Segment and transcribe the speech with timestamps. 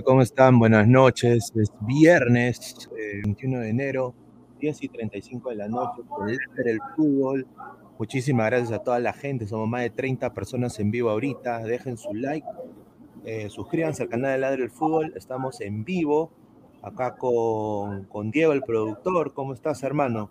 [0.00, 0.58] ¿Cómo están?
[0.58, 1.52] Buenas noches.
[1.54, 4.14] Es viernes eh, 21 de enero,
[4.58, 7.46] 10 y 35 de la noche, por el, fútbol.
[7.98, 9.46] Muchísimas gracias a toda la gente.
[9.46, 11.58] Somos más de 30 personas en vivo ahorita.
[11.58, 12.46] Dejen su like,
[13.26, 15.12] eh, suscríbanse al canal de Ladre el Fútbol.
[15.14, 16.32] Estamos en vivo
[16.80, 19.34] acá con, con Diego, el productor.
[19.34, 20.30] ¿Cómo estás, hermano?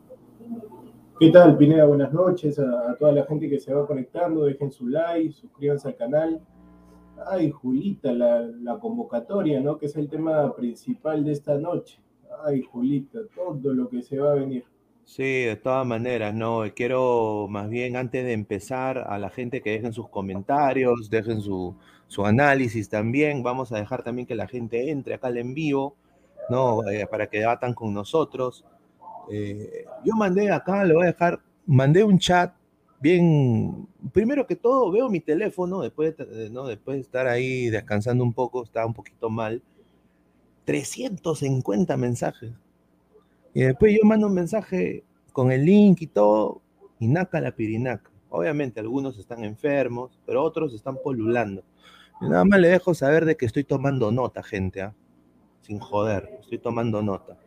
[1.20, 1.86] ¿Qué tal, Pineda?
[1.86, 4.46] Buenas noches a toda la gente que se va conectando.
[4.46, 6.42] Dejen su like, suscríbanse al canal.
[7.28, 9.78] Ay, Julita, la, la convocatoria, ¿no?
[9.78, 12.00] Que es el tema principal de esta noche.
[12.46, 14.66] Ay, Julita, todo lo que se va a venir.
[15.06, 19.72] Sí, de todas maneras, no, quiero más bien antes de empezar a la gente que
[19.72, 21.76] dejen sus comentarios, dejen su,
[22.08, 25.96] su análisis también, vamos a dejar también que la gente entre acá al en vivo,
[26.50, 26.88] ¿no?
[26.90, 28.64] Eh, para que debatan con nosotros.
[29.30, 32.54] Eh, yo mandé acá, le voy a dejar, mandé un chat
[33.02, 36.66] bien, primero que todo veo mi teléfono, después de, ¿no?
[36.68, 39.62] después de estar ahí descansando un poco, estaba un poquito mal,
[40.66, 42.52] 350 mensajes.
[43.54, 45.04] Y después yo mando un mensaje
[45.34, 46.62] con el link y todo,
[47.00, 48.10] y naca la pirinaca.
[48.30, 51.64] Obviamente algunos están enfermos, pero otros están polulando.
[52.22, 54.94] Y nada más le dejo saber de que estoy tomando nota, gente, ¿ah?
[55.62, 57.38] sin joder, estoy tomando nota.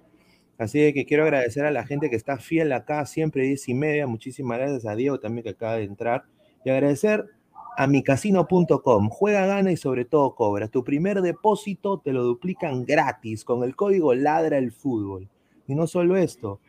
[0.58, 4.06] Así que quiero agradecer a la gente que está fiel acá, siempre 10 y media.
[4.06, 6.24] Muchísimas gracias a Diego también que acaba de entrar.
[6.64, 7.26] Y agradecer
[7.76, 9.08] a micasino.com.
[9.08, 10.68] Juega, gana y sobre todo cobra.
[10.68, 15.28] Tu primer depósito te lo duplican gratis con el código Ladra el Fútbol.
[15.66, 16.60] Y no solo esto,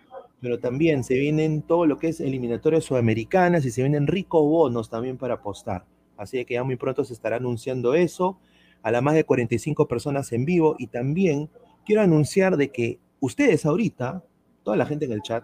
[0.42, 4.90] pero también se vienen todo lo que es eliminatorias sudamericanas y se vienen ricos bonos
[4.90, 5.86] también para apostar.
[6.18, 8.40] Así que ya muy pronto se estará anunciando eso
[8.82, 10.76] a las más de 45 personas en vivo.
[10.80, 11.50] Y también
[11.86, 14.24] quiero anunciar de que ustedes ahorita,
[14.64, 15.44] toda la gente en el chat,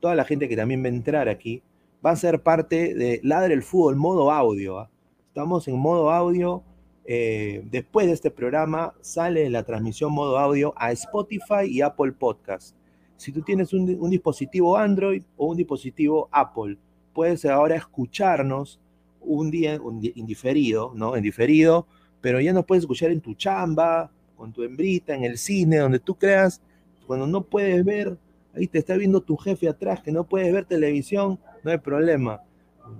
[0.00, 1.62] toda la gente que también va a entrar aquí,
[2.04, 4.78] va a ser parte de Ladre el Fútbol modo audio.
[4.78, 4.90] ¿ah?
[5.28, 6.62] Estamos en modo audio.
[7.08, 12.76] eh, después de este programa sale la transmisión modo audio a Spotify y Apple Podcast.
[13.16, 16.76] Si tú tienes un, dispositivo Android o un dispositivo Apple,
[17.14, 18.80] puedes ahora escucharnos
[19.20, 19.80] un día
[20.14, 21.16] indiferido, ¿no?
[21.16, 21.86] En diferido,
[22.20, 25.98] pero ya nos puedes escuchar en tu chamba, con tu hembrita, en el cine, donde
[25.98, 26.60] tú creas
[27.06, 28.18] cuando no puedes ver,
[28.54, 32.42] ahí te está viendo tu jefe atrás, que no puedes ver televisión, no hay problema.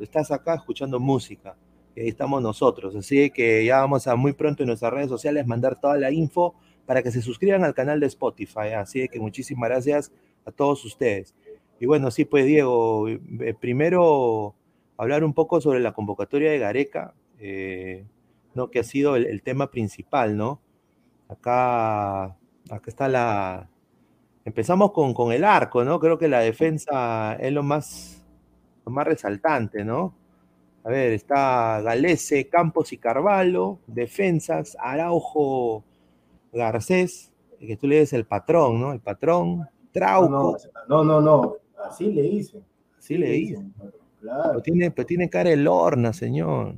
[0.01, 1.57] Estás acá escuchando música.
[1.95, 2.95] Y ahí estamos nosotros.
[2.95, 6.55] Así que ya vamos a muy pronto en nuestras redes sociales mandar toda la info
[6.85, 8.75] para que se suscriban al canal de Spotify.
[8.77, 10.13] Así que muchísimas gracias
[10.45, 11.35] a todos ustedes.
[11.81, 14.55] Y bueno, sí, pues Diego, eh, primero
[14.97, 18.05] hablar un poco sobre la convocatoria de Gareca, eh,
[18.55, 18.71] ¿no?
[18.71, 20.61] que ha sido el, el tema principal, ¿no?
[21.29, 23.69] Acá, acá está la,
[24.47, 25.99] Empezamos con, con el arco, ¿no?
[25.99, 28.25] Creo que la defensa es lo más,
[28.85, 30.15] lo más resaltante, ¿no?
[30.85, 35.83] A ver, está Galese, Campos y Carvalho, defensas, Araujo,
[36.53, 38.93] Garcés, que tú le dices el patrón, ¿no?
[38.93, 40.57] El patrón, Trauco.
[40.89, 42.63] No, no, no, así le dicen.
[42.97, 43.57] Así le.
[44.21, 44.51] Claro.
[44.51, 46.77] Pero tiene, pero tiene cara de lorna, señor.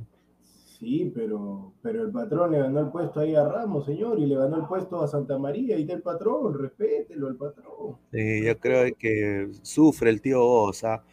[0.79, 4.37] Sí, pero, pero el patrón le ganó el puesto ahí a Ramos, señor, y le
[4.37, 7.97] ganó el puesto a Santa María, y está el patrón, respételo al patrón.
[8.13, 11.03] Sí, yo creo que sufre el tío Osa.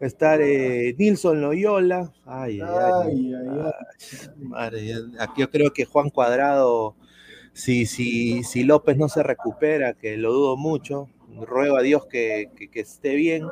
[0.00, 2.12] Estar eh, Nilson Loyola.
[2.26, 3.32] Ay, ay,
[4.52, 4.92] ay.
[5.18, 6.94] Aquí yo creo que Juan Cuadrado,
[7.54, 11.08] si, si, si López no se recupera, que lo dudo mucho,
[11.40, 13.46] ruego a Dios que, que esté bien.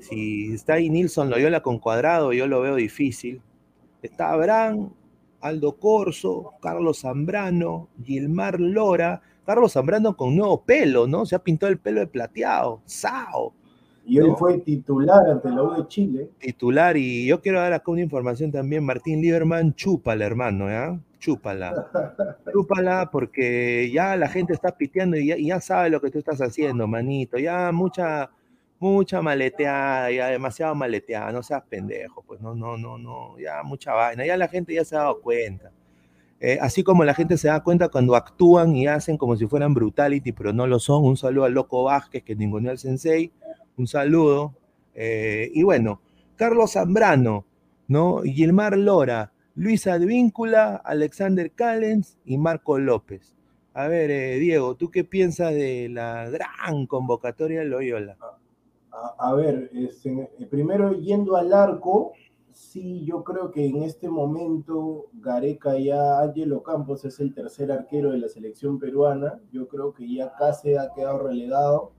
[0.00, 3.42] Si está ahí Nilson Loyola con Cuadrado, yo lo veo difícil
[4.02, 4.90] Está Abraham,
[5.40, 9.22] Aldo Corso, Carlos Zambrano, Gilmar Lora.
[9.46, 11.24] Carlos Zambrano con nuevo pelo, ¿no?
[11.24, 12.80] Se ha pintado el pelo de plateado.
[12.84, 13.54] ¡Sao!
[14.04, 16.30] Y hoy fue titular ante la U de Chile.
[16.38, 18.84] Titular, y yo quiero dar acá una información también.
[18.84, 20.98] Martín Lieberman, chúpala, hermano, ¿ya?
[21.20, 21.88] Chúpala.
[22.52, 26.18] chúpala, porque ya la gente está piteando y ya, y ya sabe lo que tú
[26.18, 27.38] estás haciendo, manito.
[27.38, 28.30] Ya mucha
[28.90, 33.92] mucha maleteada, ya demasiado maleteada, no seas pendejo, pues no, no, no, no, ya mucha
[33.92, 35.70] vaina, ya la gente ya se ha dado cuenta.
[36.44, 39.74] Eh, así como la gente se da cuenta cuando actúan y hacen como si fueran
[39.74, 41.04] brutality, pero no lo son.
[41.04, 43.30] Un saludo al Loco Vázquez que ninguneó al Sensei,
[43.76, 44.52] un saludo.
[44.92, 46.00] Eh, y bueno,
[46.34, 47.46] Carlos Zambrano,
[47.86, 48.22] ¿no?
[48.24, 53.36] Gilmar Lora, Luis Advíncula, Alexander Callens y Marco López.
[53.74, 58.16] A ver, eh, Diego, ¿tú qué piensas de la gran convocatoria de Loyola?
[58.92, 62.12] A, ver, este, primero yendo al arco,
[62.50, 68.10] sí, yo creo que en este momento Gareca ya, Angelo Campos es el tercer arquero
[68.10, 71.92] de la selección peruana, yo creo que ya casi ha quedado relegado,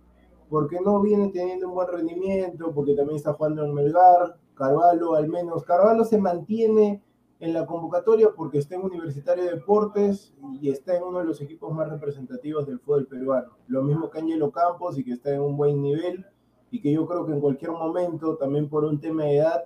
[0.50, 5.28] porque no viene teniendo un buen rendimiento, porque también está jugando en Melgar, Carvalho al
[5.28, 7.01] menos, Carvalho se mantiene
[7.40, 11.42] en la convocatoria porque está en Universitario de Deportes y está en uno de los
[11.42, 13.57] equipos más representativos del fútbol peruano.
[13.68, 16.26] Lo mismo que Angelo Campos y que está en un buen nivel
[16.73, 19.65] y que yo creo que en cualquier momento, también por un tema de edad,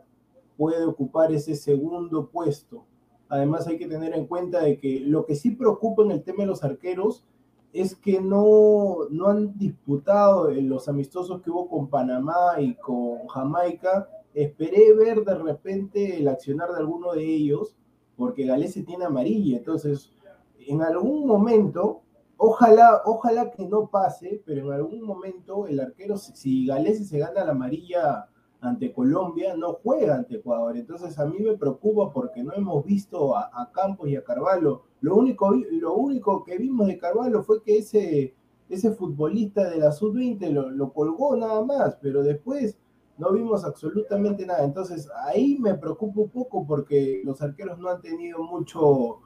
[0.58, 2.84] puede ocupar ese segundo puesto.
[3.30, 6.40] Además hay que tener en cuenta de que lo que sí preocupa en el tema
[6.40, 7.24] de los arqueros
[7.72, 13.26] es que no, no han disputado en los amistosos que hubo con Panamá y con
[13.30, 14.10] Jamaica.
[14.34, 17.78] Esperé ver de repente el accionar de alguno de ellos,
[18.18, 19.60] porque Galese tiene amarilla.
[19.60, 20.12] Entonces,
[20.60, 22.02] en algún momento
[22.38, 27.44] Ojalá, ojalá que no pase, pero en algún momento el arquero, si Galese se gana
[27.44, 28.28] la amarilla
[28.62, 30.78] ante Colombia, no juega ante Ecuador.
[30.78, 34.84] Entonces a mí me preocupa porque no hemos visto a, Campos y a Carvalho.
[35.02, 38.36] Lo único, lo único que vimos de Carvalho fue que ese,
[38.70, 42.78] ese futbolista de la sub-20 lo, lo colgó nada más, pero después
[43.18, 44.64] no vimos absolutamente nada.
[44.64, 49.22] Entonces ahí me preocupa un poco porque los arqueros no han tenido mucho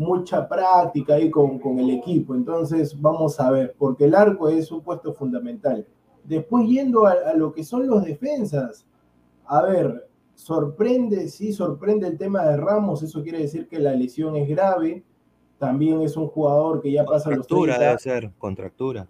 [0.00, 2.34] mucha práctica ahí con, con, el equipo.
[2.34, 5.86] Entonces, vamos a ver, porque el arco es un puesto fundamental.
[6.24, 8.86] Después, yendo a, lo que son los defensas,
[9.44, 14.36] a ver, sorprende, sí, sorprende el tema de Ramos, eso quiere decir que la lesión
[14.36, 15.04] es grave.
[15.58, 17.78] También es un jugador que ya pasa los 30.
[17.78, 19.06] debe ser, contractura.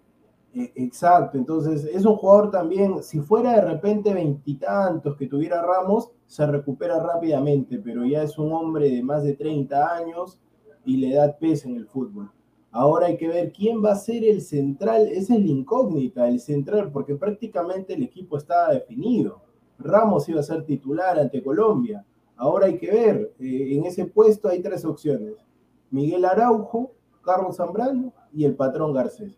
[0.53, 6.11] E, exacto, entonces es un jugador también, si fuera de repente veintitantos que tuviera Ramos,
[6.27, 10.37] se recupera rápidamente, pero ya es un hombre de más de 30 años,
[10.85, 12.31] y le da peso en el fútbol.
[12.71, 16.39] Ahora hay que ver quién va a ser el central, esa es la incógnita, el
[16.39, 19.41] central, porque prácticamente el equipo estaba definido.
[19.77, 22.05] Ramos iba a ser titular ante Colombia.
[22.37, 25.33] Ahora hay que ver, eh, en ese puesto hay tres opciones.
[25.89, 29.37] Miguel Araujo, Carlos Zambrano y el patrón Garcés.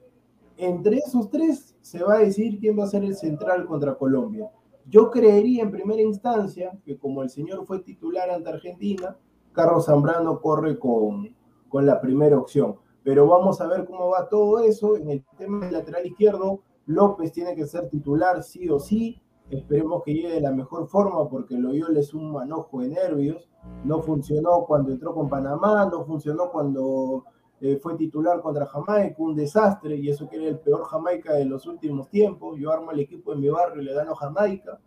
[0.56, 4.52] Entre esos tres se va a decidir quién va a ser el central contra Colombia.
[4.88, 9.18] Yo creería en primera instancia que como el señor fue titular ante Argentina,
[9.54, 11.30] Carlos Zambrano corre con,
[11.70, 12.76] con la primera opción.
[13.04, 14.98] Pero vamos a ver cómo va todo eso.
[14.98, 19.22] En el tema del lateral izquierdo, López tiene que ser titular sí o sí.
[19.50, 23.50] Esperemos que llegue de la mejor forma porque Loyola es un manojo de nervios.
[23.84, 27.26] No funcionó cuando entró con Panamá, no funcionó cuando
[27.62, 31.46] eh, fue titular contra Jamaica, un desastre, y eso que era el peor Jamaica de
[31.46, 32.58] los últimos tiempos.
[32.60, 34.80] Yo armo el equipo en mi barrio y le gano Jamaica.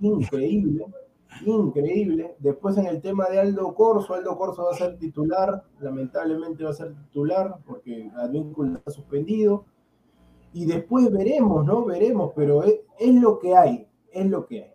[0.00, 0.86] Increíble
[1.44, 2.34] increíble.
[2.38, 6.70] Después en el tema de Aldo Corso, Aldo Corso va a ser titular, lamentablemente va
[6.70, 9.64] a ser titular porque Advíncula está suspendido.
[10.52, 11.84] Y después veremos, ¿no?
[11.84, 12.80] Veremos, pero es,
[13.14, 14.72] lo que hay, es lo que hay.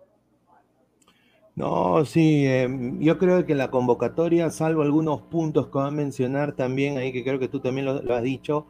[1.55, 6.55] No, sí, em, yo creo que la convocatoria, salvo algunos puntos que va a mencionar
[6.55, 8.67] también ahí, que creo que tú también lo, has dicho,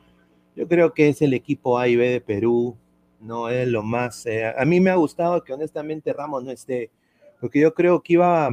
[0.55, 2.77] Yo creo que es el equipo A y B de Perú,
[3.19, 4.25] no es lo más.
[4.25, 6.91] Eh, a mí me ha gustado que honestamente Ramos no esté,
[7.39, 8.49] porque yo creo que iba,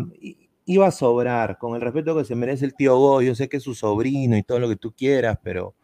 [0.64, 3.58] iba a sobrar, con el respeto que se merece el tío Go, yo sé que
[3.58, 5.74] es su sobrino y todo lo que tú quieras, pero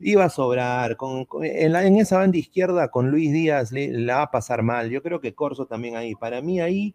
[0.00, 0.96] iba a sobrar.
[0.96, 4.90] Con, en, esa banda izquierda con Luis Díaz le, va a pasar mal.
[4.90, 6.14] Yo creo que Corso también ahí.
[6.14, 6.94] Para mí ahí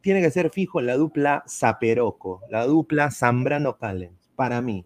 [0.00, 4.84] tiene que ser fijo la dupla Zaperoco, la dupla Zambrano Callens, para mí.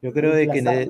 [0.00, 0.88] Yo creo de que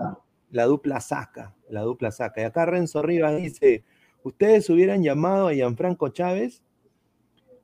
[0.51, 2.41] la dupla saca, la dupla saca.
[2.41, 3.85] Y acá Renzo Rivas dice,
[4.23, 6.63] ¿ustedes hubieran llamado a Gianfranco Chávez?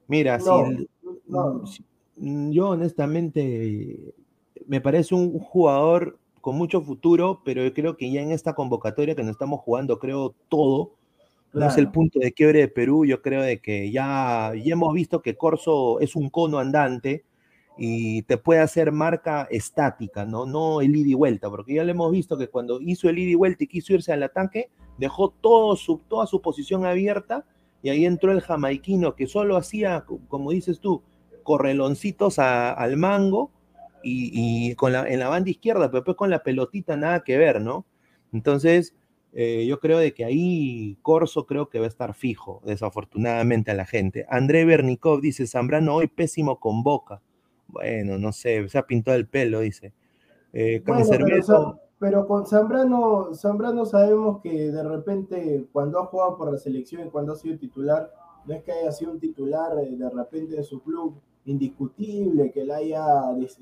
[0.06, 1.84] Mira, si,
[2.16, 4.14] yo honestamente
[4.66, 9.14] me parece un jugador con mucho futuro, pero yo creo que ya en esta convocatoria
[9.14, 10.92] que nos estamos jugando, creo todo,
[11.54, 14.92] no es el punto de quiebre de Perú, yo creo de que ya, ya hemos
[14.92, 17.25] visto que Corso es un cono andante
[17.78, 20.46] y te puede hacer marca estática, ¿no?
[20.46, 23.30] No el ida y vuelta, porque ya le hemos visto que cuando hizo el ida
[23.30, 27.44] y vuelta y quiso irse al ataque, dejó todo su, toda su posición abierta
[27.84, 31.02] y ahí entró el jamaiquino que solo hacía, como dices tú,
[31.42, 33.52] correloncitos al mango
[34.02, 37.60] y, con la, en la banda izquierda, pero después con la pelotita nada que ver,
[37.60, 37.84] ¿no?
[38.32, 38.94] Entonces,
[39.34, 43.74] eh, yo creo de que ahí Corso creo que va a estar fijo, desafortunadamente a
[43.74, 44.24] la gente.
[44.30, 47.20] André Bernikov dice, Zambrano hoy pésimo con Boca.
[47.66, 49.92] Bueno, no sé, se ha pintado el pelo, dice.
[50.54, 56.58] Eh, pero, pero, con Zambrano, Zambrano sabemos que de repente cuando ha jugado por la
[56.58, 58.10] selección y cuando ha sido titular,
[58.46, 61.14] no es que haya sido un titular eh, de repente de su club,
[61.46, 63.04] indiscutible que, la haya,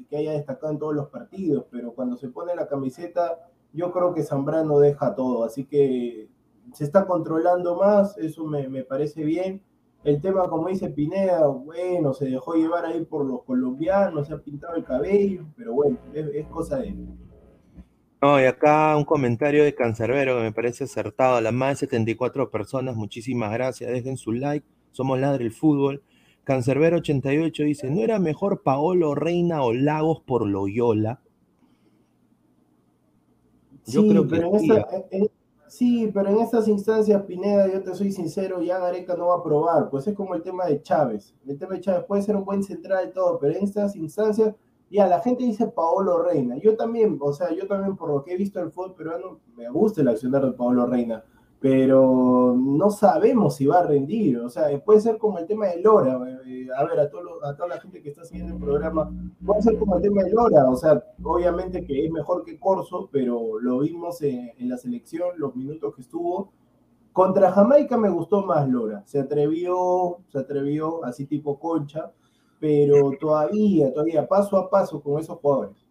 [0.09, 3.39] que haya destacado en todos los partidos, pero cuando se pone la camiseta,
[3.73, 6.29] yo creo que Zambrano deja todo, así que
[6.73, 9.63] se está controlando más, eso me, parece bien.
[10.05, 14.39] El tema, como dice Pineda, bueno, se dejó llevar ahí por los colombianos, se ha
[14.39, 16.95] pintado el cabello, pero bueno, es, cosa de
[18.23, 21.37] No, y acá un comentario de Cancerbero que me parece acertado.
[21.37, 23.91] A las más de 74 personas, muchísimas gracias.
[23.91, 24.65] Dejen su like.
[24.93, 26.05] Somos Ladre el Fútbol.
[26.45, 31.21] Cancerbero 88 dice, ¿no era mejor Paolo Reina o Lagos por Loyola?
[33.87, 34.53] Yo sí, creo que pero
[35.11, 35.31] en
[35.67, 39.43] sí, pero en estas instancias, Pineda, yo te soy sincero, ya Gareca no va a
[39.43, 41.35] probar, pues es como el tema de Chávez.
[41.45, 44.55] El tema de Chávez puede ser un buen central y todo, pero en estas instancias,
[44.93, 46.57] ya la gente dice Paolo Reina.
[46.59, 49.69] Yo también, o sea, yo también por lo que he visto el fútbol peruano, me
[49.71, 51.25] gusta el accionar de Paolo Reina
[51.63, 54.37] pero no sabemos si va a rendir.
[54.41, 56.19] O sea, puede ser como el tema de Lora.
[56.45, 59.09] Eh, a ver, a, a toda la gente que está siguiendo el programa,
[59.47, 60.69] puede ser como el tema de Lora.
[60.69, 65.55] O sea, obviamente que es mejor que Corso, pero lo vimos en, la selección, los
[65.55, 66.53] minutos que estuvo.
[67.13, 69.05] Contra Jamaica me gustó más Lora.
[69.07, 72.11] Se atrevió, se atrevió, así tipo concha,
[72.63, 75.85] pero todavía, todavía, paso a paso con esos jugadores.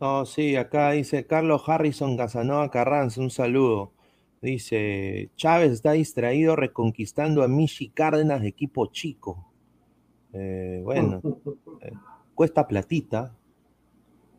[0.00, 3.92] No, sí, acá dice Carlos Harrison Casanova Carranza, un saludo.
[4.40, 9.52] Dice, Chávez está distraído reconquistando a Michi Cárdenas de equipo chico.
[10.32, 11.20] Eh, bueno,
[11.82, 11.92] eh,
[12.34, 13.36] cuesta platita.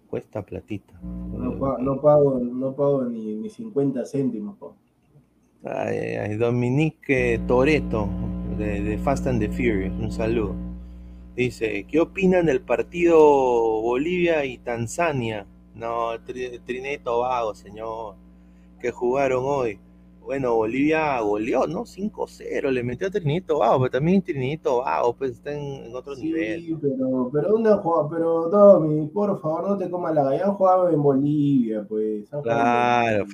[0.09, 0.99] Cuesta platita.
[1.03, 1.59] No,
[2.01, 4.57] pago, no pago, ni, 50 céntimos.
[6.39, 8.09] Dominique Toreto,
[8.57, 10.55] de, Fast and the Furious, un saludo.
[11.35, 13.19] Dice, ¿qué opinan del partido
[13.81, 15.45] Bolivia y Tanzania?
[15.75, 18.15] No, Trineto Vago, señor,
[18.79, 19.79] que jugaron hoy.
[20.23, 21.81] Bueno, Bolivia goleó, ¿no?
[21.81, 26.23] 5-0, le metió a Trinito Vago, pero también Trinito Vago, pues está en, otro sí,
[26.23, 26.77] nivel.
[26.81, 28.09] pero, pero ¿dónde juega?
[28.09, 32.29] Pero, Domi, por favor, no te comas la gallina, jugado en Bolivia, pues.
[32.41, 33.25] Claro.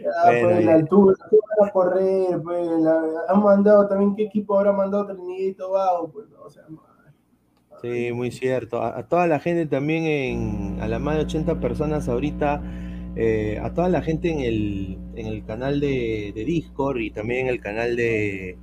[0.00, 2.42] Ya, pues, la altura, ¿qué van a correr?
[2.42, 2.68] Pues,
[3.28, 6.10] han mandado también, ¿qué equipo habrá mandado Trinito Vago?
[6.10, 6.64] Pues, no, o sea,
[7.82, 8.82] Sí, muy cierto.
[8.82, 12.62] A, toda la gente también, en, a la más de 80 personas ahorita
[13.16, 17.48] eh, a toda la gente en el, en el canal de, Discord y también en
[17.48, 18.56] el canal de,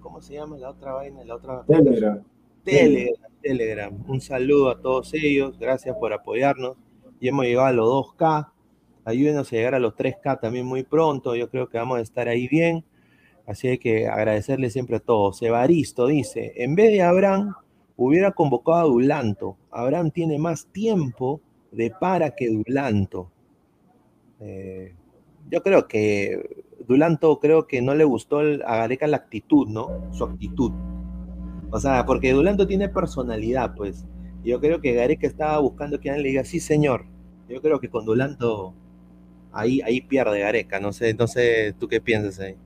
[0.00, 1.24] ¿cómo se llama la otra vaina?
[1.24, 2.22] La otra Telegram.
[2.64, 4.04] Telegram, Telegram.
[4.08, 6.76] Un saludo a todos ellos, gracias por apoyarnos.
[7.18, 8.50] Y hemos llegado a los 2K.
[9.04, 11.34] Ayúdenos a llegar a los 3K también muy pronto.
[11.34, 12.84] Yo creo que vamos a estar ahí bien.
[13.46, 15.42] Así que agradecerle siempre a todos.
[15.42, 17.54] Evaristo dice, en vez de Abraham,
[17.96, 19.56] hubiera convocado a Dulanto.
[19.70, 21.40] Abraham tiene más tiempo
[21.72, 23.30] de para que Dulanto.
[24.40, 24.94] Eh,
[25.50, 30.12] yo creo que Dulanto creo que no le gustó a Gareca la actitud, ¿no?
[30.12, 30.72] Su actitud.
[31.70, 34.06] O sea, porque Dulanto tiene personalidad, pues.
[34.44, 37.04] Yo creo que Gareca estaba buscando que alguien le diga, sí, señor.
[37.48, 38.74] Yo creo que con Dulanto
[39.52, 40.80] ahí, ahí pierde Gareca.
[40.80, 42.56] No sé, no sé, ¿tú qué piensas ahí?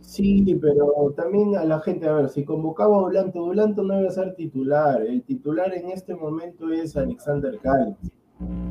[0.00, 4.08] Sí, pero también a la gente, a ver, si convocaba a Dulanto, Dulanto no iba
[4.08, 5.02] a ser titular.
[5.02, 7.96] El titular en este momento es Alexander Cali.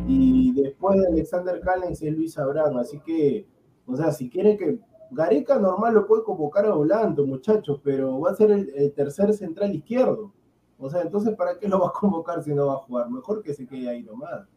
[0.08, 3.48] Y después de Alexander Callens es Luis Abraham, así que,
[3.86, 4.79] o sea, si quiere que
[5.12, 9.74] Gareca normal lo puede convocar a Volando, muchachos, pero va a ser el, tercer central
[9.75, 10.32] izquierdo.
[10.77, 13.10] O sea, entonces, ¿para qué lo va a convocar si no va a jugar?
[13.10, 14.48] Mejor que se quede ahí nomás.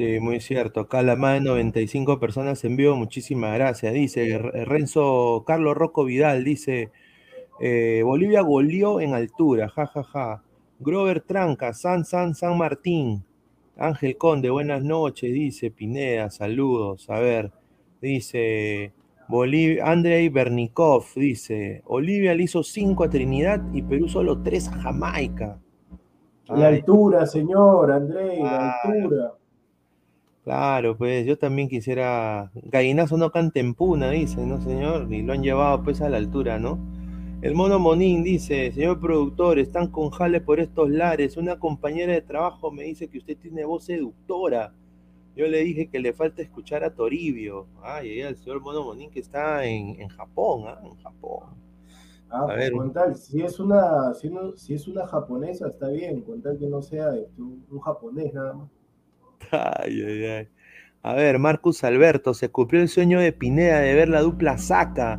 [0.00, 0.80] Sí, muy cierto.
[0.80, 3.92] Acá la más de 95 personas en vivo, muchísimas gracias.
[3.92, 6.90] Dice Renzo Carlos Rocco Vidal, dice,
[7.60, 10.02] eh, Bolivia goleó en altura, jajaja.
[10.04, 10.42] Ja, ja.
[10.78, 13.26] Grover Tranca, San San San Martín.
[13.76, 17.10] Ángel Conde, buenas noches, dice Pineda, saludos.
[17.10, 17.52] A ver,
[18.00, 18.94] dice
[19.28, 24.72] Bolivia, Andrei Bernikov dice, Olivia le hizo 5 a Trinidad y Perú solo 3 a
[24.80, 25.60] Jamaica.
[26.48, 29.34] La altura, señor, Andrei, la altura.
[30.50, 32.50] Claro, pues yo también quisiera.
[32.54, 35.06] Gallinazo no canta en puna, dice, ¿no, señor?
[35.12, 36.76] Y lo han llevado pues a la altura, ¿no?
[37.40, 41.36] El mono Monín dice, señor productor, están con jale por estos lares.
[41.36, 44.74] Una compañera de trabajo me dice que usted tiene voz seductora.
[45.36, 47.68] Yo le dije que le falta escuchar a Toribio.
[47.80, 50.80] Ay, el señor Mono Monín que está en, Japón, ¿ah?
[50.82, 51.44] En Japón.
[52.28, 54.12] Ah, pues con tal, si es una,
[54.56, 58.52] si, es una japonesa, está bien, con tal que no sea este, un, japonés nada
[58.54, 58.79] más.
[59.50, 60.48] Ay, ay, ay.
[61.02, 65.18] A ver, Marcus Alberto, se cumplió el sueño de Pineda de ver la dupla Saca.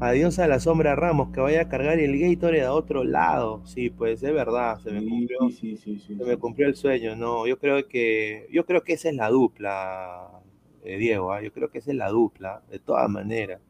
[0.00, 3.64] Adiós a la sombra Ramos, que vaya a cargar el Gatorade a otro lado.
[3.66, 7.14] Sí, pues es verdad, se me cumplió, se me cumplió el sueño.
[7.14, 10.30] No, yo creo que, yo creo que esa es la dupla,
[10.84, 11.32] eh, Diego.
[11.32, 11.42] ¿ah?
[11.42, 13.60] Yo creo que esa es la dupla, de todas maneras.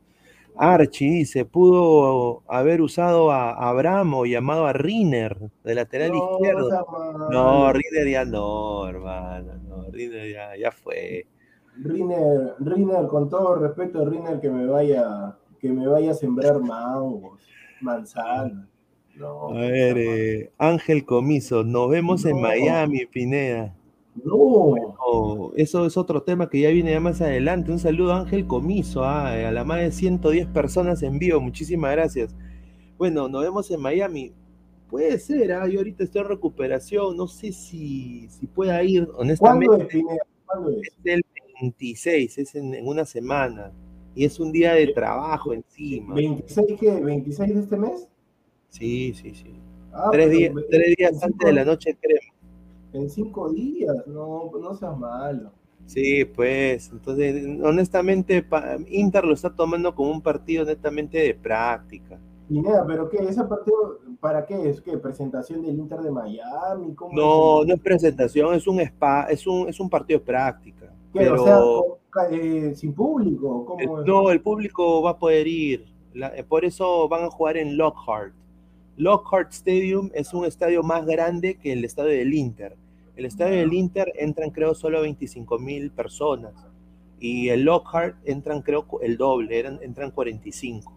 [0.56, 6.86] Archie dice, pudo haber usado a Abraham o llamado a Riner de lateral izquierdo.
[7.30, 9.54] No, Riner ya no, hermano.
[9.68, 11.26] No, Riner ya, ya fue.
[11.76, 17.40] Riner, Riner, con todo respeto, Riner que me vaya que me vaya a sembrar mangos,
[17.80, 18.66] manzanas.
[19.20, 23.74] a ver, eh, Ángel Comiso, nos vemos en Miami, Pineda.
[24.14, 25.52] No.
[25.56, 27.70] eso es otro tema que ya viene más adelante.
[27.72, 31.40] Un saludo a Ángel Comiso, ah, a la más de 110 personas en vivo.
[31.40, 32.34] Muchísimas gracias.
[32.98, 34.32] Bueno, nos vemos en Miami.
[34.88, 35.68] Puede ser, ¿ah?
[35.68, 37.16] yo ahorita estoy en recuperación.
[37.16, 39.66] No sé si, si pueda ir, honestamente.
[39.66, 40.26] ¿Cuándo es, Pineda?
[40.44, 40.88] ¿Cuándo es?
[40.88, 41.22] es el
[41.60, 43.72] 26, es en una semana.
[44.14, 46.16] Y es un día de trabajo encima.
[46.16, 46.92] ¿26 qué?
[46.92, 48.08] ¿26 de este mes?
[48.68, 49.54] Sí, sí, sí.
[49.92, 52.29] Ah, tres, días, tres días antes de la noche crema.
[52.92, 55.52] En cinco días, no, no seas malo.
[55.86, 58.44] Sí, pues, entonces, honestamente,
[58.88, 62.18] Inter lo está tomando como un partido netamente de práctica.
[62.48, 63.18] Y nada, pero ¿qué?
[63.18, 64.68] ¿Ese partido para qué?
[64.68, 66.94] ¿Es que presentación del Inter de Miami?
[67.12, 70.92] no, no es presentación, es un spa, es un, es un partido de práctica.
[71.12, 71.98] Pero...
[72.30, 73.76] Eh, sin público?
[74.04, 75.86] no, el público va a poder ir.
[76.14, 78.34] Eh, por eso van a jugar en Lockhart.
[79.00, 82.76] Lockhart Stadium es un estadio más grande que el estadio del Inter.
[83.16, 86.52] El estadio del Inter entran creo solo 25 mil personas
[87.18, 90.92] y el Lockhart entran creo el doble, entran 45.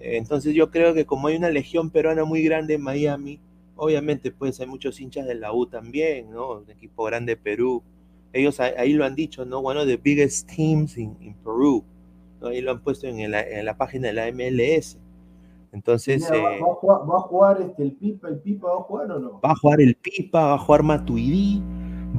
[0.00, 3.38] Entonces yo creo que como hay una legión peruana muy grande en Miami,
[3.76, 6.58] obviamente pues hay muchos hinchas de la U también, ¿no?
[6.58, 7.82] Un equipo grande de Perú
[8.32, 9.58] ellos ahí lo han dicho, ¿no?
[9.58, 11.84] One of the biggest teams in, in Peru.
[12.40, 12.48] ¿no?
[12.48, 14.98] Ahí lo han puesto en la, en la página de la MLS.
[15.72, 16.28] Entonces.
[16.30, 18.28] ¿va, eh, va, a jugar, este, el Pipa?
[18.28, 19.40] ¿El Pipa va a jugar o no?
[19.40, 21.62] Va a jugar el Pipa, va a jugar Matuidi,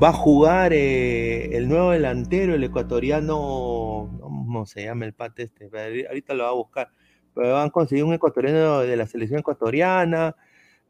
[0.01, 4.09] va a jugar eh, el nuevo delantero, el ecuatoriano.
[4.19, 5.69] ¿Cómo se llama el pate este?
[6.07, 6.89] Ahorita lo va a buscar.
[7.33, 10.35] Pero van a conseguir un ecuatoriano de la selección ecuatoriana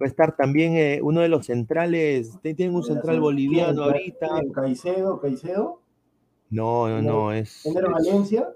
[0.02, 4.28] va a estar también eh, uno de los centrales, tienen un central boliviano ahorita.
[4.54, 5.82] Caicedo, Caicedo.
[6.50, 7.62] No, no, no, es.
[7.63, 8.50] ¿Tener Valencia?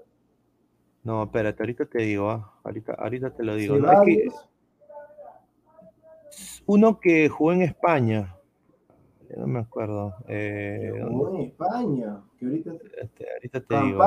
[1.06, 3.76] No, espérate, ahorita te digo, ah, ahorita, ahorita te lo digo.
[6.66, 8.34] uno que jugó en España,
[9.36, 10.16] no me acuerdo.
[10.26, 14.02] Eh, jugó en España, que ahorita, este, ahorita te digo.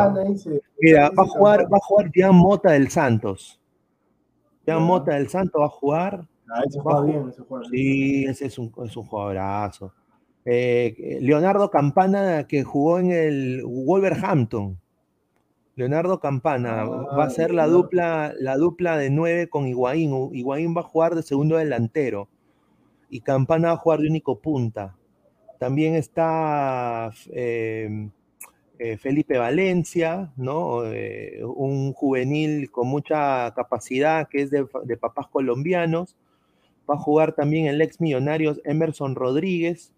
[0.82, 3.62] Mira, va a jugar, va a jugar Jean Mota del Santos.
[4.68, 6.28] Jean Mota del Santos va a jugar.
[6.50, 9.94] Ah, ese juega bien, ese juega Sí, ese es un, es un jugadorazo.
[10.44, 14.78] Eh, Leonardo Campana, que jugó en el Wolverhampton.
[15.80, 20.30] Leonardo Campana va a ah, ser la dupla, la dupla de nueve con Higuaín.
[20.34, 22.28] Higuaín va a jugar de segundo delantero
[23.10, 24.98] y Campana va a jugar de único punta.
[25.58, 28.12] También está em,
[28.78, 30.84] eh, Felipe Valencia, ¿no?
[30.84, 36.18] Eh, un juvenil con mucha capacidad que es de, de papás colombianos
[36.90, 39.94] va a jugar también el ex Millonarios Emerson Rodríguez.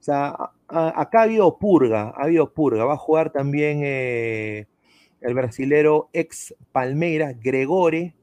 [0.00, 2.84] O sea, acá ha habido purga, ha habido purga.
[2.84, 4.66] Va a jugar también eh,
[5.22, 8.14] el brasilero ex Palmeiras, Gregore,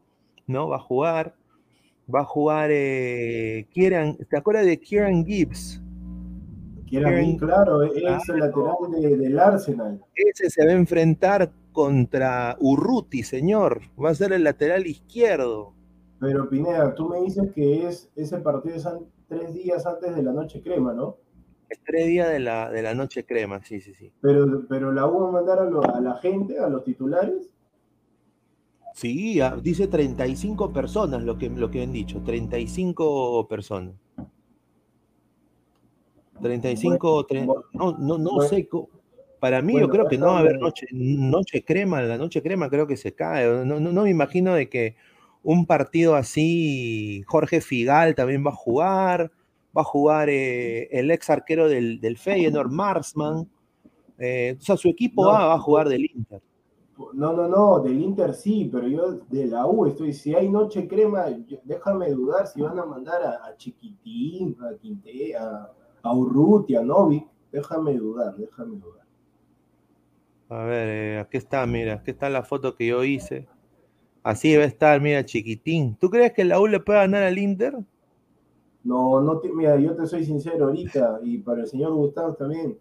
[0.48, 0.70] ¿no?
[0.70, 1.36] Va a jugar.
[2.14, 5.82] Va a jugar, eh, Kieran, ¿te acuerdas de Kieran Gibbs?
[6.88, 10.02] Kieran claro, es el lateral del Arsenal.
[10.16, 13.82] Ese se va a enfrentar contra Urruti, señor.
[14.04, 15.74] Va a ser el lateral izquierdo.
[16.20, 18.88] Pero Pineda, tú me dices que es ese partido es
[19.28, 21.18] tres días antes de la noche crema, ¿no?
[21.70, 24.12] Es tres días de la, de la noche crema, sí, sí, sí.
[24.22, 27.52] Pero, pero la U va a mandar a, la gente, a los titulares.
[28.96, 33.96] Sí, dice 35 personas lo que, lo que han dicho, 35 personas.
[36.42, 37.28] 35,
[37.74, 38.68] no, no, no sé.
[39.40, 42.02] Para mí, yo creo que no va a haber noche, noche crema.
[42.02, 43.66] La noche crema creo que se cae.
[43.66, 44.96] No, no, me imagino de que
[45.44, 49.32] un partido así, Jorge Figal también va a jugar.
[49.76, 53.50] Va a jugar eh, el ex arquero del, del Feyenoord, Marsman.
[54.18, 56.42] Eh, o sea, su equipo va, a jugar del Inter.
[57.14, 60.12] No, no, no, del Inter sí, pero yo de la U estoy.
[60.12, 61.28] Si hay noche crema,
[61.64, 67.94] déjame dudar si van a mandar a, Chiquitín, a Quinte, a, a Urrutia, Novik, déjame
[67.94, 69.00] dudar, déjame dudar.
[70.50, 73.48] A ver, eh, aquí está, mira, aquí está la foto que yo hice.
[74.24, 75.96] Así debe estar, mira, chiquitín.
[75.96, 77.76] ¿Tú crees que la U le puede ganar al Inter?
[78.84, 82.78] No, no, mira, yo te soy sincero ahorita, y para el señor Gustavo también,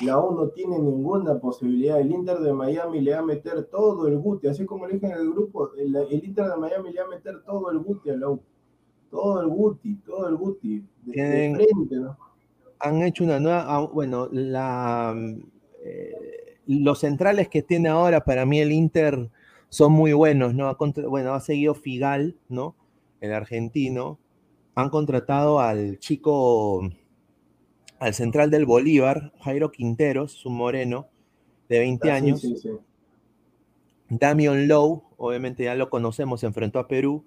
[0.00, 2.00] la U no tiene ninguna posibilidad.
[2.00, 5.06] El Inter de Miami le va a meter todo el guti, así como le dije
[5.06, 8.16] en el grupo, el, Inter de Miami le va a meter todo el guti a
[8.16, 8.40] la U.
[9.10, 12.16] Todo el guti, todo el guti, de, frente, ¿no?
[12.82, 15.14] han hecho una nueva, ah, bueno, la,
[15.84, 19.30] eh, los centrales que tiene ahora para mí el Inter
[19.68, 20.76] son muy buenos, ¿no?
[21.08, 22.74] bueno, ha seguido Figal, ¿no?
[23.20, 24.18] El argentino.
[24.74, 26.88] Han contratado al chico,
[27.98, 31.08] al central del Bolívar, Jairo Quinteros, un moreno
[31.68, 32.46] de 20 ah, años.
[34.08, 37.24] Damian Lowe, obviamente ya lo conocemos, se enfrentó a Perú.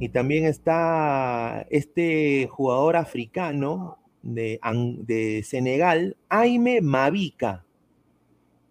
[0.00, 7.64] Y también está este jugador africano, de, Senegal, Aime Mavica.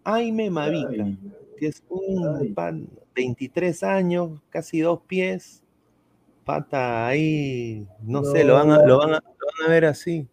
[0.04, 1.06] Aime Mavica,
[1.58, 5.62] que es un pan, 23 años, casi dos pies,
[6.48, 9.22] pata ahí, no, sé, lo van, a, lo, van a,
[9.68, 10.26] ver así.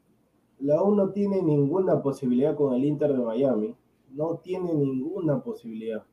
[0.62, 3.76] La U no tiene ninguna posibilidad con el Inter de Miami.
[4.14, 6.06] No tiene ninguna posibilidad.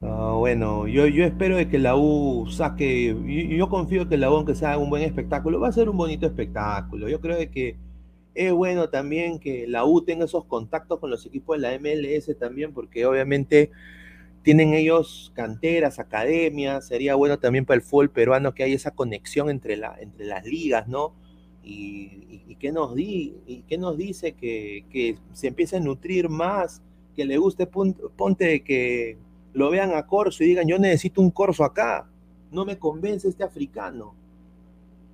[0.00, 3.16] Bueno, yo, yo espero de que la U saque,
[3.56, 6.26] yo, confío que la U, aunque sea un buen espectáculo, va a ser un bonito
[6.26, 7.08] espectáculo.
[7.08, 7.78] Yo creo de que
[8.34, 12.38] es bueno también que la U tenga esos contactos con los equipos de la MLS
[12.38, 13.70] también, porque obviamente
[14.48, 19.50] tienen ellos canteras, academias, sería bueno también para el fútbol peruano que haya esa conexión
[19.50, 21.12] entre, la, entre las ligas, ¿no?
[21.62, 26.30] Y, y, qué, nos di, y qué nos dice que, que se empiece a nutrir
[26.30, 26.80] más,
[27.14, 29.18] que le guste, ponte que
[29.52, 32.08] lo vean a Corso y digan, yo necesito un Corso acá,
[32.50, 34.14] no me convence este africano.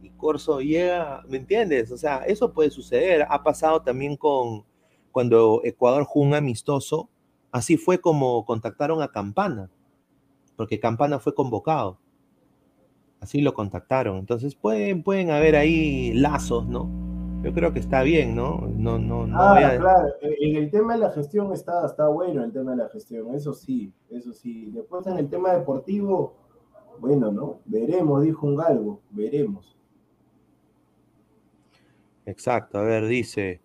[0.00, 1.90] Y Corso llega, ¿me entiendes?
[1.90, 3.26] O sea, eso puede suceder.
[3.28, 4.62] Ha pasado también con
[5.10, 7.08] cuando Ecuador jugó un amistoso,
[7.54, 9.70] así fue como contactaron a Campana,
[10.56, 11.98] porque Campana fue convocado.
[13.20, 14.18] Así lo contactaron.
[14.18, 16.90] Entonces pueden, pueden haber ahí lazos, ¿no?
[17.44, 18.72] yo creo que está bien, ¿no?
[18.74, 22.52] No, no, no ah, claro, en el tema de la gestión está, está bueno el
[22.52, 24.70] tema de la gestión, eso sí, eso sí.
[24.70, 26.34] Después en el tema deportivo,
[27.00, 27.60] bueno, ¿no?
[27.66, 29.76] Veremos, dijo un galgo, veremos.
[32.24, 33.60] Exacto, a ver, dice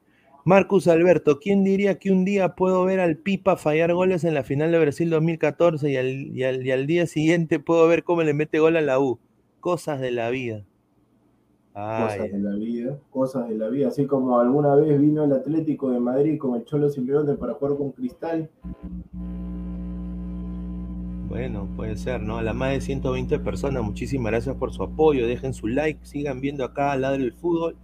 [0.46, 4.44] Marcus Alberto, ¿quién diría que un día puedo ver al Pipa fallar goles en la
[4.44, 8.24] final de Brasil 2014 y al, y al, y al día siguiente puedo ver cómo
[8.24, 9.20] le mete gol a la U?
[9.60, 10.64] Cosas de la vida
[11.74, 15.92] cosas de la vida, cosas de la vida, así como alguna vez vino el Atlético
[15.92, 18.50] de Madrid con el Cholo Simeone para jugar con Cristal.
[21.30, 22.38] Bueno, puede ser, ¿no?
[22.38, 26.42] A las más de 120 personas, muchísimas gracias por su apoyo, dejen su like, sigan
[26.42, 27.76] viendo acá al lado del fútbol.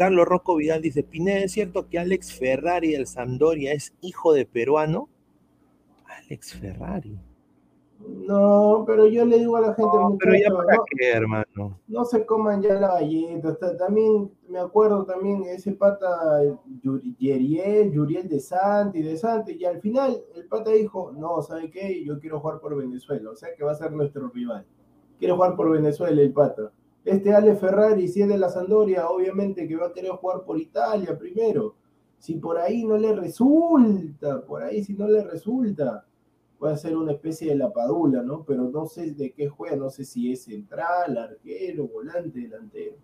[0.00, 4.46] Carlos Rocco Vidal dice, Pineda, ¿es cierto que Alex Ferrari del Sampdoria es hijo de
[4.46, 5.10] peruano?
[6.06, 7.18] Alex Ferrari.
[8.26, 11.78] No, pero yo le digo a la gente, no, pero ya para qué, hermano.
[11.86, 13.76] No se coman ya la galleta.
[13.76, 16.08] También me acuerdo también ese pata
[17.18, 22.02] Yeriel, Yuriel de Santi, de Santi, y al final el pata dijo, no, ¿sabe qué?
[22.06, 24.64] Yo quiero jugar por Venezuela, o sea que va a ser nuestro rival.
[25.18, 26.72] Quiero jugar por Venezuela el pata.
[27.04, 30.58] Este Ale Ferrari, si es de la Sandoria, obviamente que va a querer jugar por
[30.58, 31.74] Italia primero.
[32.18, 36.04] Si por ahí no le resulta, por ahí si no le resulta,
[36.58, 38.44] puede ser una especie de lapadula, ¿no?
[38.44, 42.96] Pero no sé de qué juega, no sé si es central, arquero, volante, delantero.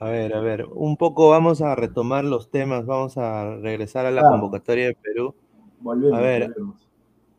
[0.00, 4.10] A ver, a ver, un poco vamos a retomar los temas, vamos a regresar a
[4.10, 5.34] la convocatoria de Perú.
[5.78, 6.54] Volvemos, a ver,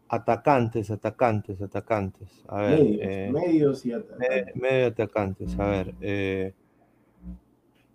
[0.09, 2.29] atacantes, atacantes, atacantes.
[2.47, 4.55] A ver, medios, eh, medios y atacantes.
[4.55, 5.95] medio atacantes, a ver.
[6.01, 6.53] Eh,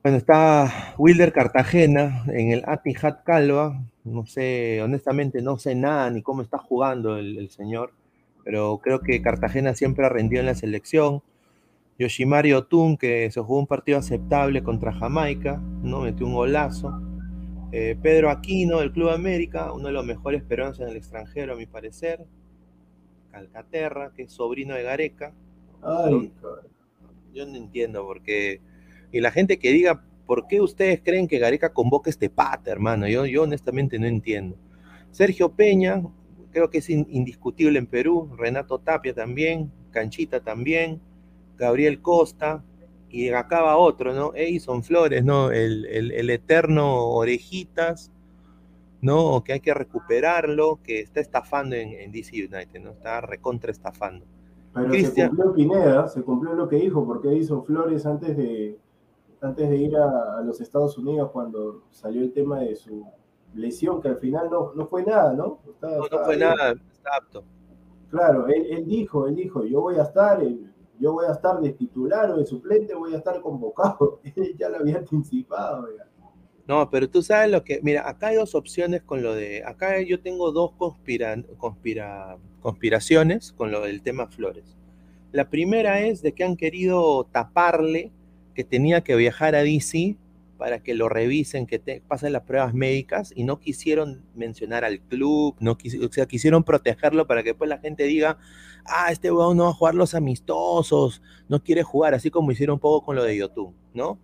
[0.03, 3.83] Bueno, está Wilder Cartagena en el Atihad Calva.
[4.05, 7.93] No sé, honestamente no sé nada ni cómo está jugando el, el señor,
[8.45, 11.23] pero creo que Cartagena siempre ha rendido en la selección.
[11.99, 16.01] Yoshimari Otun, que se jugó un partido aceptable contra Jamaica, ¿no?
[16.01, 16.99] Metió un golazo.
[17.73, 21.57] Eh, Pedro Aquino, del Club América, uno de los mejores peruanos en el extranjero, a
[21.57, 22.27] mi parecer.
[23.31, 25.33] Calcaterra, que es sobrino de Gareca.
[25.83, 26.33] Ay,
[27.33, 28.61] Yo no entiendo por qué.
[29.13, 33.07] Y la gente que diga, ¿por qué ustedes creen que Gareca convoca este pata, hermano?
[33.07, 34.57] Yo, yo honestamente no entiendo.
[35.13, 36.03] Sergio Peña,
[36.51, 38.31] creo que es indiscutible en Perú.
[38.37, 39.71] Renato Tapia también.
[39.93, 41.01] Canchita también.
[41.57, 42.65] Gabriel Costa,
[43.11, 44.33] y acaba otro, ¿no?
[44.35, 45.51] Edison Flores, ¿no?
[45.51, 48.11] El, el, el, eterno Orejitas,
[49.01, 49.43] ¿no?
[49.43, 52.91] Que hay que recuperarlo, que está estafando en, en DC United, ¿no?
[52.91, 54.25] Está recontra estafando.
[54.73, 55.31] Pero Christian...
[55.31, 58.79] se cumplió Pineda, se cumplió lo que dijo, porque Edison Flores antes de,
[59.41, 63.05] antes de ir a, a, los Estados Unidos, cuando salió el tema de su
[63.55, 65.59] lesión, que al final no, no fue nada, ¿no?
[65.69, 66.49] Está, no, no fue bien.
[66.49, 67.43] nada, está apto.
[68.11, 70.70] Claro, él, él, dijo, él dijo, yo voy a estar, en,
[71.01, 74.21] yo voy a estar de titular o de suplente, voy a estar convocado.
[74.59, 75.89] ya lo había anticipado.
[76.67, 80.01] No, pero tú sabes lo que, mira, acá hay dos opciones con lo de, acá
[80.03, 84.77] yo tengo dos conspira, conspira, conspiraciones con lo del tema Flores.
[85.33, 88.13] La primera es de que han querido taparle
[88.55, 90.17] que tenía que viajar a DC
[90.59, 95.57] para que lo revisen, que pasen las pruebas médicas y no quisieron mencionar al club,
[95.59, 98.39] no o sea, quisieron protegerlo para que después la gente diga,
[98.85, 102.75] ah, este weón no va a jugar los amistosos, no quiere jugar, así como hicieron
[102.75, 104.19] un poco con lo de YouTube, ¿no?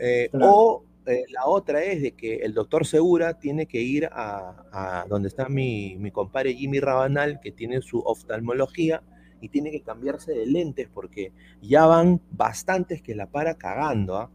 [0.00, 0.52] Eh, claro.
[0.54, 5.06] O eh, la otra es de que el doctor Segura tiene que ir a, a
[5.08, 9.02] donde está mi, mi compadre Jimmy Rabanal, que tiene su oftalmología,
[9.42, 14.30] y tiene que cambiarse de lentes porque ya van bastantes que la para cagando, ¿ah?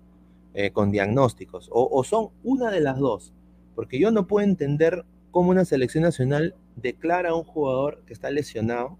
[0.53, 3.31] Eh, con diagnósticos, o, o, son una de las dos,
[3.75, 8.31] porque yo no puedo entender cómo una selección nacional declara a un jugador que está
[8.31, 8.97] lesionado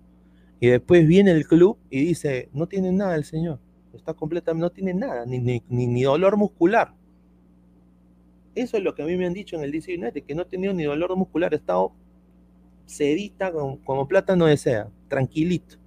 [0.60, 3.60] y después viene el club y dice, no tiene nada el señor,
[3.94, 6.94] está completamente, no tiene nada, ni, ni, ni, dolor muscular.
[8.56, 10.42] Eso es lo que a mí me han dicho en el DC United, que no
[10.42, 11.94] ha tenido ni dolor muscular, ha estado
[12.86, 15.78] sedita como, como plátano de seda, tranquilito.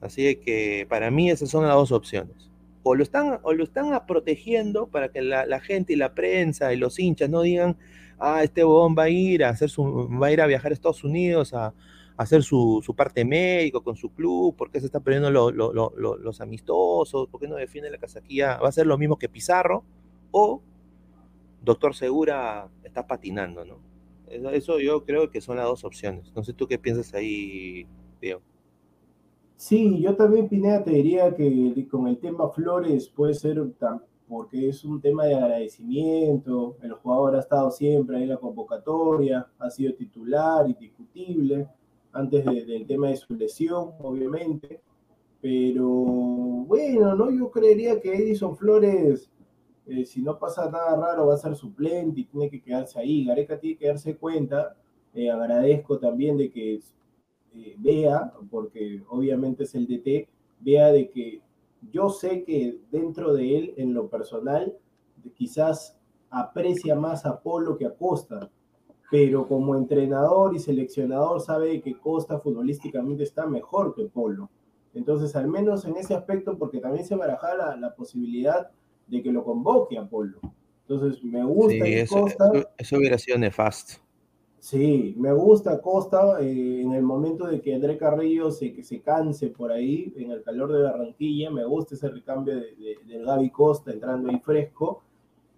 [0.00, 2.48] Así que para mí esas son las dos opciones
[2.88, 6.72] o lo están, o lo están protegiendo para que la, la, gente y la prensa
[6.72, 7.76] y los hinchas no digan,
[8.18, 10.74] ah, este bobón va a ir a hacer su, va a ir a viajar a
[10.74, 11.74] Estados Unidos a
[12.18, 15.72] hacer su, su, parte médico con su club, por qué se están perdiendo lo, lo,
[15.72, 19.28] lo, los amistosos, por qué no defiende la casaquilla, va a ser lo mismo que
[19.28, 19.84] Pizarro,
[20.32, 20.60] o
[21.62, 23.78] Doctor Segura está patinando, ¿no?
[24.26, 26.32] Eso, eso yo creo que son las dos opciones.
[26.34, 27.86] No sé tú qué piensas ahí,
[28.20, 28.42] Diego.
[29.56, 33.60] Sí, yo también, Pineda, te diría que con el tema Flores puede ser
[34.28, 39.70] porque es un tema de agradecimiento, el jugador ha estado siempre en la convocatoria, ha
[39.70, 41.68] sido titular, indiscutible,
[42.18, 44.80] antes de, del tema de su lesión, obviamente,
[45.40, 47.30] pero bueno, ¿no?
[47.30, 49.30] Yo creería que Edison Flores,
[49.86, 53.24] eh, si no pasa nada raro, va a ser suplente y tiene que quedarse ahí.
[53.24, 54.76] Gareca tiene que darse cuenta,
[55.14, 56.80] eh, agradezco también de que
[57.54, 60.28] eh, vea, porque obviamente es el DT,
[60.60, 61.40] vea de que
[61.92, 64.76] yo sé que dentro de él, en lo personal,
[65.36, 65.96] quizás
[66.30, 68.50] aprecia más a Polo que a Costa,
[69.10, 74.50] pero como entrenador y seleccionador sabe que Costa futbolísticamente está mejor que Polo.
[74.94, 78.70] Entonces, al menos en ese aspecto, porque también se baraja la, la posibilidad
[79.06, 80.40] de que lo convoque a Polo.
[80.88, 82.50] Entonces, me gusta sí, eso, Costa.
[82.76, 83.94] Eso, hubiera sido nefasto.
[84.58, 89.00] Sí, me gusta Costa eh, en el momento de que André Carrillo se, que se
[89.00, 93.24] canse por ahí, en el calor de Barranquilla, me gusta ese recambio de, de, del
[93.24, 95.02] Gaby Costa entrando ahí fresco.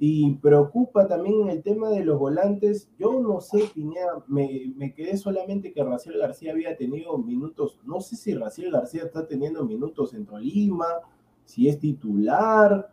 [0.03, 2.89] Y preocupa también el tema de los volantes.
[2.99, 7.79] Yo no sé, Pineda, me, me quedé solamente que Raciel García había tenido minutos.
[7.85, 10.87] No sé si Raciel García está teniendo minutos en Tolima,
[11.45, 12.91] si es titular.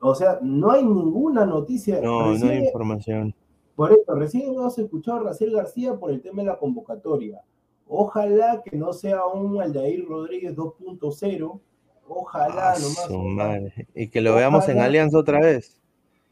[0.00, 1.98] O sea, no hay ninguna noticia.
[2.02, 3.34] No, Recién, no hay información.
[3.74, 7.40] Por eso, recién hemos escuchado a Raciel García por el tema de la convocatoria.
[7.86, 11.60] Ojalá que no sea un Aldair Rodríguez 2.0.
[12.06, 13.24] Ojalá ah, nomás.
[13.34, 13.88] Madre.
[13.94, 15.79] Y que lo ojalá, veamos en Alianza otra vez.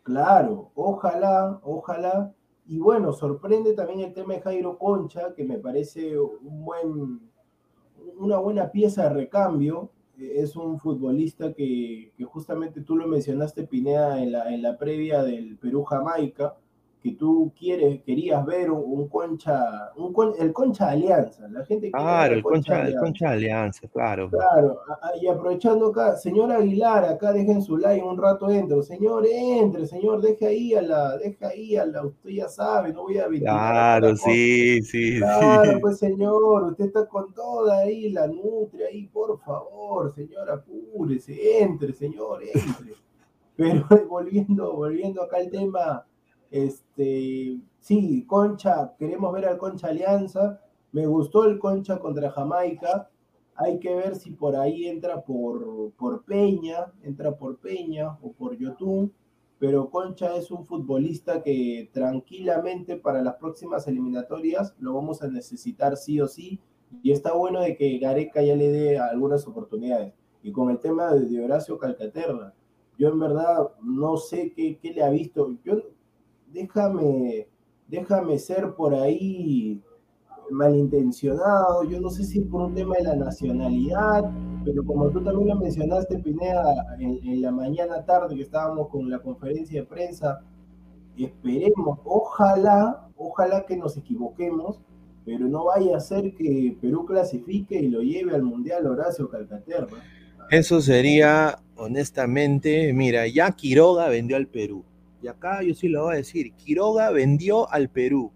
[0.08, 2.34] Claro, ojalá, ojalá.
[2.66, 7.20] Y bueno, sorprende también el tema de Jairo Concha, que me parece un buen,
[8.16, 9.90] una buena pieza de recambio.
[10.18, 15.22] Es un futbolista que, que justamente tú lo mencionaste, Pineda, en la, en la previa
[15.22, 16.56] del Perú-Jamaica
[17.02, 22.42] que tú quieres, querías ver un, concha, un el concha alianza, la gente Claro, el
[22.42, 24.28] concha, el concha alianza, claro.
[24.30, 24.80] Claro,
[25.20, 30.20] y aprovechando acá, señor Aguilar, acá dejen su like un rato entro, señor, entre, señor,
[30.20, 34.16] deje ahí a la, deja ahí a la, usted ya sabe, no voy a Claro,
[34.16, 40.12] sí, sí, Claro, pues señor, usted está con toda ahí, la nutria ahí, por favor,
[40.14, 42.94] señor, apúrese, entre, señor, entre.
[43.56, 46.04] Pero volviendo, volviendo acá al tema
[46.50, 50.60] este, sí, Concha, queremos ver al Concha Alianza.
[50.92, 53.10] Me gustó el Concha contra Jamaica.
[53.54, 58.56] Hay que ver si por ahí entra por, por Peña, entra por Peña o por
[58.56, 59.12] Yotun.
[59.58, 65.96] Pero Concha es un futbolista que tranquilamente para las próximas eliminatorias lo vamos a necesitar
[65.96, 66.60] sí o sí.
[67.02, 70.14] Y está bueno de que Gareca ya le dé algunas oportunidades.
[70.42, 72.54] Y con el tema de Horacio Calcaterra,
[72.96, 75.56] yo en verdad no sé qué, qué le ha visto.
[75.64, 75.82] Yo
[76.52, 77.48] déjame,
[77.88, 79.82] déjame ser por ahí
[80.50, 84.30] malintencionado, yo no sé si por un tema de la nacionalidad,
[84.64, 89.18] pero como tú también lo mencionaste, Pineda, en, la mañana tarde que estábamos con la
[89.18, 90.40] conferencia de prensa,
[91.16, 94.80] esperemos, ojalá, ojalá que nos equivoquemos,
[95.24, 99.98] pero no vaya a ser que Perú clasifique y lo lleve al Mundial Horacio Calcaterra.
[100.50, 104.84] Eso sería, honestamente, mira, ya Quiroga vendió al Perú.
[105.22, 108.32] Y acá yo sí lo voy a decir, Quiroga vendió al Perú.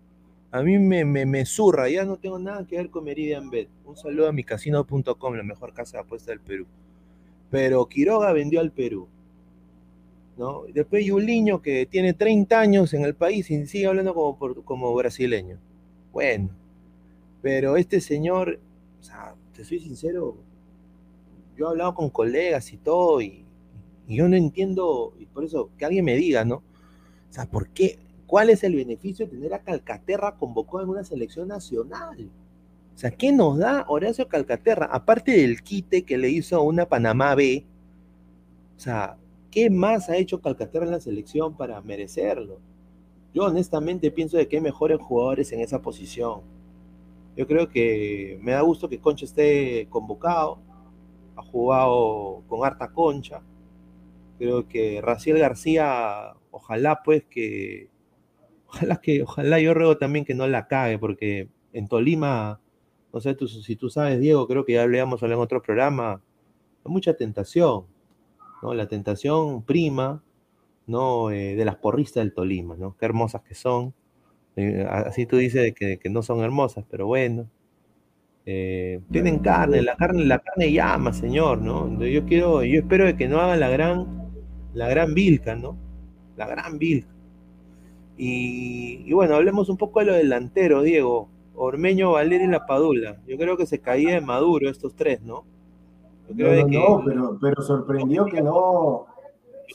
[0.51, 3.69] A mí me, me, zurra, ya no tengo nada que ver con Meridian Bet.
[3.85, 6.67] Un saludo a mi casino.com, la mejor casa de apuesta del Perú.
[7.51, 9.09] Pero Quiroga vendió al Perú.
[10.37, 10.65] ¿no?
[10.73, 15.59] Después Yuliño, que tiene 30 años en el país y sigue hablando como, como brasileño.
[16.13, 16.51] Bueno,
[17.41, 18.59] pero este señor,
[19.01, 20.37] o sea, te soy sincero,
[21.57, 23.45] yo he hablado con colegas y todo, y
[24.07, 26.63] yo no entiendo, y por eso que alguien me diga, ¿no?
[27.33, 27.99] O sea, ¿por qué?
[28.27, 32.29] ¿Cuál es el beneficio de tener a Calcaterra convocado en una selección nacional?
[32.95, 34.85] O sea, ¿qué nos da Horacio Calcaterra?
[34.93, 37.65] Aparte del quite que le hizo a una Panamá B,
[38.77, 39.17] o sea,
[39.51, 42.61] ¿qué más ha hecho Calcaterra en la selección para merecerlo?
[43.33, 46.43] Yo honestamente pienso de que hay mejores jugadores en esa posición.
[47.35, 50.59] Yo creo que me da gusto que Concha esté convocado.
[51.37, 53.41] Ha jugado con harta concha.
[54.39, 57.89] Creo que Raciel García ojalá pues que,
[58.69, 62.61] ojalá que, ojalá yo ruego también que no la cague, porque en Tolima,
[63.13, 66.23] no sé tú, si tú sabes, Diego, creo que ya hablábamos en otro programa,
[66.85, 67.87] hay mucha tentación,
[68.63, 68.75] ¿no?
[68.75, 70.23] La tentación prima,
[70.87, 71.31] ¿no?
[71.31, 72.97] Eh, de las porristas del Tolima, ¿no?
[72.97, 73.95] Qué hermosas que son.
[74.57, 77.49] Eh, así tú dices que, que, no son hermosas, pero bueno.
[78.45, 82.05] Eh, tienen carne, la carne, la carne llama, señor, ¿no?
[82.05, 84.31] Yo quiero, yo espero que no hagan la gran,
[84.75, 85.77] la gran Vilca, ¿no?
[86.37, 87.07] La gran Bill.
[88.17, 91.29] Y, bueno, hablemos un poco de lo delantero, Diego.
[91.55, 93.21] Ormeño, Valer y La Padula.
[93.27, 95.45] Yo creo que se caía de Maduro estos tres, ¿no?
[96.29, 99.07] no, pero, pero sorprendió que no.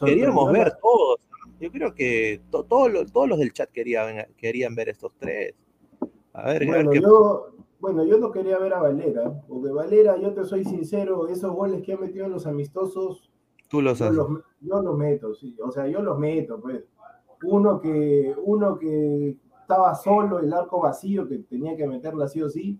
[0.03, 1.19] Queríamos ver todos.
[1.59, 2.91] Yo creo que todos
[3.29, 5.53] los del chat querían, querían ver estos tres.
[6.33, 7.47] A ver, bueno, yo,
[7.79, 11.81] bueno, yo no quería ver a Valera, porque Valera, yo te soy sincero, esos goles
[11.83, 13.31] que ha metido en los amistosos,
[13.67, 14.15] Tú los haces.
[14.61, 15.57] Yo los, meto, sí.
[15.63, 16.83] O sea, yo los meto, pues.
[17.43, 22.49] Uno que, uno que estaba solo, el arco vacío, que tenía que meterla así o
[22.49, 22.79] sí,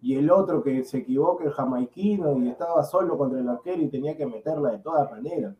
[0.00, 3.88] y el otro que se equivoca, el jamaiquino, y estaba solo contra el arquero y
[3.88, 5.56] tenía que meterla de todas maneras.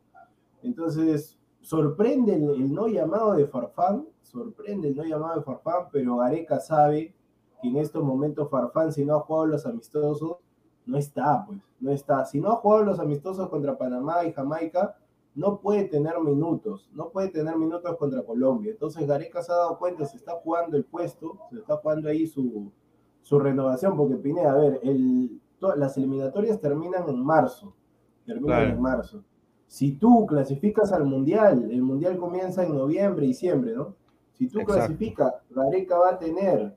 [0.62, 6.60] Entonces, sorprende el, no llamado de Farfán, sorprende el no llamado de Farfán, pero Gareca
[6.60, 7.14] sabe
[7.60, 10.36] que en estos momentos Farfán, si no ha jugado los amistosos,
[10.86, 12.24] no está, pues, no está.
[12.24, 14.96] Si no ha jugado los amistosos contra Panamá y Jamaica,
[15.34, 18.72] no puede tener minutos, no puede tener minutos contra Colombia.
[18.72, 22.26] Entonces Gareca se ha dado cuenta, se está jugando el puesto, se está jugando ahí
[22.26, 22.72] su,
[23.22, 25.40] su renovación, porque Pineda, a ver, el,
[25.76, 27.74] las eliminatorias terminan en marzo,
[28.26, 29.22] terminan en marzo.
[29.68, 33.94] Si tú clasificas al Mundial, el Mundial comienza en noviembre, diciembre, ¿no?
[34.32, 36.76] Si tú clasificas, Gareca va a tener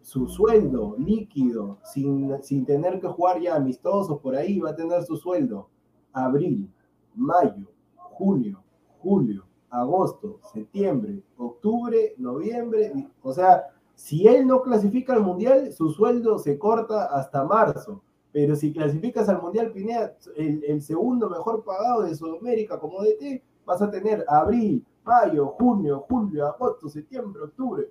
[0.00, 5.02] su sueldo líquido, sin, sin tener que jugar ya amistosos por ahí, va a tener
[5.02, 5.68] su sueldo
[6.12, 6.68] abril,
[7.14, 8.62] mayo, junio,
[8.98, 12.92] julio, agosto, septiembre, octubre, noviembre,
[13.22, 18.02] o sea, si él no clasifica al mundial, su sueldo se corta hasta marzo.
[18.32, 23.42] Pero si clasificas al mundial, Pineda, el, el segundo mejor pagado de Sudamérica como DT,
[23.66, 27.90] vas a tener abril, mayo, junio, julio, agosto, septiembre, octubre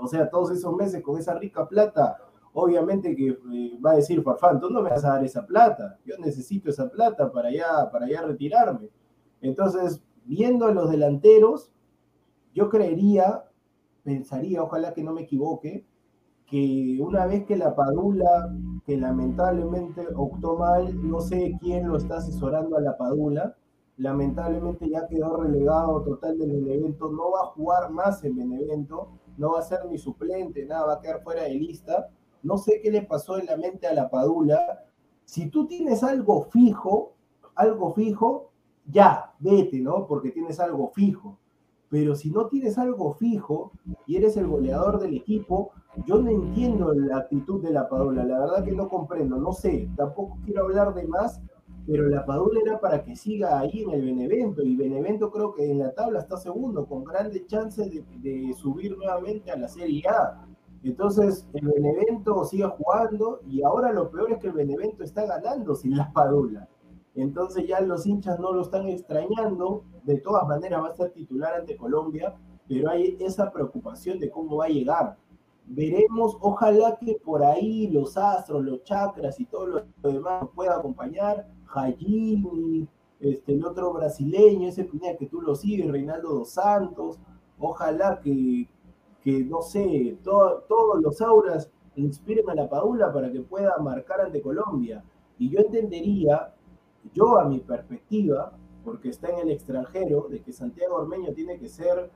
[0.00, 2.16] o sea, todos esos meses con esa rica plata,
[2.52, 5.98] obviamente que eh, va a decir Farfán, tú no me vas a dar esa plata,
[6.04, 8.90] yo necesito esa plata para ya, para ya retirarme.
[9.40, 11.70] Entonces, viendo a los delanteros,
[12.52, 13.44] yo creería
[14.02, 15.86] pensaría, ojalá que no me equivoque,
[16.46, 18.52] que una vez que la Padula,
[18.84, 23.56] que lamentablemente optó mal, no sé quién lo está asesorando a la Padula,
[23.96, 29.10] lamentablemente ya quedó relegado total del Benevento, no va a jugar más en Benevento,
[29.40, 32.10] no va a ser ni suplente, nada, va a quedar fuera de lista.
[32.42, 34.84] No sé qué le pasó en la mente a la Padula.
[35.24, 37.14] Si tú tienes algo fijo,
[37.54, 38.50] algo fijo,
[38.84, 40.06] ya, vete, ¿no?
[40.06, 41.38] Porque tienes algo fijo.
[41.88, 43.72] Pero si no tienes algo fijo
[44.06, 45.72] y eres el goleador del equipo,
[46.04, 49.88] yo no entiendo la actitud de la Padula, la verdad que no comprendo, no sé,
[49.96, 51.40] tampoco quiero hablar de más,
[51.90, 55.68] pero la Padula era para que siga ahí en el Benevento, y Benevento creo que
[55.68, 60.46] en la tabla está segundo, con grandes chances de, subir nuevamente a la Serie A.
[60.84, 65.74] Entonces, el Benevento sigue jugando, y ahora lo peor es que el Benevento está ganando
[65.74, 66.68] sin la Padula.
[67.16, 71.54] Entonces ya los hinchas no lo están extrañando, de todas maneras va a ser titular
[71.54, 72.36] ante Colombia,
[72.68, 75.16] pero hay esa preocupación de cómo va a llegar
[75.70, 80.76] veremos, ojalá que por ahí los astros, los chakras y todo lo demás nos pueda
[80.76, 82.88] acompañar, Jaime,
[83.20, 87.20] este, el otro brasileño, ese que tú lo sigues, Reinaldo dos Santos,
[87.58, 88.68] ojalá que,
[89.22, 94.42] que no sé, todos los auras inspiren a la Paula para que pueda marcar ante
[94.42, 95.04] Colombia.
[95.38, 96.52] Y yo entendería,
[97.14, 98.52] yo a mi perspectiva,
[98.84, 102.10] porque está en el extranjero, de que Santiago Ormeño tiene que ser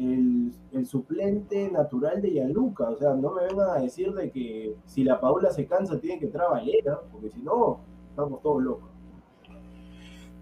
[0.00, 2.90] el, suplente natural de Yaluca.
[2.90, 6.18] O sea, no me vengan a decir de que si la Paula se cansa tiene
[6.18, 8.88] que entrar Valera, porque si no, estamos todos locos.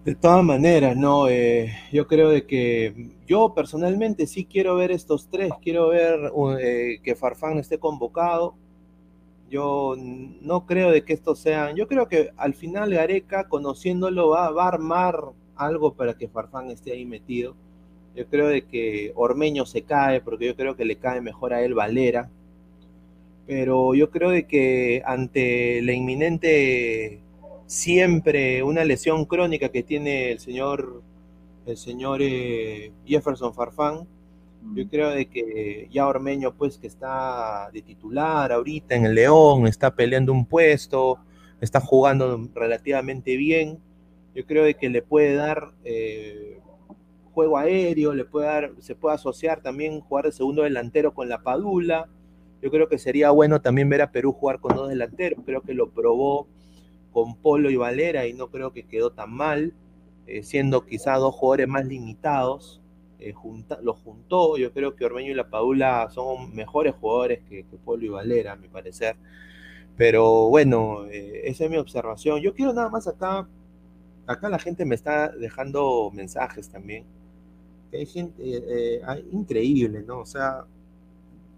[0.05, 5.27] De todas maneras, no, eh, yo creo de que yo personalmente sí quiero ver estos
[5.27, 6.31] tres, quiero ver
[6.61, 8.55] eh, que Farfán esté convocado.
[9.49, 14.51] Yo no creo de que estos sean, yo creo que al final Gareca, conociéndolo, va,
[14.51, 15.19] va a armar
[15.55, 17.55] algo para que Farfán esté ahí metido
[18.15, 21.63] yo creo de que Ormeño se cae, porque yo creo que le cae mejor a
[21.63, 22.29] él Valera.
[23.47, 27.21] Pero yo creo de que ante la inminente
[27.65, 31.03] siempre una lesión crónica que tiene el señor
[31.65, 34.07] el señor eh, Jefferson Farfán,
[34.73, 39.67] yo creo de que ya Ormeño pues que está de titular ahorita en el León,
[39.67, 41.19] está peleando un puesto,
[41.61, 43.77] está jugando relativamente bien,
[44.33, 46.58] yo creo de que le puede dar eh,
[47.39, 51.41] juego aéreo, le puede dar, se puede asociar también jugar de segundo delantero con la
[51.41, 52.09] Padula.
[52.61, 55.41] Yo creo que sería bueno también ver a Perú jugar con dos delanteros.
[55.45, 56.47] Creo que lo probó
[57.13, 59.73] con Polo y Valera y no creo que quedó tan mal,
[60.27, 62.81] eh, siendo quizá dos jugadores más limitados.
[63.19, 63.33] Eh,
[63.83, 68.09] lo juntó, yo creo que Ormeño y la Padula son mejores jugadores que, Polo y
[68.09, 69.15] Valera, a mi parecer.
[69.95, 72.41] Pero bueno, eh, esa es mi observación.
[72.41, 73.47] Yo quiero nada más acá,
[74.27, 77.05] acá la gente me está dejando mensajes también
[77.97, 80.19] hay gente eh, eh, increíble, ¿no?
[80.19, 80.65] O sea,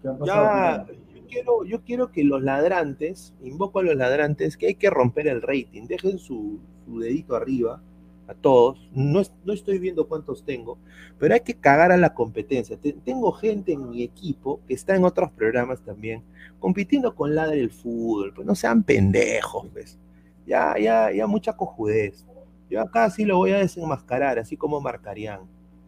[0.02, 4.90] ya yo quiero, yo quiero que los ladrantes, invoco a los ladrantes, que hay que
[4.90, 7.80] romper el rating, dejen su, dedito arriba
[8.28, 10.78] a todos, no, no, estoy viendo cuántos tengo,
[11.18, 12.78] pero hay que cagar a la competencia.
[13.04, 16.22] tengo gente en mi equipo que está en otros programas también,
[16.58, 19.98] compitiendo con Ladre el fútbol, pues no sean pendejos, pues.
[20.46, 22.26] Ya, ya, ya mucha cojudez.
[22.68, 25.40] Yo acá sí lo voy a desenmascarar, así como marcarían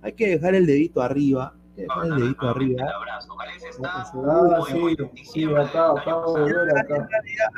[0.04, 1.54] hay que dejar el dedito arriba.
[1.70, 2.84] Hay que dejar el dedito arriba.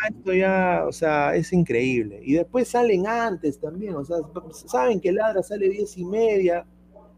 [0.09, 2.21] Esto ya, o sea, es increíble.
[2.23, 4.19] Y después salen antes también, o sea,
[4.53, 6.65] saben que Ladra sale diez y media.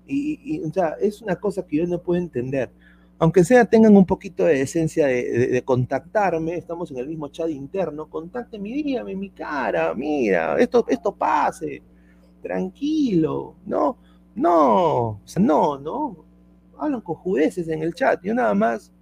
[0.06, 2.70] Y, o sea, es una cosa que yo no puedo entender.
[3.18, 8.08] Aunque sea, tengan un poquito de esencia de, contactarme, estamos en el mismo chat interno,
[8.08, 11.82] contáctenme, dígame mi cara, mira, esto, esto pase,
[12.40, 13.98] tranquilo, ¿no?
[14.38, 16.24] No, o sea, no, no.
[16.76, 18.20] Hablan con judeces en el chat.
[18.22, 18.92] Yo nada más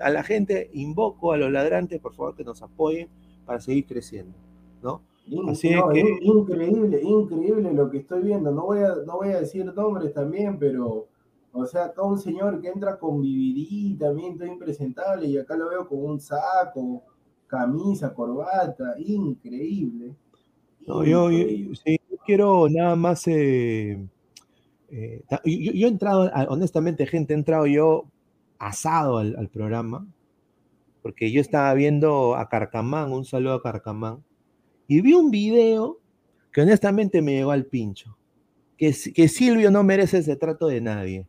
[0.00, 3.08] a, la gente invoco a los ladrantes, por favor, que nos apoyen
[3.44, 4.34] para seguir creciendo,
[4.82, 5.02] ¿no?
[5.48, 6.18] Así es que...
[6.22, 8.50] Increíble, increíble lo que estoy viendo.
[8.50, 11.08] No voy, a, no voy a decir nombres también, pero,
[11.52, 15.70] o sea, acá un señor que entra con BBD también, todo impresentable, y acá lo
[15.70, 17.02] veo con un saco,
[17.46, 20.14] camisa, corbata, increíble.
[20.86, 24.06] No, yo, sí, quiero nada más eh,
[24.96, 28.04] eh, yo, he entrado, honestamente, gente, he entrado yo
[28.60, 30.06] asado al, programa,
[31.02, 34.22] porque yo estaba viendo a Carcamán, un saludo a Carcamán,
[34.86, 35.98] y vi un video
[36.52, 38.16] que honestamente me llegó al pincho,
[38.78, 41.26] que, que Silvio no merece ese trato de nadie.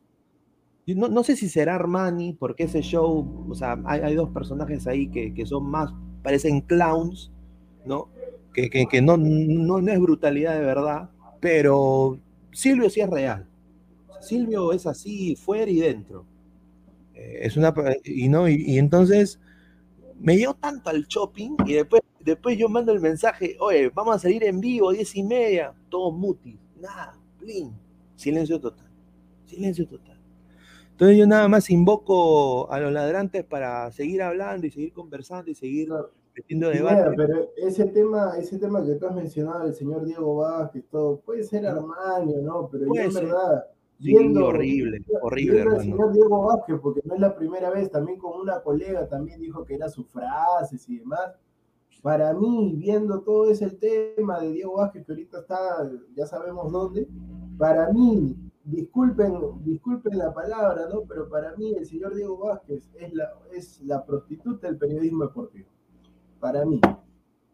[0.85, 5.07] No, no, sé si será Armani, porque ese show, o sea, hay, dos personajes ahí
[5.07, 5.91] que, que, son más,
[6.21, 7.31] parecen clowns,
[7.83, 8.09] ¿no?
[8.53, 11.09] Que, que, que no, no, no, es brutalidad de verdad,
[11.39, 12.19] pero
[12.51, 13.47] Silvio sí es real.
[14.25, 16.25] Silvio es así, fuera y dentro.
[17.13, 17.73] Eh, es una,
[18.03, 19.39] y, no, y, entonces
[20.19, 24.19] me dio tanto al shopping y después, después yo mando el mensaje, oye, vamos a
[24.19, 27.71] salir en vivo, diez y media, todos mutis, nada, plin,
[28.15, 28.89] silencio total,
[29.45, 30.19] silencio total.
[30.91, 35.55] Entonces yo nada más invoco a los ladrantes para seguir hablando y seguir conversando y
[35.55, 35.89] seguir
[36.33, 37.11] metiendo debate.
[37.17, 41.43] pero ese tema, ese tema que tú has mencionado, el señor Diego Vázquez, todo, puede
[41.43, 42.69] ser Armaño, ¿no?
[42.71, 43.65] Pero yo en verdad,
[43.99, 45.81] viendo, horrible, horrible, hermano.
[45.81, 49.39] El señor Diego Vázquez, porque no es la primera vez, también con una colega también
[49.41, 51.33] dijo que era sus frases y demás.
[52.01, 57.07] Para mí, viendo todo ese tema de Diego Vázquez, que ahorita está, ya sabemos dónde,
[57.57, 59.33] para mí, disculpen,
[59.63, 61.03] disculpen la palabra, ¿no?
[61.07, 65.69] Pero para mí el señor Diego Vázquez es la, es la prostituta del periodismo deportivo.
[66.39, 66.79] Para mí.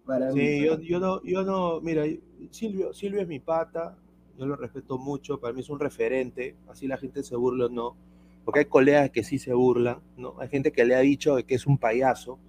[0.05, 2.03] Para sí, Yo, yo, no, yo no, mira,
[2.49, 3.95] Silvio, Silvio es mi pata,
[4.41, 7.69] yo lo respeto mucho, para mí es un referente, así la gente se burla o
[7.69, 7.95] no,
[8.43, 10.33] porque hay colegas que sí se burlan, ¿no?
[10.39, 12.39] Hay gente que le ha dicho que es un payaso,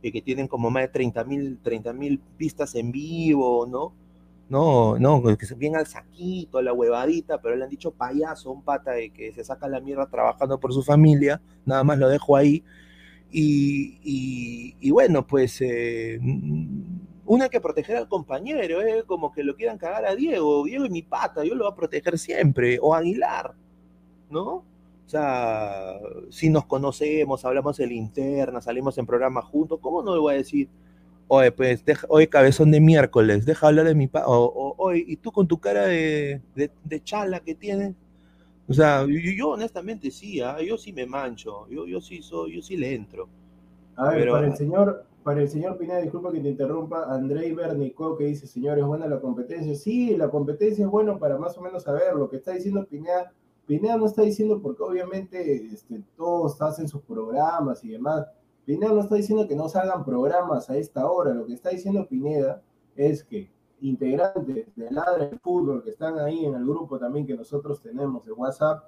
[0.00, 1.94] y que tienen como más de 30 mil 30
[2.38, 3.92] vistas en vivo, ¿no?
[4.48, 8.62] No, no, que se bien al saquito, la huevadita, pero le han dicho payaso, un
[8.62, 12.36] pata de que se saca la mierda trabajando por su familia, nada más lo dejo
[12.36, 12.62] ahí.
[13.30, 16.18] Y, bueno, pues eh,
[17.24, 19.04] uno hay que proteger al compañero, ¿eh?
[19.06, 21.76] como que lo quieran cagar a Diego, Diego es mi pata, yo lo voy a
[21.76, 23.54] proteger siempre, o Aguilar,
[24.30, 24.64] ¿no?
[25.04, 25.98] O sea,
[26.30, 30.36] si nos conocemos, hablamos en interna, salimos en programa juntos, ¿cómo no le voy a
[30.38, 30.68] decir?
[31.34, 35.32] oye, pues, oye, cabezón de miércoles, deja hablar de mi pa, o, oye, y tú
[35.32, 37.94] con tu cara de, de, chala que tienes,
[38.68, 40.58] o sea, yo, honestamente sí, ¿ah?
[40.60, 43.28] yo sí me mancho, yo, yo sí soy, yo sí le entro.
[43.96, 48.16] A ver, para el señor, para el señor Pineda, disculpa que te interrumpa, Andrei Bernico
[48.16, 49.74] que dice, señor, ¿es buena la competencia?
[49.74, 53.32] Sí, la competencia es bueno para más o menos saber lo que está diciendo Pineda.
[53.66, 58.26] Pineda no está diciendo porque obviamente este, todos hacen sus programas y demás
[58.64, 62.06] Pineda no está diciendo que no salgan programas a esta hora, lo que está diciendo
[62.06, 62.62] Pineda
[62.94, 63.50] es que
[63.80, 68.24] integrantes de Ladra del Fútbol que están ahí en el grupo también que nosotros tenemos
[68.24, 68.84] de WhatsApp,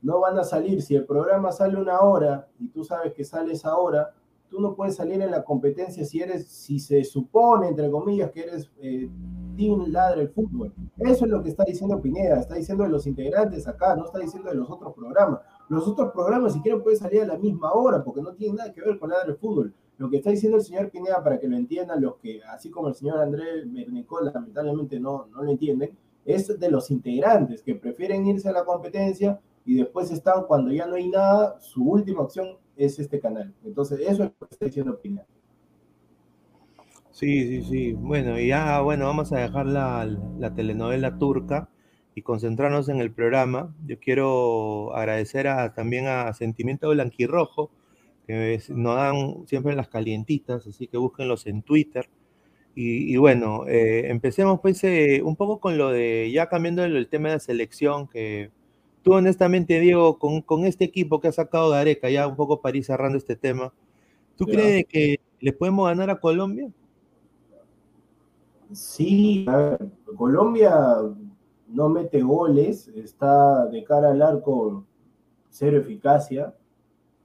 [0.00, 0.80] no van a salir.
[0.80, 4.14] Si el programa sale una hora y tú sabes que sale esa hora,
[4.48, 8.40] tú no puedes salir en la competencia si eres, si se supone, entre comillas, que
[8.40, 9.08] eres eh,
[9.56, 10.72] Team Ladra el Fútbol.
[10.98, 14.18] Eso es lo que está diciendo Pineda, está diciendo de los integrantes acá, no está
[14.18, 15.40] diciendo de los otros programas.
[15.68, 18.72] Los otros programas, si quieren, pueden salir a la misma hora, porque no tienen nada
[18.72, 19.74] que ver con Ladra el Fútbol.
[19.98, 22.88] Lo que está diciendo el señor Pineda, para que lo entiendan los que, así como
[22.88, 28.26] el señor Andrés Bernicol, lamentablemente no, no lo entienden, es de los integrantes que prefieren
[28.26, 32.56] irse a la competencia y después están, cuando ya no hay nada, su última opción
[32.78, 33.54] es este canal.
[33.64, 35.26] Entonces, eso es lo que está diciendo Pineda.
[37.10, 37.92] Sí, sí, sí.
[37.94, 40.08] Bueno, y ya, bueno, vamos a dejar la,
[40.38, 41.68] la, telenovela turca
[42.14, 43.74] y concentrarnos en el programa.
[43.86, 47.72] Yo quiero agradecer a, también a Sentimiento Blanquirrojo,
[48.26, 52.08] que nos dan siempre las calientitas, así que búsquenlos en Twitter.
[52.80, 57.30] Y, bueno, eh, empecemos pues eh, un poco con lo de, ya cambiando el, tema
[57.30, 58.52] de la selección, que
[59.02, 62.76] tú honestamente, Diego, con, con este equipo que ha sacado Gareca, ya un poco para
[62.76, 63.72] ir cerrando este tema,
[64.36, 66.70] ¿tú crees que le podemos ganar a Colombia?
[68.72, 69.46] Sí,
[70.16, 70.74] Colombia
[71.68, 74.84] no mete goles, está de cara al arco
[75.48, 76.54] cero eficacia.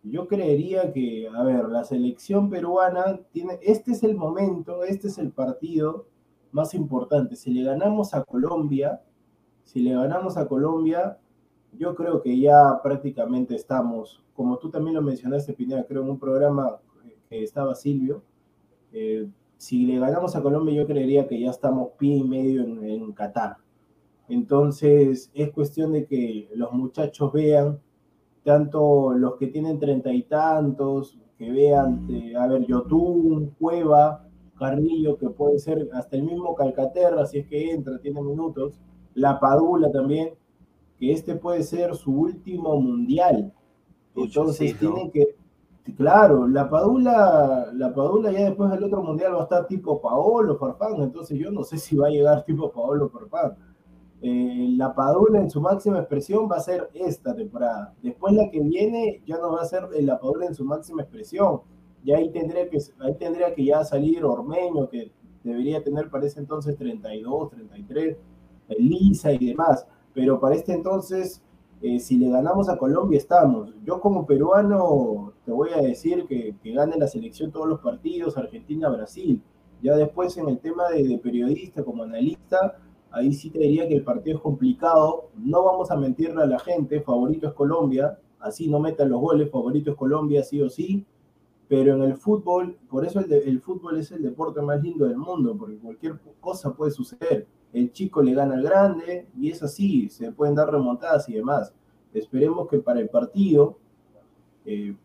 [0.04, 5.18] Yo creería que, a ver, la selección peruana tiene, este es el momento, este es
[5.18, 6.08] el partido
[6.52, 7.36] más importante.
[7.36, 9.02] Si le ganamos a Colombia,
[9.64, 11.18] si le ganamos a Colombia,
[11.78, 16.20] yo creo que ya prácticamente estamos, como tú también lo mencionaste, Pineda, creo en un
[16.20, 16.78] programa
[17.30, 18.24] que estaba Silvio,
[18.92, 23.12] eh, si le ganamos a Colombia, yo creería que ya estamos pie y medio en,
[23.14, 23.58] Qatar.
[24.28, 27.80] Entonces, es cuestión de que los muchachos vean,
[28.44, 35.18] tanto los que tienen treinta y tantos, que vean, eh, a ver, Yotun, Cueva, Carrillo,
[35.18, 38.80] que puede ser hasta el mismo Calcaterra, si es que entra, tiene minutos,
[39.14, 40.34] La Padula también,
[41.00, 43.54] que este puede ser su último mundial.
[44.16, 45.36] Entonces, tienen que,
[45.98, 50.58] Claro, la Padula, la Padula ya después del otro mundial va a estar tipo Paolo
[50.58, 53.58] Farfán, entonces yo no sé si va a llegar tipo Paolo Farfán.
[54.22, 57.94] Eh, la Padula en su máxima expresión va a ser esta temporada.
[58.02, 61.60] Después la que viene ya no va a ser la Padula en su máxima expresión.
[62.06, 65.12] Ya ahí tendría que, ahí tendría que ya salir Ormeño, que
[65.44, 68.18] debería tener para ese entonces 32, 33,
[68.70, 69.86] Elisa y demás.
[70.14, 71.44] Pero para este entonces
[71.84, 73.74] eh, si le ganamos a Colombia estamos.
[73.84, 78.38] Yo como peruano te voy a decir que, que gane la selección todos los partidos,
[78.38, 79.42] Argentina-Brasil.
[79.82, 82.78] Ya después en el tema de, periodista como analista,
[83.12, 85.30] ahí sí te diría que el partido es complicado.
[85.36, 89.52] No vamos a mentirle a la gente, favorito es Colombia, así no metan los goles,
[89.52, 91.06] favoritos Colombia sí o sí,
[91.68, 95.18] pero en el fútbol, por eso el, el, fútbol es el deporte más lindo del
[95.18, 97.46] mundo, porque cualquier cosa puede suceder.
[97.74, 101.74] El chico le gana al grande y es así, se pueden dar remontadas y demás.
[102.14, 103.78] Esperemos que para el partido,
[104.66, 104.96] eh,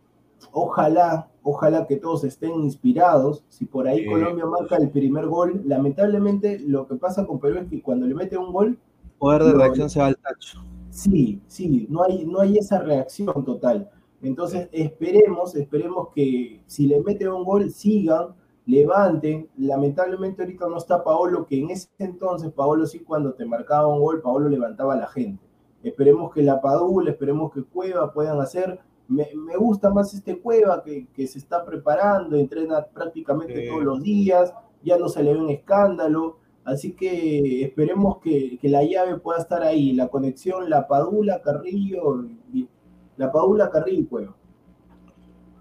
[0.52, 3.42] ojalá, ojalá que todos estén inspirados.
[3.48, 7.68] Si por ahí Colombia marca el primer gol, lamentablemente lo que pasa con Perú es
[7.68, 8.78] que cuando le mete un gol...
[9.18, 10.62] Poder de reacción se va al tacho.
[10.90, 13.90] Sí, sí, no hay, no hay esa reacción total.
[14.22, 18.34] Entonces esperemos, esperemos que si le mete un gol sigan,
[18.68, 19.48] levanten.
[19.56, 24.00] Lamentablemente ahorita no está Paolo, que en ese entonces Paolo sí cuando te marcaba un
[24.00, 25.42] gol, Paolo levantaba a la gente.
[25.82, 28.78] Esperemos que la Padula, esperemos que Cueva puedan hacer.
[29.08, 33.68] Me, me gusta más este Cueva que, que, se está preparando, entrena prácticamente sí.
[33.68, 34.52] todos los días,
[34.84, 36.36] ya no se le ve un escándalo.
[36.64, 42.26] Así que esperemos que, que, la llave pueda estar ahí, la conexión, la Padula, Carrillo,
[42.52, 42.68] y,
[43.16, 44.36] la Padula, Carrillo y Cueva.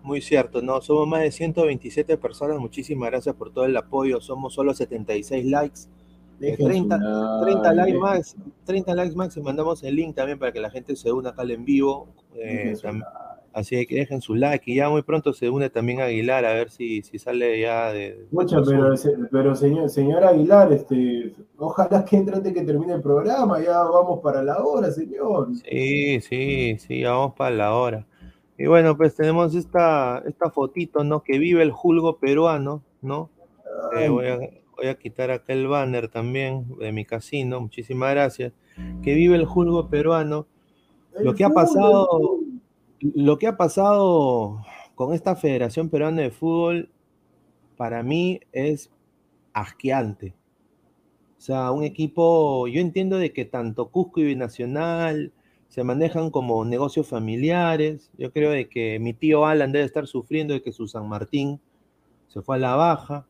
[0.07, 4.53] Muy cierto, no, somos más de 127 personas, muchísimas gracias por todo el apoyo, somos
[4.53, 5.81] solo 76 likes.
[6.39, 6.97] 30,
[7.41, 10.95] 30, likes más, 30 likes más y mandamos el link también para que la gente
[10.95, 12.07] se una acá al en vivo.
[12.35, 12.73] Eh,
[13.51, 16.69] así que dejen su like y ya muy pronto se une también Aguilar a ver
[16.69, 18.27] si, si sale ya de.
[18.31, 18.63] Pero,
[19.29, 24.21] pero señor, señor Aguilar, este, ojalá que entre antes que termine el programa, ya vamos
[24.23, 25.49] para la hora, señor.
[25.69, 28.07] Sí, sí, sí, ya vamos para la hora.
[28.57, 31.23] Y bueno, pues tenemos esta, esta fotito, ¿no?
[31.23, 33.29] Que vive el julgo peruano, ¿no?
[33.95, 34.37] Eh, voy a,
[34.75, 38.53] voy a quitar acá el banner también de mi casino, muchísimas gracias.
[39.03, 40.47] Que vive el julgo peruano.
[41.19, 42.39] Lo que ha pasado,
[42.99, 44.59] lo que ha pasado
[44.95, 46.89] con esta Federación Peruana de Fútbol,
[47.75, 48.91] para mí es
[49.53, 50.35] asqueante.
[51.37, 55.31] O sea, un equipo, yo entiendo de que tanto Cusco y Binacional
[55.69, 58.11] se manejan como negocios familiares.
[58.17, 61.59] Yo creo de que mi tío Alan debe estar sufriendo de que su San Martín
[62.27, 63.27] se fue a la baja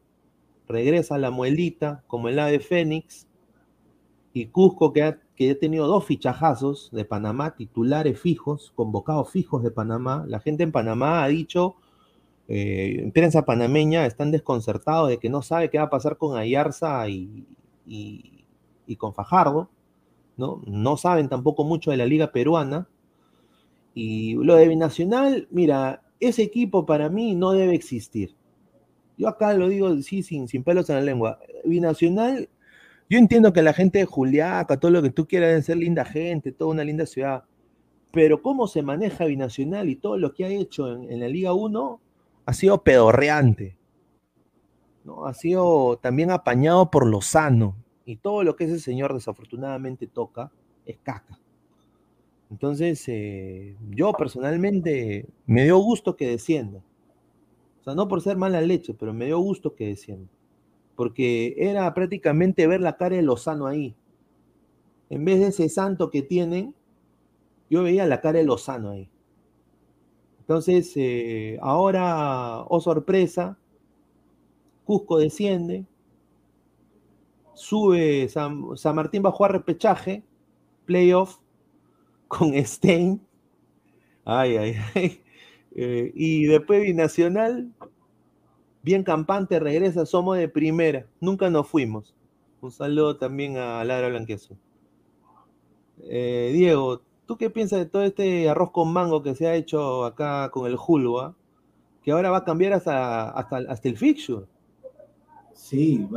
[0.67, 3.27] regresa a la muelita como el ave Fénix,
[4.33, 9.63] y Cusco que ha, que ha tenido dos fichajazos de Panamá, titulares fijos, convocados fijos
[9.63, 10.25] de Panamá.
[10.27, 11.75] La gente en Panamá ha dicho,
[12.47, 16.37] eh, en prensa panameña, están desconcertados de que no sabe qué va a pasar con
[16.37, 17.47] Ayarza y,
[17.87, 18.45] y,
[18.85, 19.69] y con Fajardo,
[20.37, 20.61] ¿no?
[20.65, 22.87] No saben tampoco mucho de la liga peruana.
[23.93, 28.35] Y lo de Binacional, mira, ese equipo para mí no debe existir.
[29.17, 31.39] Yo acá lo digo sí, sin, sin pelos en la lengua.
[31.65, 32.49] Binacional,
[33.09, 36.05] yo entiendo que la gente de Juliaca, todo lo que tú quieras, deben ser linda
[36.05, 37.43] gente, toda una linda ciudad.
[38.11, 42.01] Pero cómo se maneja Binacional y todo lo que ha hecho en, la Liga 1
[42.45, 43.77] ha sido pedorreante.
[45.03, 45.25] ¿no?
[45.25, 47.75] Ha sido también apañado por Lozano.
[48.07, 50.49] Y todo lo que ese señor desafortunadamente toca
[50.85, 51.37] es caca.
[52.49, 56.81] Entonces, eh, yo personalmente me dio gusto que descienda.
[57.81, 60.29] O sea, no por ser mala leche, pero me dio gusto que descienda.
[60.95, 63.93] Porque era prácticamente ver la cara de Lozano ahí.
[65.09, 66.73] En vez de ese santo que tienen,
[67.69, 69.09] yo veía la cara de Lozano ahí.
[70.39, 73.57] Entonces, eh, ahora, oh sorpresa,
[74.85, 75.85] Cusco desciende,
[77.57, 80.23] sube, San, Martín va a jugar repechaje,
[80.85, 81.37] playoff,
[82.27, 83.21] con Stein.
[84.25, 85.21] Ay, ay, ay.
[85.75, 87.71] Eh, y después Binacional,
[88.81, 91.05] bien campante, regresa, somos de primera.
[91.19, 92.15] Nunca nos fuimos.
[92.61, 94.57] Un saludo también a Ladra Blanqueso.
[96.03, 100.05] Eh, Diego, ¿tú qué piensas de todo este arroz con mango que se ha hecho
[100.05, 101.35] acá con el Julva?
[102.03, 104.45] Que ahora va a cambiar hasta, hasta, hasta el fixture.
[105.57, 106.07] Sí,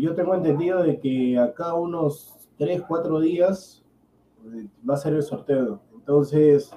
[0.00, 3.82] yo tengo entendido de que acá unos 3, 4 días
[4.88, 5.80] va a ser el sorteo.
[5.94, 6.70] Entonces,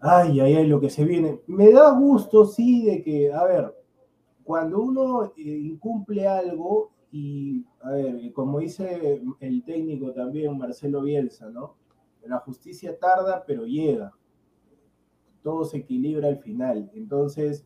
[0.00, 1.40] ay, ay, ay, lo que se viene.
[1.46, 3.74] Me da gusto, sí, de que, a ver,
[4.42, 11.48] cuando uno eh, incumple algo, y, a ver, como dice el técnico también, Marcelo Bielsa,
[11.48, 11.76] ¿no?
[12.26, 14.12] La justicia tarda, pero llega.
[15.44, 16.90] Todo se equilibra al final.
[16.92, 17.64] Entonces,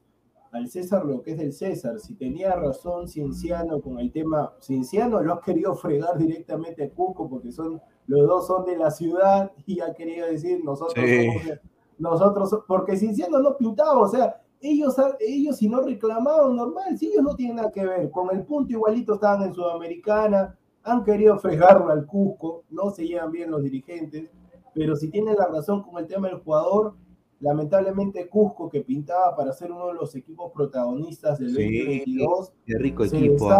[0.52, 1.98] al César lo que es del César.
[1.98, 7.28] Si tenía razón Cienciano con el tema, Cienciano lo ha querido fregar directamente a Cuco
[7.28, 11.26] porque son los dos son de la ciudad y ha querido decir nosotros sí.
[11.26, 11.58] somos,
[11.98, 17.22] nosotros porque Cienciano no pintaba, o sea, ellos, ellos si no reclamaban normal, si ellos
[17.22, 21.90] no tienen nada que ver, con el punto igualito estaban en Sudamericana, han querido fregarlo
[21.90, 24.30] al Cusco, no se llevan bien los dirigentes,
[24.74, 26.94] pero si tienen la razón con el tema del jugador,
[27.42, 32.78] lamentablemente Cusco, que pintaba para ser uno de los equipos protagonistas del sí, 2022, qué
[32.78, 33.50] rico se, equipo.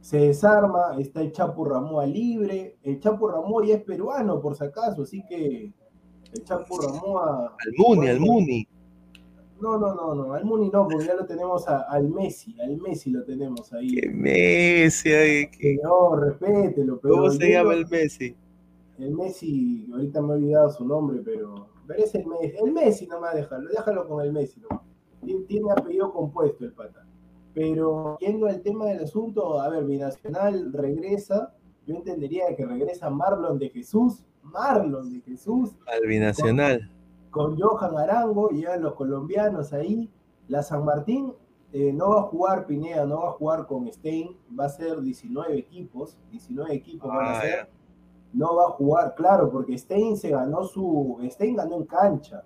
[0.00, 4.64] Se desarma, está el Chapo Ramoa libre, el Chapo Ramoa ya es peruano por si
[4.64, 5.72] acaso, así que
[6.32, 7.56] El Chapu Ramoa.
[7.64, 8.68] Al Muni, al Muni.
[9.60, 12.76] No, no, no, no, al Muni no, porque ya lo tenemos a- al Messi, al
[12.76, 13.94] Messi lo tenemos ahí.
[13.94, 18.34] Qué Messi, ay, qué- No, respételo, pero ¿Cómo se llama el Messi?
[18.98, 22.56] El Messi, ahorita me he olvidado su nombre, pero, pero es el Messi.
[22.62, 24.60] El Messi nomás déjalo, déjalo con el Messi.
[24.60, 24.84] nomás.
[25.22, 27.04] Tien- Tiene apellido compuesto el pata.
[27.54, 31.54] Pero yendo al tema del asunto, a ver, Binacional regresa,
[31.86, 36.90] yo entendería que regresa Marlon de Jesús, Marlon de Jesús, Al binacional.
[37.30, 40.10] con Johan Arango, llegan los colombianos ahí.
[40.48, 41.32] La San Martín
[41.72, 45.00] eh, no va a jugar Pineda, no va a jugar con Stein, va a ser
[45.00, 47.68] 19 equipos, 19 equipos van a Ah, ser ya.
[48.34, 51.18] No va a jugar, claro, porque Stein se ganó su.
[51.30, 52.42] Stein ganó en cancha.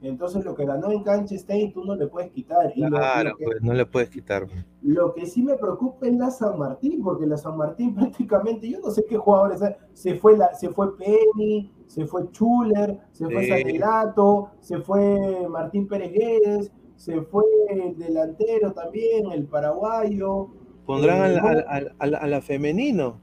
[0.00, 2.70] Entonces lo que ganó en cancha Stein tú no le puedes quitar.
[2.76, 4.46] Y Claro, lo, que, pues no le puedes quitar.
[4.82, 8.78] lo que sí me preocupa es la San Martín, porque la San Martín prácticamente, yo
[8.80, 9.60] no sé qué jugadores.
[9.94, 13.48] Se fue la, se fue Penny, se fue Chuler, se fue Sí.
[13.50, 20.48] Sanelato, se fue Martín Pérez Guedes, se fue el delantero también, el paraguayo.
[20.86, 23.20] Pondrán al, Eh, al- al- al- a la femenino.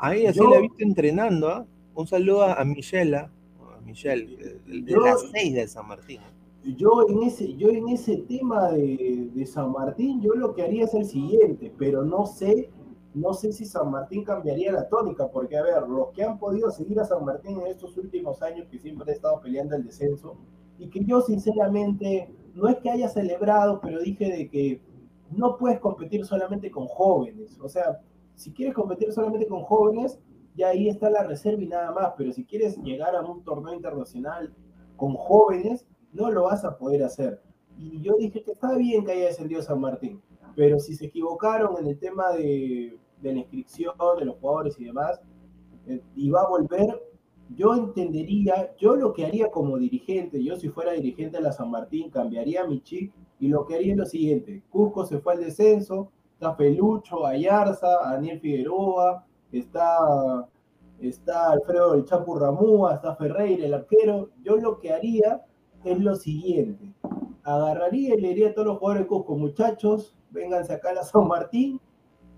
[0.00, 1.48] Ahí así Yo- la he visto entrenando.
[1.48, 1.66] ¿ah?
[1.94, 3.30] Un saludo a, a Michela.
[3.76, 4.36] A Michelle,
[4.66, 6.20] de, de- Yo- las seis de San Martín.
[6.76, 10.84] Yo en ese, yo en ese tema de, de San Martín, yo lo que haría
[10.84, 12.68] es el siguiente, pero no sé,
[13.14, 16.70] no sé si San Martín cambiaría la tónica, porque a ver, los que han podido
[16.70, 20.36] seguir a San Martín en estos últimos años que siempre he estado peleando el descenso,
[20.78, 24.82] y que yo sinceramente, no es que haya celebrado, pero dije de que
[25.30, 28.00] no puedes competir solamente con jóvenes, o sea,
[28.40, 30.18] si quieres competir solamente con jóvenes,
[30.56, 33.74] ya ahí está la reserva y nada más, pero si quieres llegar a un torneo
[33.74, 34.54] internacional
[34.96, 37.42] con jóvenes, no lo vas a poder hacer.
[37.76, 40.22] Y yo dije que está bien que haya descendido San Martín,
[40.56, 44.84] pero si se equivocaron en el tema de, de la inscripción de los jugadores y
[44.86, 45.20] demás,
[45.86, 46.98] eh, y va a volver,
[47.54, 51.70] yo entendería, yo lo que haría como dirigente, yo si fuera dirigente de la San
[51.70, 55.40] Martín, cambiaría mi chip y lo que haría es lo siguiente, Cusco se fue al
[55.40, 56.10] descenso,
[56.40, 60.48] está Pelucho, Ayarza, Daniel Figueroa, está,
[60.98, 65.44] está Alfredo del Chapu Ramúa, está Ferreira, el arquero, yo lo que haría
[65.84, 66.94] es lo siguiente.
[67.42, 71.28] Agarraría y le a todos los jugadores de Cusco, muchachos, vénganse acá a la San
[71.28, 71.78] Martín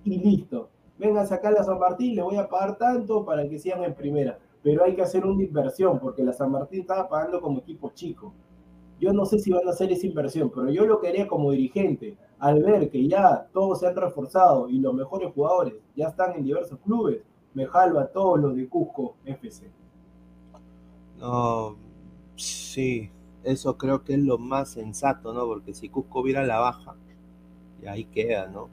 [0.03, 0.71] y listo.
[0.99, 3.95] Vénganse acá a la San Martín, les voy a pagar tanto para que sigan en
[3.95, 4.37] primera.
[4.65, 8.35] Pero hay que hacer una inversión, porque la San Martín estaba pagando como equipo chico.
[9.03, 11.51] Yo no sé si van a hacer esa inversión, pero yo lo que haría como
[11.51, 16.37] dirigente, al ver que ya todos se han reforzado y los mejores jugadores ya están
[16.37, 17.21] en diversos clubes,
[17.53, 19.69] me jalo a todos los de Cusco FC.
[21.19, 21.75] No,
[22.37, 23.11] sí,
[23.43, 25.47] eso creo que es lo más sensato, ¿no?
[25.47, 26.95] Porque si Cusco viera la baja,
[27.83, 28.69] y ahí queda, ¿no?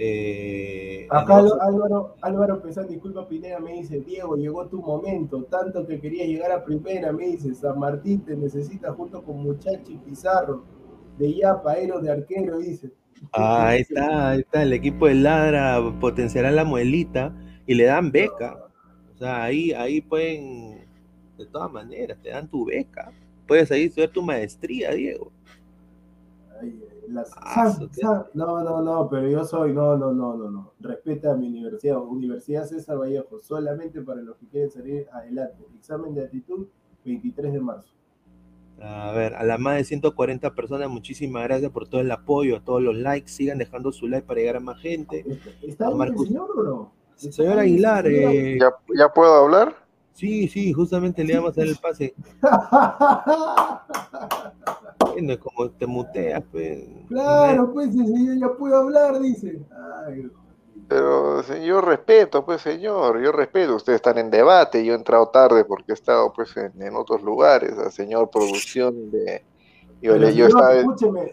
[0.00, 5.98] Eh, Acá Álvaro, Álvaro Pesán, disculpa Pineda, me dice, Diego, llegó tu momento, tanto que
[5.98, 10.62] quería llegar a primera, me dice, San Martín te necesita junto con Muchachi Pizarro,
[11.18, 12.92] de Yapa, Eros de arquero, dice.
[13.32, 17.34] Ah, ahí está, ahí está, el equipo de Ladra potenciará la muelita
[17.66, 18.68] y le dan beca.
[19.16, 20.86] O sea, ahí, ahí pueden,
[21.36, 23.10] de todas maneras, te dan tu beca.
[23.48, 25.32] Puedes ahí estudiar tu maestría, Diego.
[26.62, 27.74] Ay, las- Ah,
[28.34, 30.72] no, no, no, pero yo soy, no, no, no, no, no.
[30.80, 35.64] Respeta a mi universidad, Universidad César Vallejo, solamente para los que quieren salir adelante.
[35.76, 36.66] Examen de actitud,
[37.04, 37.92] 23 de marzo.
[38.80, 42.60] A ver, a las más de 140 personas, muchísimas gracias por todo el apoyo, a
[42.60, 43.28] todos los likes.
[43.28, 45.24] Sigan dejando su like para llegar a más gente.
[45.28, 46.92] ¿Está, está Marcus- el señor o no?
[47.16, 48.32] ¿Está Señor Aguilar, señor?
[48.32, 49.74] eh, ¿Ya, ¿Ya puedo hablar?
[50.12, 52.14] sí, sí, justamente le vamos a dar el pase.
[55.20, 56.84] Bueno, como te muteas, pues.
[57.08, 59.60] claro, pues el señor ya puede hablar, dice.
[60.06, 60.30] Ay,
[60.88, 63.74] Pero señor, respeto, pues señor, yo respeto.
[63.74, 67.22] Ustedes están en debate, yo he entrado tarde porque he estado pues en, en otros
[67.22, 67.72] lugares.
[67.78, 69.42] A señor producción de...
[70.00, 70.74] Yo, le- yo señor, estaba...
[70.74, 71.32] escúcheme.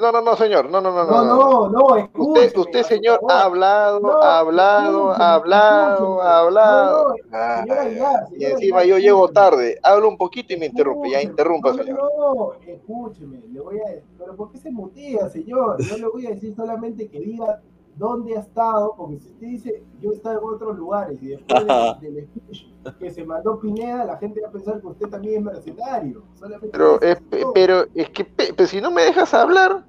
[0.00, 2.46] No, no, no, señor, no, no, no, No, no, no, escúcheme.
[2.46, 7.14] Usted, usted señor, ha hablado, No, ha hablado, ha hablado, ha hablado.
[7.30, 9.78] No, no, Aguilar, y encima yo llego tarde.
[9.82, 11.10] Hablo un poquito y me interrumpe.
[11.10, 11.98] Ya interrumpa, no, señor.
[11.98, 15.82] No, no, escúcheme, le voy a pero ¿por qué se mutea, señor?
[15.82, 17.60] Yo le voy a decir solamente que diga
[17.96, 21.66] dónde ha estado, porque si usted dice, yo he estado en otros lugares y después
[21.66, 22.66] de- del speech
[22.98, 26.22] que se mandó Pineda, la gente va a pensar que usted también es mercenario.
[26.34, 27.52] Solamente Pero, es, no.
[27.52, 29.84] pero es que, pero si no me dejas hablar,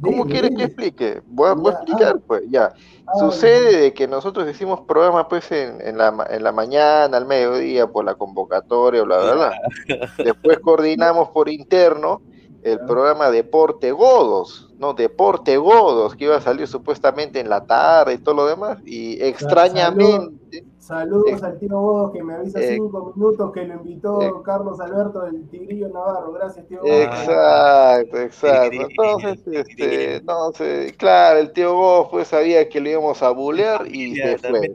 [0.00, 1.22] ¿cómo Dele, quieres que explique?
[1.26, 2.22] Voy a, voy a Ya, explicar, ah.
[2.26, 2.72] pues, ya.
[3.06, 7.16] Ah, Sucede de que nosotros hicimos programas pues en, en la, ma- en la mañana,
[7.16, 9.52] al mediodía, por la convocatoria, bla, bla, bla.
[10.24, 12.22] Después coordinamos por interno
[12.62, 12.86] el Ya.
[12.86, 14.94] programa Deporte Godos, ¿no?
[14.94, 18.78] Deporte Godos, que iba a salir supuestamente en la tarde y todo lo demás.
[18.84, 24.22] Y extrañamente, Saludos al tío Bodo que me avisa Eh, cinco minutos que lo invitó
[24.22, 24.32] eh.
[24.44, 26.32] Carlos Alberto del Tigrillo Navarro.
[26.32, 26.92] Gracias, tío Bodo.
[26.92, 28.86] Exacto, exacto.
[28.88, 30.16] Entonces, este, tigrillo.
[30.16, 34.74] entonces, claro, el tío Goff pues sabía que lo íbamos a bulear y se fue.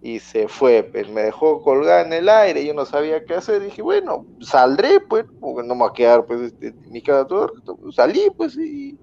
[0.00, 3.60] Y se fue, pues, me dejó colgada en el aire, yo no sabía qué hacer,
[3.60, 7.26] dije, bueno, saldré, pues, porque no me va a quedar, pues, este, en mi casa
[7.26, 7.50] todo
[7.84, 8.96] el salí, pues, y,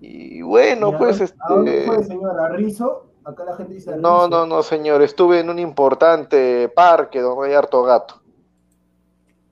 [0.00, 2.40] y bueno, ¿Y a pues, dónde- ¿A dónde fue, este, señor?
[2.40, 3.04] ¿A Rizo?
[3.24, 4.28] Acá la gente dice no, Rizo.
[4.30, 8.22] no, no, señor, estuve en un importante parque donde hay harto gato.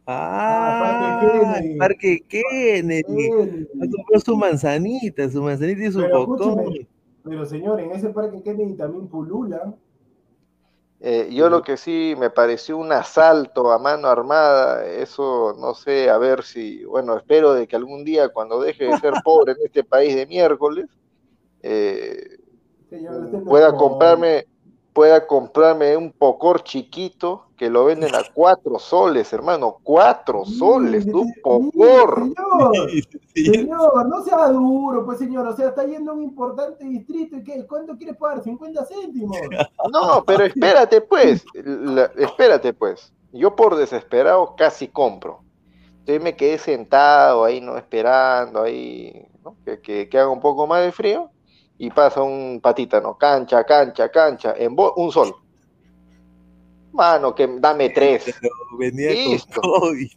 [0.07, 1.79] Ah, Parque Kennedy.
[1.79, 3.25] Parque Kennedy.
[3.27, 6.37] Eh, Ha comprado su manzanita, su manzanita y su Pero.
[7.25, 9.75] Pero señor, en ese parque Kennedy también pulula.
[11.01, 16.09] Eh, yo lo que sí me pareció un asalto a mano armada, eso no sé,
[16.09, 19.59] a ver si, bueno, espero de que algún día cuando deje de ser pobre en
[19.67, 20.87] este país de miércoles,
[21.63, 22.39] eh,
[23.45, 24.47] pueda comprarme,
[24.97, 31.35] pueda comprarme un pocor chiquito que lo venden a cuatro soles, hermano, cuatro soles, un
[31.43, 32.23] pocor.
[32.23, 32.91] Señor,
[33.35, 35.47] señor, no sea duro, pues señor.
[35.49, 37.67] O sea, está yendo a un importante distrito y ¿qué?
[37.67, 38.43] ¿Cuánto quieres pagar?
[38.43, 39.37] ¿50 céntimos?
[39.93, 43.13] No, pero espérate pues, la- espérate pues.
[43.35, 45.41] Yo por desesperado casi compro.
[45.99, 47.77] Entonces me quedé sentado ahí, ¿no?
[47.77, 49.57] Esperando ahí, ¿no?
[49.63, 51.29] Que, que, que haga un poco más de frío.
[51.79, 53.17] Y pasa un patita, ¿no?
[53.19, 55.35] Cancha, cancha, cancha, en un sol.
[56.93, 58.35] Mano, que dame tres.
[58.41, 59.61] Pero venía Listo.
[59.61, 60.09] con COVID.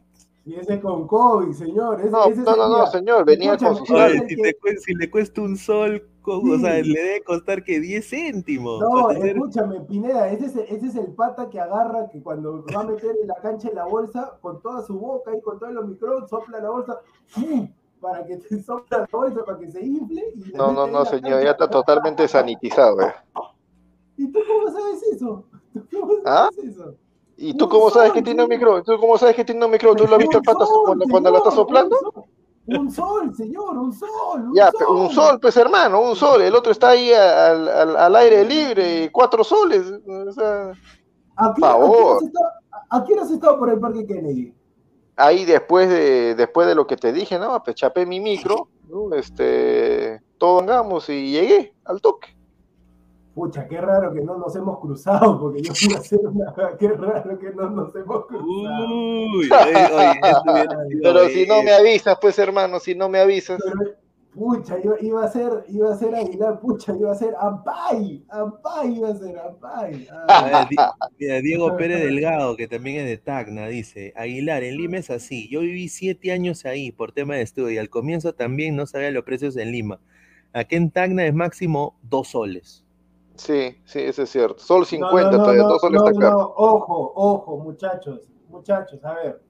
[0.45, 1.99] Y ese con COVID, señor.
[1.99, 4.77] Ese, No, ese no, no, no, señor, venía con sus oye, si, que- te cue-
[4.79, 8.79] si le cuesta un sol, o sea, le debe costar que 10 céntimos.
[8.79, 12.81] No, escúchame, Pineda, ese es, el, ese es el pata que agarra, que cuando va
[12.81, 15.73] a meter en la cancha en la bolsa, con toda su boca y con todos
[15.73, 17.69] los micrófonos, sopla la bolsa, ¡fum!
[18.01, 20.23] Para que te sopla la bolsa, para que se infle.
[20.35, 23.01] Y No, no, no, señor, ya está totalmente sanitizado.
[23.01, 23.13] eh.
[24.17, 25.43] ¿Y tú cómo sabes eso?
[25.89, 26.49] ¿Tú cómo ¿Ah?
[26.53, 26.95] sabes eso?
[27.37, 28.83] ¿Y tú cómo sabes sol, que tiene un micro?
[28.83, 29.95] ¿Tú cómo sabes que tiene un micro?
[29.95, 31.95] ¿Tú lo has visto el pata cuando, cuando la está soplando?
[32.67, 34.09] Un sol, señor, un sol.
[34.49, 34.95] Un Ya, sol.
[34.97, 36.41] un sol, pues hermano, un sol.
[36.41, 39.89] El otro está ahí al, al- al aire libre, cuatro soles.
[40.05, 40.73] O sea,
[41.37, 41.87] ¿A qué, favor.
[41.87, 42.49] ¿a qué hora has estado-
[42.89, 44.53] a- a qué hora has estado por el Parque Kennedy?
[45.19, 47.61] Ahí después de, después de lo que te dije, ¿no?
[47.63, 49.13] Pues chapé mi micro, ¿no?
[49.15, 52.35] este, todo hagamos y llegué al toque.
[53.35, 56.53] Pucha, qué raro que no nos hemos cruzado, porque yo fui a hacer una.
[56.79, 58.85] Qué raro que no nos hemos cruzado.
[58.87, 63.61] Uy, oye, oye, Pero si no me avisas, pues hermano, si no me avisas.
[63.63, 63.91] Pero,
[64.33, 68.97] pucha, iba, iba a ser, iba a ser Aguilar, pucha, iba a ser Ampay, Ampay
[68.97, 70.07] iba a ser Ampay.
[70.11, 70.67] A Ah,
[71.17, 75.49] mira, Diego Pérez Delgado, que también es de Tacna, dice, Aguilar, en Lima es así,
[75.49, 79.11] yo viví siete años ahí por tema de estudio y al comienzo también no sabía
[79.11, 79.99] los precios en Lima.
[80.53, 82.85] Aquí en Tacna es máximo dos soles.
[83.35, 84.59] Sí, sí, eso es cierto.
[84.59, 86.53] Sol no, 50 no, no, todavía, no, dos soles no, está caro.
[86.57, 89.41] ojo, ojo, muchachos, muchachos, a ver.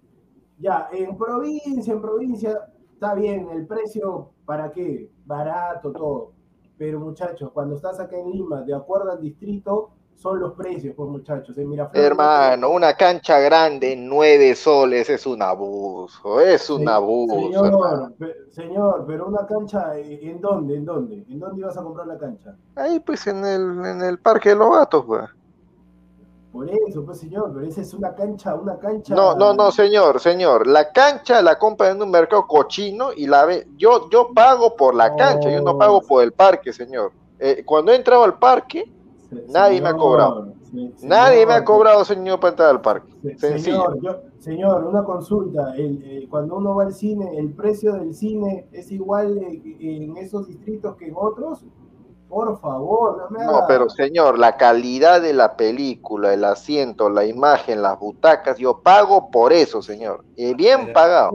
[0.60, 5.12] Ya, en provincia, en provincia, está bien, el precio, ¿para qué?
[5.28, 6.32] Barato, todo.
[6.76, 11.08] Pero muchachos, cuando estás acá en Lima, de acuerdo al distrito, son los precios, pues
[11.08, 11.56] muchachos.
[11.56, 17.36] En Miraflores, Hermano, una cancha grande, nueve soles, es un abuso, es un abuso.
[17.36, 18.16] Señor,
[18.50, 20.78] señor, pero una cancha, eh, ¿en dónde?
[20.78, 21.26] ¿En dónde?
[21.30, 22.56] ¿En dónde ibas a comprar la cancha?
[22.76, 25.30] Ahí pues en el, en el Parque de los Gatos, pues.
[26.52, 29.14] Por eso, pues señor, pero esa es una cancha, una cancha.
[29.14, 30.66] No, no, no, señor, señor.
[30.66, 33.68] La cancha la compran en un mercado cochino y la ve.
[33.78, 37.12] Yo, yo pago por la cancha, yo no pago por el parque, señor.
[37.38, 38.92] Eh, cuando he entrado al parque,
[39.30, 40.54] Se- nadie me ha cobrado.
[40.98, 43.14] se- nadie me ha cobrado, señor, para entrar al parque.
[43.38, 43.60] se-.
[43.60, 45.76] Señor, yo- señor, una consulta.
[45.76, 50.18] El, eh, cuando uno va al cine, ¿el precio del cine es igual eh, en
[50.18, 51.64] esos distritos que en otros?
[52.30, 57.26] Por favor, no me No, pero señor, la calidad de la película, el asiento, la
[57.26, 60.24] imagen, las butacas, yo pago por eso, señor.
[60.36, 61.32] Y bien Pero- pagado.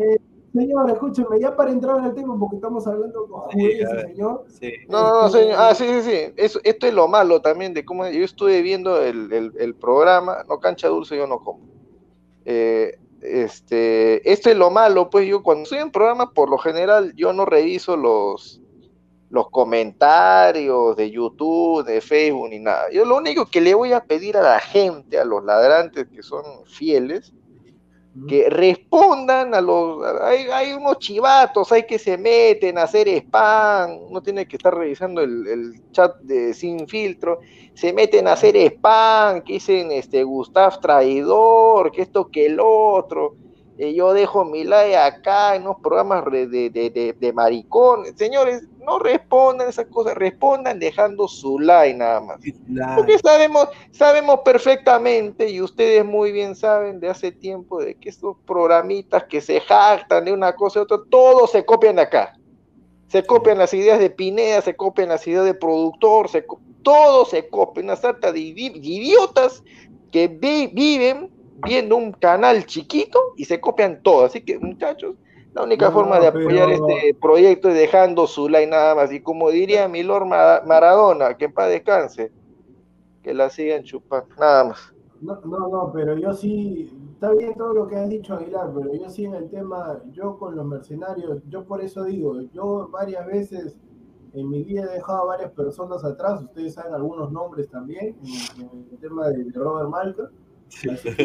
[0.52, 3.72] Señor, escúcheme, ya para entrar en el tema, porque estamos hablando con Sí,
[4.06, 4.44] señor.
[4.46, 4.72] Sí.
[4.88, 5.56] No, no, no, señor.
[5.58, 6.32] Ah, sí, sí, sí.
[6.36, 10.44] Eso, esto es lo malo también de cómo yo estuve viendo el, el- el programa.
[10.48, 11.58] No, cancha dulce yo no como.
[12.44, 17.12] Eh, este, esto es lo malo, pues yo cuando estoy en programa, por lo general,
[17.16, 18.60] yo no reviso los,
[19.34, 22.84] los comentarios de YouTube, de Facebook, ni nada.
[22.92, 26.22] Yo lo único que le voy a pedir a la gente, a los ladrantes que
[26.22, 27.32] son fieles,
[28.28, 30.06] que respondan a los...
[30.22, 34.72] Hay, hay unos chivatos, hay que se meten a hacer spam, no tiene que estar
[34.72, 37.40] revisando el, el chat de sin filtro,
[37.74, 43.34] se meten a hacer spam, que dicen este Gustav traidor, que esto que el otro,
[43.76, 48.04] eh, yo dejo mi like acá en unos programas de, de, de, de maricón.
[48.16, 52.38] Señores, no respondan esas cosas, respondan dejando su like nada más.
[52.96, 58.36] Porque sabemos, sabemos perfectamente, y ustedes muy bien saben de hace tiempo, de que estos
[58.46, 62.38] programitas que se jactan de una cosa y otra, todos se copian acá.
[63.08, 66.44] Se copian las ideas de Pineda, se copian las ideas de productor, se,
[66.82, 69.62] todo se copia, una sarta de idiotas
[70.10, 71.30] que viven
[71.64, 74.24] viendo un canal chiquito y se copian todo.
[74.24, 75.16] Así que, muchachos,
[75.54, 79.12] la única forma de apoyar este proyecto es dejando su like nada más.
[79.12, 82.32] Y como diría Milor Maradona, que en paz descanse,
[83.22, 84.92] que la sigan chupando, nada más.
[85.20, 88.92] No, no, no, pero yo sí, está bien todo lo que has dicho Aguilar, pero
[88.92, 93.24] yo sí en el tema, yo con los mercenarios, yo por eso digo, yo varias
[93.26, 93.76] veces
[94.34, 98.16] en mi vida he dejado a varias personas atrás, ustedes saben algunos nombres también,
[98.58, 100.28] en, el tema de Robert Malcolm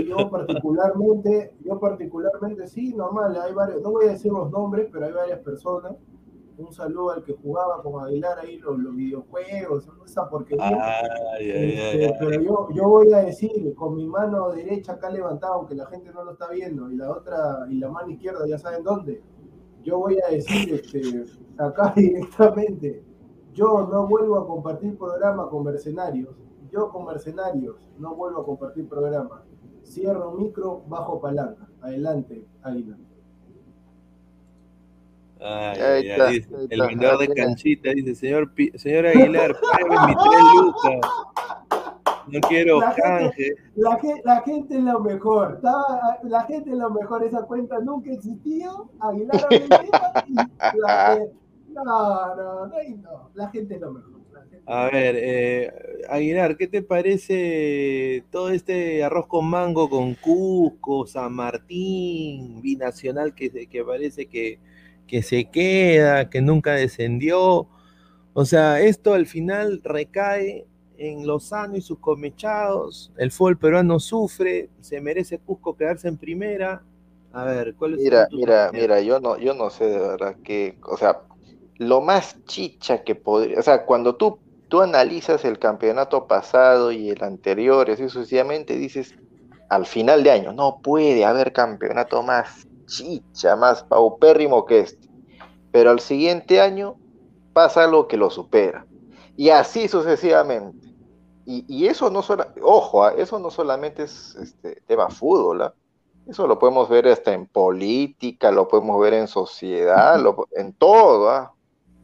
[0.08, 5.06] yo particularmente, yo particularmente sí, normal, hay varios, no voy a decir los nombres, pero
[5.06, 5.96] hay varias personas.
[6.58, 11.00] Un saludo al que jugaba con Aguilar ahí los, videojuegos, esa porquería.
[11.40, 15.86] Este, pero yo, yo voy a decir, con mi mano derecha acá levantada, aunque la
[15.86, 19.24] gente no lo está viendo, y la otra, y la mano izquierda, ya saben dónde.
[19.84, 21.24] Yo voy a decir este,
[21.58, 23.04] acá directamente,
[23.54, 26.36] yo no vuelvo a compartir programa con mercenarios
[26.72, 29.44] yo con mercenarios no vuelvo a compartir programa.
[29.84, 31.68] Cierro micro, bajo palanca.
[31.82, 32.98] Adelante, Águila.
[36.70, 41.12] el vendedor de canchita dice, señor, señor Aguilar, págame mis tres lucas.
[42.28, 43.44] No quiero la canje.
[43.44, 45.60] Gente, la, la, gente es lo mejor.
[45.64, 47.24] la gente es lo mejor.
[47.24, 48.90] Esa cuenta nunca existió.
[49.00, 51.20] Aguilar y la,
[51.70, 51.84] no,
[52.36, 53.30] no, no, no.
[53.34, 54.19] La gente es lo mejor.
[54.66, 55.74] A ver, eh,
[56.10, 63.68] Aguilar, ¿qué te parece todo este arroz con mango con Cusco, San Martín, binacional que,
[63.68, 64.60] que parece que,
[65.08, 67.68] que se queda, que nunca descendió?
[68.34, 70.66] O sea, esto al final recae
[70.98, 76.84] en Lozano y sus comechados, el fútbol peruano sufre, se merece Cusco quedarse en primera.
[77.32, 80.78] A ver, ¿cuál es Mira, mira, mira, yo no, yo no sé de verdad que,
[80.84, 81.22] o sea,
[81.78, 84.40] lo más chicha que podría, o sea, cuando tú
[84.70, 89.16] tú analizas el campeonato pasado y el anterior, así sucesivamente, dices,
[89.70, 95.10] al final de año, no puede haber campeonato más chicha, más paupérrimo que este.
[95.72, 96.96] Pero al siguiente año
[97.54, 98.86] pasa algo que lo supera.
[99.36, 100.88] Y así sucesivamente.
[101.46, 103.14] Y, eso no solo, ojo, ¿ah?
[103.18, 105.74] eso no solamente es este, tema fútbol, ¿ah?
[106.28, 111.56] eso lo podemos ver hasta en política, lo podemos ver en sociedad, en todo, ¿ah?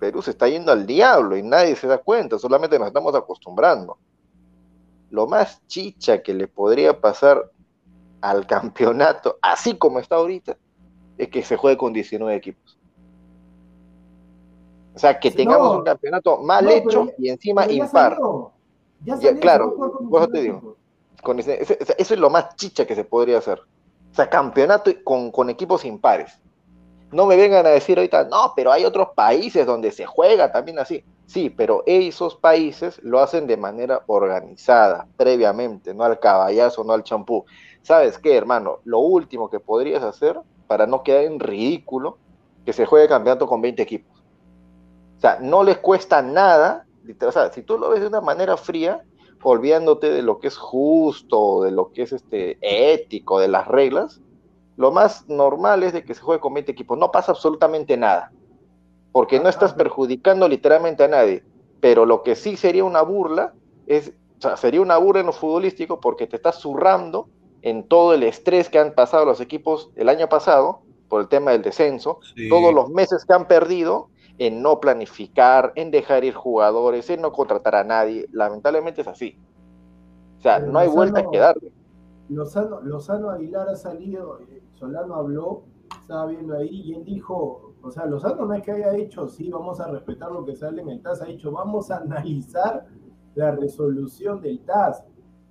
[0.06, 3.98] Perú se está yendo al diablo y nadie se da cuenta, solamente nos estamos acostumbrando.
[5.10, 7.50] Lo más chicha que le podría pasar
[8.22, 10.58] al campeonato, así como está ahorita,
[11.18, 12.78] es que se juegue con 19 equipos.
[14.94, 18.18] O sea, que tengamos un campeonato mal hecho y encima impar.
[19.42, 20.78] claro, vos te digo.
[21.98, 23.60] eso es lo más chicha que se podría hacer.
[23.60, 26.40] O sea, campeonato con, con equipos impares.
[27.16, 30.80] No me vengan a decir ahorita, no, pero hay otros países donde se juega también
[30.80, 31.02] así.
[31.26, 37.04] Sí, pero esos países lo hacen de manera organizada, previamente, no al caballazo, no al
[37.04, 37.46] champú.
[37.84, 38.80] ¿Sabes qué, hermano?
[38.84, 40.38] Lo último que podrías hacer
[40.68, 42.18] para no quedar en ridículo,
[42.66, 44.22] que se juegue campeonato con 20 equipos.
[45.18, 46.86] O sea, no les cuesta nada.
[47.26, 49.06] O sea, si tú lo ves de una manera fría,
[49.42, 54.20] olvidándote de lo que es justo, de lo que es este ético, de las reglas,
[54.78, 56.98] lo más normal es de que se juegue con 20 equipos.
[56.98, 58.32] No pasa absolutamente nada,
[59.12, 61.44] porque no estás perjudicando literalmente a nadie.
[61.80, 63.54] Pero lo que sí sería una burla
[63.88, 67.30] es, o sea, sería una burla en lo futbolístico porque te estás zurrando
[67.62, 71.52] en todo el estrés que han pasado los equipos el año pasado por el tema
[71.52, 72.20] del descenso,
[72.50, 77.32] todos los meses que han perdido en no planificar, en dejar ir jugadores, en no
[77.32, 78.28] contratar a nadie.
[78.32, 79.40] Lamentablemente es así.
[80.40, 81.72] O sea, no hay vuelta que darle.
[82.30, 85.64] Lozano, Lozano Aguilar ha salido, eh, Solano habló,
[86.02, 89.50] estaba viendo ahí, y él dijo, o sea, Lozano no es que haya dicho, sí,
[89.50, 92.88] vamos a respetar lo que sale en el TAS, ha dicho, vamos a analizar
[93.36, 95.04] la resolución del TAS,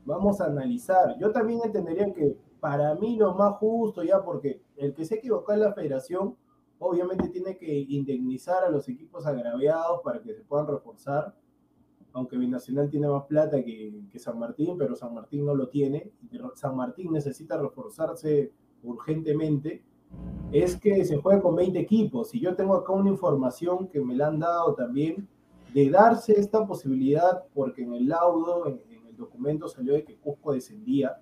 [0.05, 1.17] vamos a analizar.
[1.19, 5.53] Yo también entendería que para mí lo más justo, ya porque el que se equivocó
[5.53, 6.37] en la federación,
[6.79, 11.35] obviamente tiene que indemnizar a los equipos agraviados para que se puedan reforzar
[12.15, 16.13] aunque Binacional tiene más plata que, San Martín, pero San Martín no lo tiene,
[16.55, 18.53] San Martín necesita reforzarse
[18.83, 19.85] urgentemente,
[20.53, 22.33] es que se juegue con 20 equipos.
[22.35, 25.29] Y yo tengo acá una información que me la han dado también
[25.75, 30.17] de darse esta posibilidad, porque en el laudo, en, en el documento salió de que
[30.17, 31.21] Cusco descendía.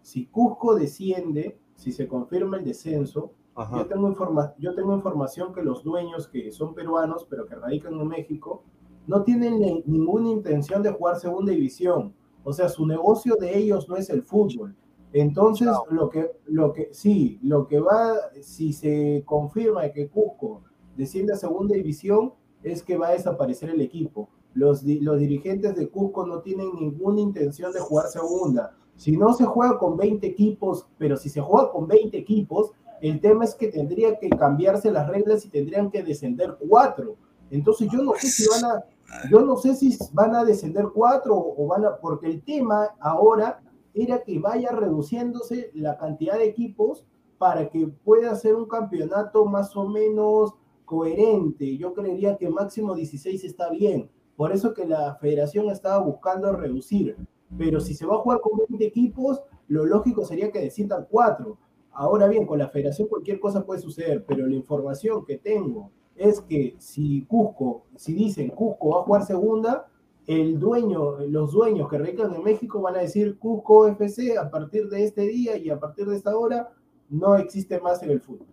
[0.00, 3.34] Si Cusco desciende, si se confirma el descenso,
[3.74, 8.00] yo tengo, informa yo tengo información que los dueños que son peruanos, pero que radican
[8.00, 8.64] en México,
[9.06, 12.14] no tienen ninguna intención de jugar segunda división.
[12.44, 14.74] O sea, su negocio de ellos no es el fútbol.
[15.12, 20.62] Entonces, lo que, lo que, sí, lo que va, si se confirma que Cusco
[20.96, 22.32] desciende a segunda división,
[22.62, 24.28] es que va a desaparecer el equipo.
[24.54, 28.76] Los, los dirigentes de Cusco no tienen ninguna intención de jugar segunda.
[28.96, 33.20] Si no se juega con 20 equipos, pero si se juega con 20 equipos, el
[33.20, 37.16] tema es que tendría que cambiarse las reglas y tendrían que descender cuatro.
[37.52, 38.84] Entonces yo no sé si van a,
[39.30, 43.62] yo no sé si van a descender cuatro o van a, porque el tema ahora
[43.92, 47.04] era que vaya reduciéndose la cantidad de equipos
[47.36, 50.54] para que pueda ser un campeonato más o menos
[50.86, 51.76] coherente.
[51.76, 54.10] Yo creería que máximo 16 está bien.
[54.34, 57.16] Por eso que la federación estaba buscando reducir.
[57.58, 61.58] Pero si se va a jugar con 20 equipos, lo lógico sería que desciendan cuatro.
[61.90, 65.90] Ahora bien, con la federación cualquier cosa puede suceder, pero la información que tengo
[66.22, 69.88] es que si Cusco, si dicen Cusco va a jugar segunda,
[70.26, 74.88] el dueño, los dueños que radican en México van a decir Cusco FC a partir
[74.88, 76.70] de este día y a partir de esta hora
[77.10, 78.46] no existe más en el fútbol.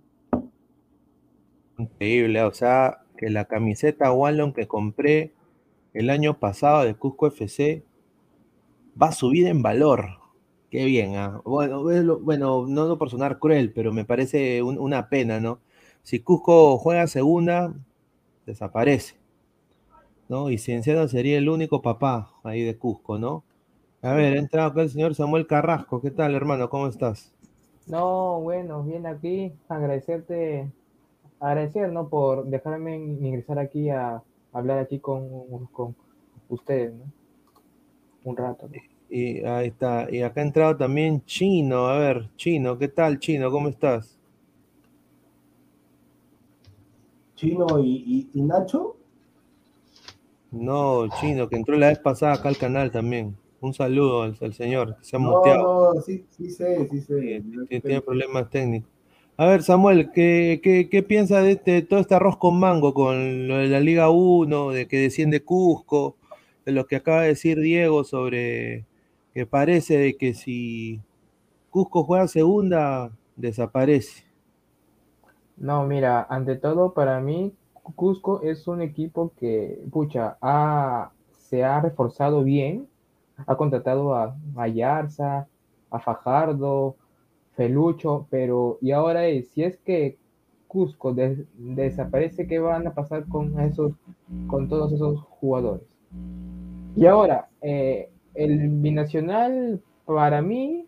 [1.78, 5.34] Increíble, o sea, que la camiseta Wallon que compré
[5.94, 7.84] el año pasado de Cusco FC
[9.02, 10.18] va a subir en valor.
[10.72, 11.42] Qué bien, ¿ah?
[11.46, 11.84] bueno,
[12.20, 15.60] bueno, no por sonar cruel, pero me parece una pena, ¿no?
[16.04, 17.74] Si Cusco juega segunda,
[18.46, 19.20] desaparece.
[20.30, 20.50] ¿no?
[20.50, 23.44] Y Cienciano sería el único papá ahí de Cusco, ¿no?
[24.02, 26.00] A ver, ha entrado acá el señor Samuel Carrasco.
[26.00, 26.70] ¿Qué tal, hermano?
[26.70, 27.34] ¿Cómo estás?
[27.88, 29.52] No, bueno, bien aquí.
[29.68, 30.72] Agradecerte,
[31.40, 32.08] agradecer, ¿no?
[32.08, 34.22] Por dejarme ingresar aquí a
[34.54, 35.96] hablar aquí con, con
[36.48, 37.12] ustedes, ¿no?
[38.24, 38.70] Un rato.
[39.10, 40.08] Y ahí está.
[40.10, 41.88] Y acá ha entrado también Chino.
[41.88, 43.50] A ver, Chino, ¿qué tal, Chino?
[43.50, 44.19] ¿Cómo estás?
[47.40, 48.98] Chino y, Nacho.
[50.52, 53.38] No, Chino, que entró la vez pasada acá al canal también.
[53.62, 55.94] Un saludo al, señor, se ha muteado.
[55.94, 57.42] No, sí, sí sé, sí sé.
[57.70, 58.90] Tiene, problemas técnicos.
[59.38, 63.48] A ver, Samuel, ¿qué, qué, qué piensas de este, todo este arroz con mango con
[63.48, 66.18] lo de la Liga 1, de que desciende Cusco,
[66.66, 68.86] de lo que acaba de decir Diego sobre
[69.34, 71.00] que parece de que si
[71.70, 74.29] Cusco juega segunda, desaparece?
[75.60, 77.54] No, mira, ante todo, para mí,
[77.96, 82.88] Cusco es un equipo que, pucha, ha, se ha reforzado bien,
[83.46, 85.48] ha contratado a, a
[85.92, 86.96] a Fajardo,
[87.56, 90.18] Felucho, pero y ahora es, si es que
[90.68, 93.94] Cusco desaparece, ¿qué van a pasar con esos,
[94.48, 95.88] con todos esos jugadores?
[96.96, 100.86] Y ahora, eh, el binacional para mí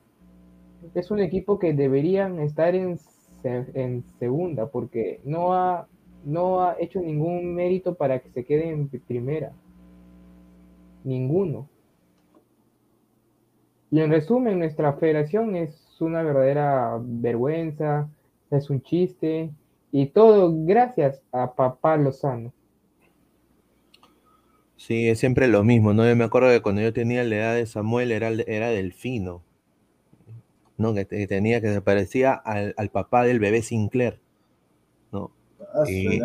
[0.94, 2.98] es un equipo que deberían estar en
[3.44, 5.88] en segunda, porque no ha,
[6.24, 9.52] no ha hecho ningún mérito para que se quede en primera.
[11.04, 11.68] Ninguno.
[13.90, 18.10] Y en resumen, nuestra federación es una verdadera vergüenza,
[18.50, 19.52] es un chiste,
[19.92, 22.54] y todo gracias a papá Lozano.
[24.78, 26.08] Sí, es siempre lo mismo, ¿no?
[26.08, 29.44] Yo me acuerdo que cuando yo tenía la edad de Samuel era, era Delfino.
[30.82, 30.94] ¿No?
[30.94, 34.20] Que, tenía que se parecía al, papá del bebé Sinclair,
[35.12, 35.32] ¿no?
[35.74, 36.20] Ah, y,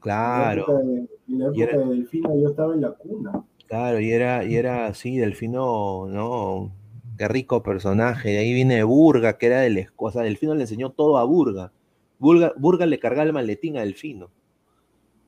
[0.00, 0.80] claro.
[0.80, 3.44] En la época, de, Delfino yo estaba en la cuna.
[3.66, 6.72] Claro, y era, y era así, Delfino, ¿no?
[7.18, 8.30] Qué rico personaje.
[8.30, 11.72] De ahí viene Burga, que era del o sea, Delfino le enseñó todo a Burga.
[12.18, 14.30] Burga, Burga le cargaba el maletín a Delfino.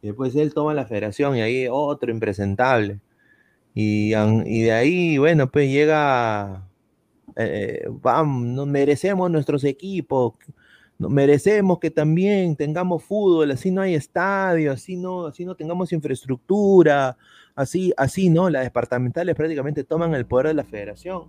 [0.01, 3.01] Y después él toma la federación y ahí otro impresentable.
[3.75, 6.70] Y, y de ahí, bueno, pues llega
[7.37, 7.89] eh,
[8.25, 10.35] nos merecemos nuestros equipos,
[10.99, 15.93] nos merecemos que también tengamos fútbol, así no hay estadio, así no, así no tengamos
[15.93, 17.17] infraestructura,
[17.55, 21.25] así, así no, las departamentales prácticamente toman el poder de la federación.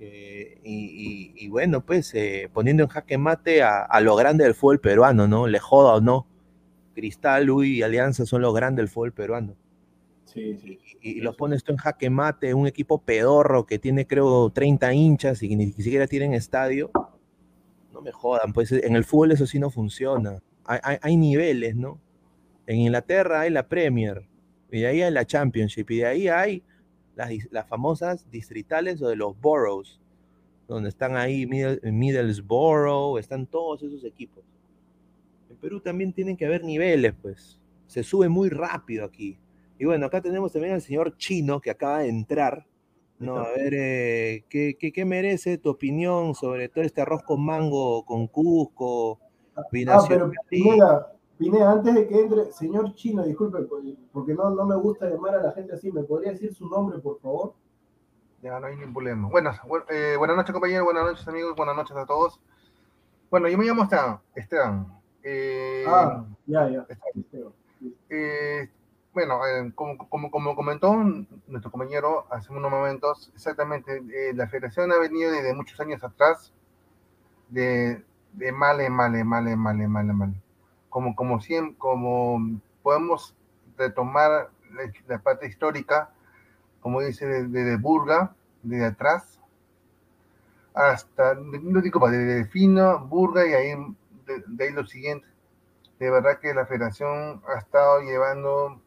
[0.00, 4.80] Eh, y, bueno, pues eh, poniendo en jaque mate a, a, lo grande del fútbol
[4.80, 5.46] peruano, ¿no?
[5.46, 6.26] Le joda o no.
[6.94, 9.54] Cristal, y Alianza son lo grande del fútbol peruano.
[10.34, 15.42] Y, los pones tú en jaque mate, un equipo pedorro que tiene creo 30 hinchas
[15.42, 16.90] y ni siquiera tienen estadio.
[17.92, 20.42] No me jodan, pues en el fútbol eso sí no funciona.
[20.64, 22.00] Hay, niveles, ¿no?
[22.66, 24.28] En Inglaterra hay la Premier,
[24.70, 26.62] y de ahí hay la Championship, y de ahí hay
[27.50, 30.00] las, famosas distritales o de los boroughs,
[30.68, 34.44] donde están ahí Middlesbrough, están todos esos equipos.
[35.50, 37.58] En Perú también tienen que haber niveles, pues.
[37.86, 39.36] Se sube muy rápido aquí.
[39.82, 42.64] Y bueno, acá tenemos también al señor Chino que acaba de entrar,
[43.18, 47.44] No, a ver, eh, ¿qué, qué, qué merece tu opinión sobre todo este arroz con
[47.44, 49.18] mango, con Cusco,
[49.56, 50.30] Ah, binacional?
[50.30, 53.58] pero Pineda, Pineda, antes de que entre, señor Chino, disculpe,
[54.12, 57.00] porque no, no me gusta llamar a la gente así, ¿me podría decir su nombre,
[57.00, 57.54] por favor?
[58.40, 59.28] Ya no hay ningún problema.
[59.30, 60.84] Buenas, bu- eh, buenas noches, compañeros.
[60.84, 61.56] Buenas noches, amigos.
[61.56, 62.40] Buenas noches a todos.
[63.32, 64.20] Bueno, yo me llamo Esteban.
[64.36, 64.86] Esteban.
[65.24, 66.86] Eh, Ah, ya, ya.
[66.88, 67.52] Esteban.
[69.14, 70.94] Bueno, eh, como, como, comentó
[71.46, 76.50] nuestro compañero hace unos momentos, exactamente, eh, la federación ha venido desde muchos años atrás
[77.50, 78.02] de,
[78.32, 80.34] de mal en mal, en mal, en mal, en mal, en mal.
[80.88, 83.36] Como, como, siempre, como podemos
[83.76, 84.48] retomar
[85.06, 86.10] la, parte histórica,
[86.80, 89.38] como dice, desde de, de Burga, desde atrás,
[90.72, 93.74] hasta, no digo, desde Fino, Burga y ahí,
[94.26, 95.26] de, de ahí lo siguiente.
[95.98, 98.81] De verdad que la federación ha estado llevando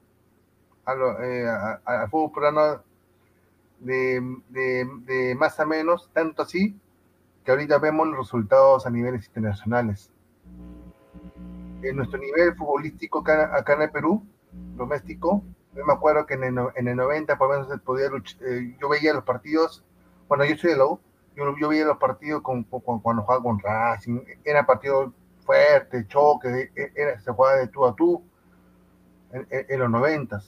[0.85, 2.81] al eh, a, a fútbol peruano
[3.79, 6.79] de, de, de, más a menos, tanto así
[7.43, 10.11] que ahorita vemos los resultados a niveles internacionales.
[11.83, 14.25] En nuestro nivel futbolístico acá, en el Perú,
[14.75, 15.43] doméstico,
[15.75, 18.75] yo me acuerdo que en el, en el 90 por lo menos podía luchar, eh,
[18.81, 19.85] yo veía los partidos,
[20.27, 20.99] bueno, yo soy de la U,
[21.35, 25.13] yo, yo veía los partidos con, cuando jugaba con Racing, era partido
[25.45, 28.23] fuerte, choque, era, se jugaba de tú a tú
[29.31, 30.41] en, los 90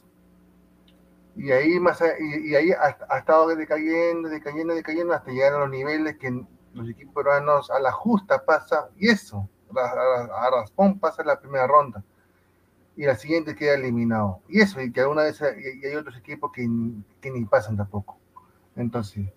[1.38, 5.60] y ahí más y, y ahí ha, ha, estado decayendo, decayendo, decayendo hasta llegar a
[5.60, 6.44] los niveles que
[6.74, 11.40] los equipos peruanos a la justa pasa y eso, a, a, a raspón pasa la
[11.40, 12.04] primera ronda
[12.98, 14.42] y la siguiente queda eliminado.
[14.50, 16.68] Y eso y que alguna vez y, hay otros equipos que,
[17.22, 18.18] que, ni pasan tampoco.
[18.76, 19.28] Entonces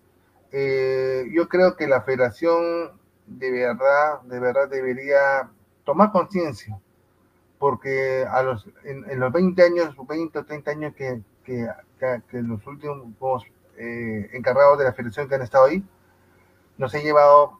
[0.50, 5.50] eh, yo creo que la federación de verdad de verdad debería
[5.84, 6.80] tomar conciencia
[7.58, 11.20] porque a los en, en, los 20 años 20 o 30 años que,
[11.50, 11.68] que,
[11.98, 13.44] que, que los últimos
[13.76, 15.82] eh, encargados de la federación que han estado ahí
[16.78, 17.58] nos han llevado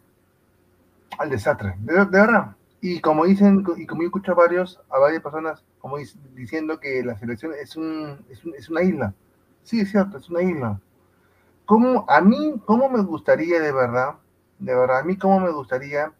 [1.19, 2.57] al desastre, de, de, verdad.
[2.81, 6.79] Y como dicen, y como yo escucho a varios, a varias personas, como dic diciendo
[6.79, 9.13] que la selección es, un, es, un, es una isla.
[9.65, 10.81] Sí, es cierto, es una isla.
[11.67, 14.15] ¿Cómo, a mí, cómo me gustaría de verdad,
[14.59, 16.13] de verdad, a mí cómo me gustaría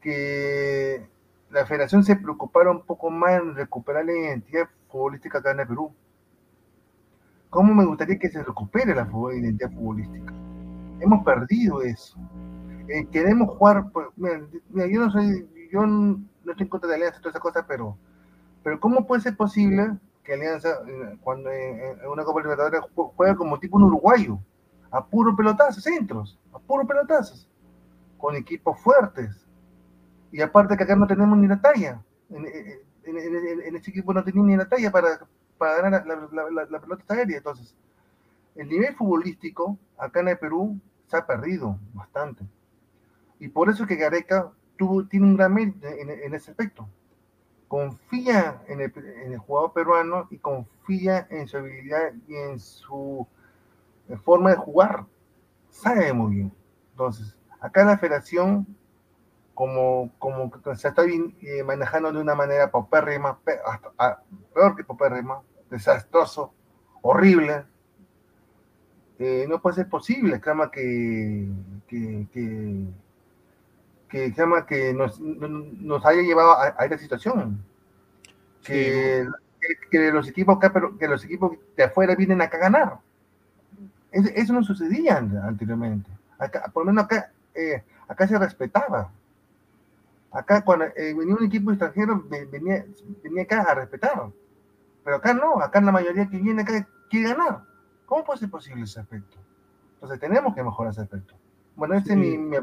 [0.00, 1.06] que
[1.50, 5.66] la federación se preocupara un poco más en recuperar la identidad futbolística acá en el
[5.66, 5.92] Perú.
[7.52, 10.32] ¿Cómo me gustaría que se recupere la identidad futbolística?
[11.00, 12.18] Hemos perdido eso.
[12.88, 16.94] Eh, queremos jugar, pues, mira, mira, yo no soy, yo no estoy en contra de
[16.94, 17.98] Alianza, todas esas cosas, pero,
[18.62, 20.70] pero ¿cómo puede ser posible que Alianza,
[21.20, 24.38] cuando en, en una Copa Libertadores juega como tipo un uruguayo,
[24.90, 27.50] a puro pelotazo, centros, a puro pelotazos,
[28.16, 29.46] con equipos fuertes?
[30.32, 32.00] Y aparte que acá no tenemos ni la talla,
[32.30, 35.18] en, en, en, en ese equipo no tenía ni la talla para,
[35.62, 37.36] para ganar la, la, la, la, pelota aérea.
[37.36, 37.76] Entonces,
[38.56, 42.44] el nivel futbolístico acá en el Perú se ha perdido bastante.
[43.38, 46.88] Y por eso es que Gareca tuvo, tiene un gran mérito en, en, ese aspecto.
[47.68, 48.92] Confía en el,
[49.24, 53.24] en el, jugador peruano y confía en su habilidad y en su
[54.24, 55.06] forma de jugar.
[55.70, 56.52] Sabe muy bien.
[56.90, 58.66] Entonces, acá la federación,
[59.54, 64.22] como, como se está bien, eh, manejando de una manera paupérrima, hasta, a,
[64.52, 65.40] peor que paupérrima,
[65.72, 66.52] desastroso,
[67.00, 67.64] horrible,
[69.18, 71.48] eh, no puede ser posible, clama que,
[71.88, 72.86] que, que,
[74.08, 77.64] que, clama que nos, nos haya llevado a, a esta situación.
[78.62, 79.30] Que, sí.
[79.60, 82.98] que, que, los equipos acá, pero que los equipos de afuera vienen acá a ganar.
[84.10, 86.10] Es, eso no sucedía anteriormente.
[86.38, 89.10] Acá, por lo menos acá, eh, acá se respetaba.
[90.30, 92.84] Acá cuando eh, venía un equipo extranjero venía,
[93.22, 94.30] venía acá a respetar.
[95.04, 97.62] Pero acá no, acá la mayoría que viene acá quiere ganar.
[98.06, 99.38] ¿Cómo puede ser posible ese aspecto?
[99.94, 101.34] Entonces tenemos que mejorar ese aspecto.
[101.76, 102.12] Bueno, esta sí.
[102.12, 102.56] es mi, mi,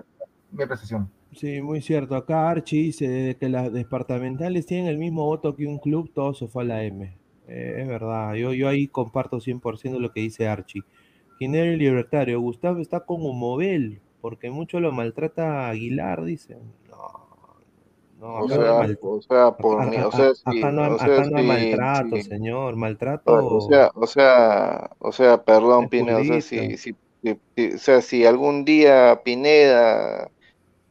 [0.51, 1.09] mi, apreciación.
[1.33, 2.15] Sí, muy cierto.
[2.15, 6.47] Acá Archie dice que las departamentales tienen el mismo voto que un club, todo se
[6.47, 7.17] fue a la M.
[7.47, 10.83] Eh, es verdad, yo, yo ahí comparto 100% lo que dice Archie.
[11.39, 16.59] Ginero y Libertario, Gustavo está como Mobel, porque mucho lo maltrata Aguilar, dicen.
[18.19, 21.29] No, o, sea, o sea, por acá, mí, o sea, acá no, o sea, acá
[21.29, 23.33] no sí, maltrato, señor, maltrato.
[23.33, 28.01] O sea, o sea, o sea, perdón, Pineda, o sea, si, si, si, o sea,
[28.01, 30.29] si algún día Pineda,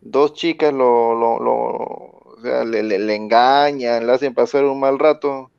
[0.01, 4.81] dos chicas lo, lo, lo o sea, le, le, le engañan, le hacen pasar un
[4.81, 5.51] mal rato,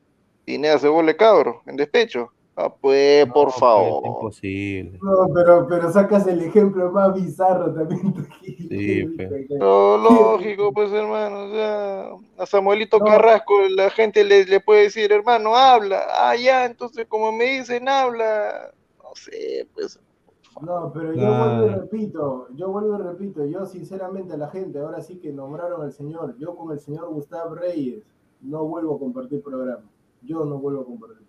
[0.45, 2.33] Pineda se vuelve cabro, en despecho.
[2.61, 4.05] Ah, pues, No, por pues, favor.
[4.05, 4.99] imposible.
[5.01, 8.13] No, pero, pero sacas el ejemplo más bizarro también.
[8.69, 9.47] Sí, pe.
[9.49, 11.45] Lo lógico, pues, hermano.
[11.45, 13.05] O sea, a Samuelito No.
[13.05, 16.01] Carrasco la gente le, le puede decir, hermano, habla.
[16.17, 18.71] Ah, ya, entonces, como me dicen, habla.
[19.01, 19.97] No sé, pues,
[20.61, 24.79] No, pero yo vuelvo y repito, yo vuelvo y repito, yo sinceramente a la gente,
[24.79, 28.03] ahora sí que nombraron al señor, yo con el señor Gustavo Reyes
[28.41, 29.89] no vuelvo a compartir programa.
[30.21, 31.28] Yo no vuelvo a compartir programa.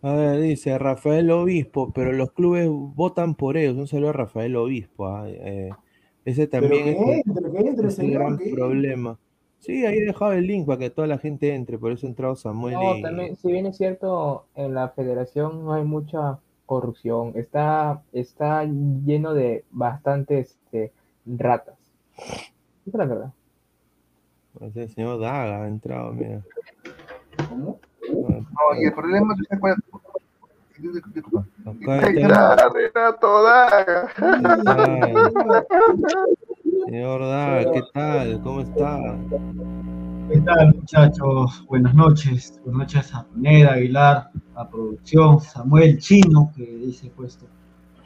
[0.00, 3.76] A ver, dice Rafael Obispo, pero los clubes votan por ellos.
[3.76, 5.06] Un saludo a Rafael Obispo.
[5.08, 5.70] ah, eh,
[6.24, 9.18] ese también es, entre, que entre, es un señor, gran que problema.
[9.58, 12.10] Sí, ahí he dejado el link para que toda la gente entre, por eso ha
[12.10, 16.38] entrado Samuel No, y- también, si bien es cierto, en la federación no hay mucha
[16.64, 20.92] corrupción, está, está lleno de bastantes este,
[21.26, 21.76] ratas.
[22.16, 22.50] Esa
[22.86, 23.32] es la verdad.
[24.52, 26.44] Pues el señor Daga ha entrado, mira.
[27.48, 27.80] ¿Cómo?
[28.06, 29.48] No, y el problema es
[32.72, 34.08] Renato Daga.
[36.86, 38.40] señor Daga, ¿qué tal?
[38.42, 39.16] ¿Cómo está?
[40.30, 41.64] ¿Qué tal, muchachos?
[41.68, 42.60] Buenas noches.
[42.64, 47.46] Buenas noches a Pineda, Aguilar, a producción, Samuel Chino, que dice puesto.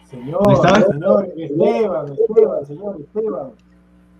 [0.09, 3.51] Señor, ¿Me estaba- señor, Esteban, Esteban, señor Esteban.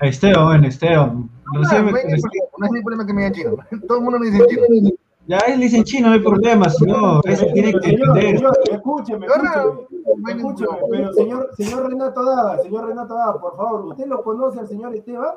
[0.01, 1.31] Esteban, bueno, Esteban.
[1.53, 3.57] No, Recién no no hay ningún problema que me digan chino.
[3.87, 4.91] Todo el mundo me dice chino.
[5.27, 7.21] Ya él le dicen chino, no hay problema, señor.
[7.25, 8.37] Ese tiene que entender.
[8.39, 9.87] señor, escúcheme, no- escúcheme.
[10.19, 14.61] no Escúcheme, pero señor, señor Renato Daga, señor Renato Daga, por favor, ¿usted lo conoce
[14.61, 15.35] al señor Esteban?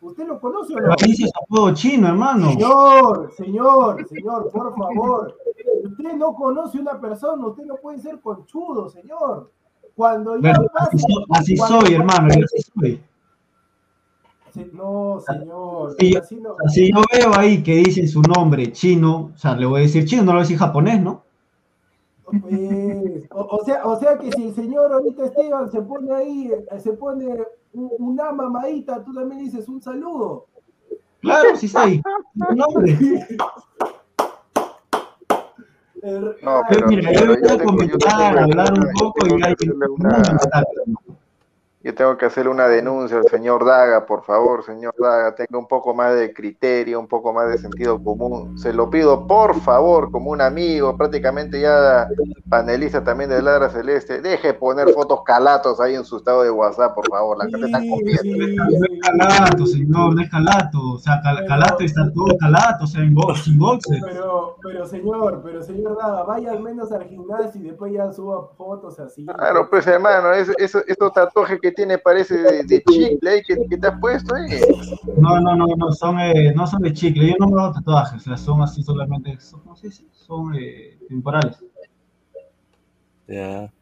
[0.00, 0.94] ¿Usted lo conoce o no?
[1.04, 2.50] Dice su apodo chino, hermano.
[2.50, 5.36] Señor, señor, señor, por favor.
[5.84, 9.50] Usted no conoce una persona, usted no puede ser conchudo, señor.
[9.94, 10.96] Cuando ya Bueno, pase.
[10.96, 13.02] así, so- así cuando- soy, hermano, así soy.
[14.72, 15.94] No, señor.
[15.98, 19.66] Sí, así no- Si yo veo ahí que dice su nombre chino, o sea, le
[19.66, 21.22] voy a decir chino, no le voy a decir japonés, ¿no?
[22.24, 26.50] Pues, o, o sea, o sea que si el señor ahorita Esteban se pone ahí,
[26.52, 27.26] eh, se pone
[27.72, 30.46] un- una mamadita, tú también dices un saludo.
[31.20, 32.02] Claro, sí está ahí.
[32.36, 32.98] Su nombre.
[36.42, 39.54] No, Ay, pero, Mira, yo voy a yo comentar, hablar un poco y que hay
[41.86, 45.68] Yo tengo que hacerle una denuncia al señor Daga, por favor, señor Daga, tenga un
[45.68, 48.58] poco más de criterio, un poco más de sentido común.
[48.58, 52.08] Se lo pido, por favor, como un amigo, prácticamente ya
[52.50, 56.92] panelista también de Ladra Celeste, deje poner fotos calatos ahí en su estado de WhatsApp,
[56.92, 58.22] por favor, la gente está sí, comiendo.
[58.22, 60.78] sí, No es calato, señor, no es calato.
[60.94, 64.02] O sea, cal- calato está todo calato, o sea, en box, sin boxes.
[64.04, 68.48] Pero, pero señor, pero señor Daga, vaya al menos al gimnasio y después ya suba
[68.56, 69.24] fotos así.
[69.24, 73.76] Claro, pues hermano, es- eso- esos tatuajes que tiene parece de, de chicle que, que
[73.76, 74.58] te has puesto ahí.
[75.16, 77.28] No, no, no, no, son, eh, no son de chicle.
[77.28, 80.04] Yo no me hago tatuajes, o sea, son así solamente, son, ¿cómo se dice?
[80.10, 81.58] Son eh, temporales.
[83.28, 83.72] Ya.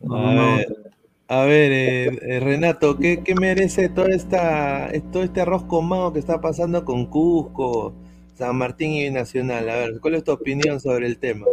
[0.00, 0.92] No, A no, ver,
[1.28, 6.12] a ver eh, eh, Renato, ¿qué, qué merece toda esta, todo este arroz con mango
[6.12, 7.94] que está pasando con Cusco,
[8.34, 9.68] San Martín y Nacional?
[9.68, 11.46] A ver, ¿cuál es tu opinión sobre el tema?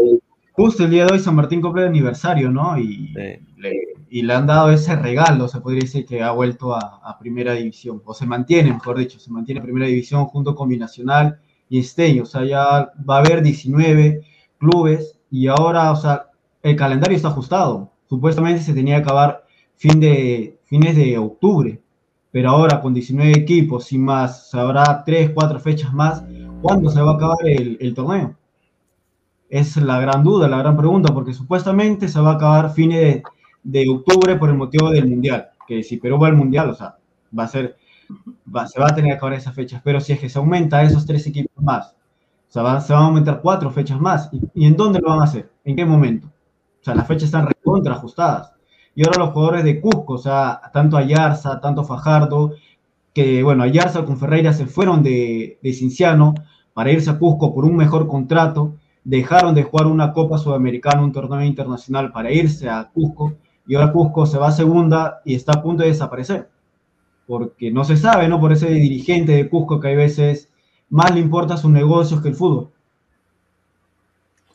[0.54, 2.78] Justo el día de hoy San Martín cumple el aniversario, ¿no?
[2.78, 3.40] Y, Sí.
[3.58, 3.72] le,
[4.10, 7.54] y le han dado ese regalo, se podría decir que ha vuelto a, a primera
[7.54, 11.40] división, o se mantiene, mejor dicho, se mantiene en primera división junto con Binacional
[11.70, 14.22] y Esteño, o sea, ya va a haber 19
[14.60, 16.28] clubes y ahora, o sea,
[16.62, 17.92] el calendario está ajustado.
[18.08, 19.44] Supuestamente se tenía que acabar
[19.76, 21.82] fin de, fines de octubre,
[22.32, 26.24] pero ahora con 19 equipos y más, habrá 3, 4 fechas más,
[26.62, 28.36] ¿cuándo se va a acabar el, el torneo?
[29.60, 33.22] Es la gran duda, la gran pregunta, porque supuestamente se va a acabar fines
[33.64, 36.96] de, octubre por el motivo del Mundial, que si Perú va al Mundial, o sea,
[37.38, 37.78] va a ser,
[38.56, 40.82] va- se va a tener que acabar esas fechas, pero si es que se aumenta
[40.84, 41.96] esos tres equipos más,
[42.50, 45.10] o sea, va- se van a aumentar cuatro fechas más, ¿y, y en dónde lo
[45.10, 45.52] van a hacer?
[45.64, 46.28] ¿En qué momento?
[46.82, 48.54] O sea, las fechas están recontra ajustadas.
[48.96, 52.54] Y ahora los jugadores de Cusco, o sea, tanto Ayarza, tanto Fajardo,
[53.14, 56.34] que bueno, Ayarza con Ferreira se fueron de, de Cinciano
[56.74, 61.12] para irse a Cusco por un mejor contrato, dejaron de jugar una Copa Sudamericana, un
[61.12, 63.34] torneo internacional para irse a Cusco,
[63.68, 66.50] y ahora Cusco se va a segunda y está a punto de desaparecer,
[67.28, 68.40] porque no se sabe, ¿no?
[68.40, 70.50] Por ese dirigente de Cusco que hay veces
[70.90, 72.70] más le importa sus negocios que el fútbol.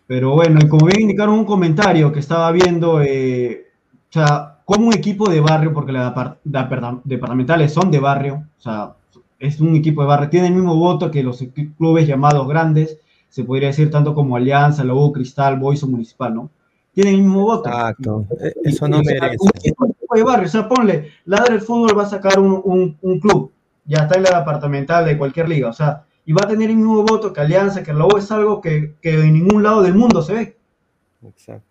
[0.07, 3.67] Pero bueno, y como bien indicaron un comentario que estaba viendo, eh,
[4.09, 8.45] o sea, como un equipo de barrio, porque las depart- depart- departamentales son de barrio,
[8.59, 8.95] o sea,
[9.39, 11.45] es un equipo de barrio, tiene el mismo voto que los
[11.77, 16.35] clubes llamados grandes, se podría decir tanto como Alianza, la U, Cristal, Boys o Municipal,
[16.35, 16.51] ¿no?
[16.93, 17.69] Tienen el mismo voto.
[17.69, 19.37] Exacto, e- eso no merece.
[19.41, 22.97] un equipo de barrio, o sea, ponle, Ladra el Fútbol va a sacar un, un-
[23.03, 23.53] un club,
[23.85, 26.77] ya está en la departamental de cualquier liga, o sea, y va a tener el
[26.77, 29.95] mismo voto que Alianza, que la U, es algo que, que en ningún lado del
[29.95, 30.57] mundo se ve.
[31.23, 31.65] Exacto.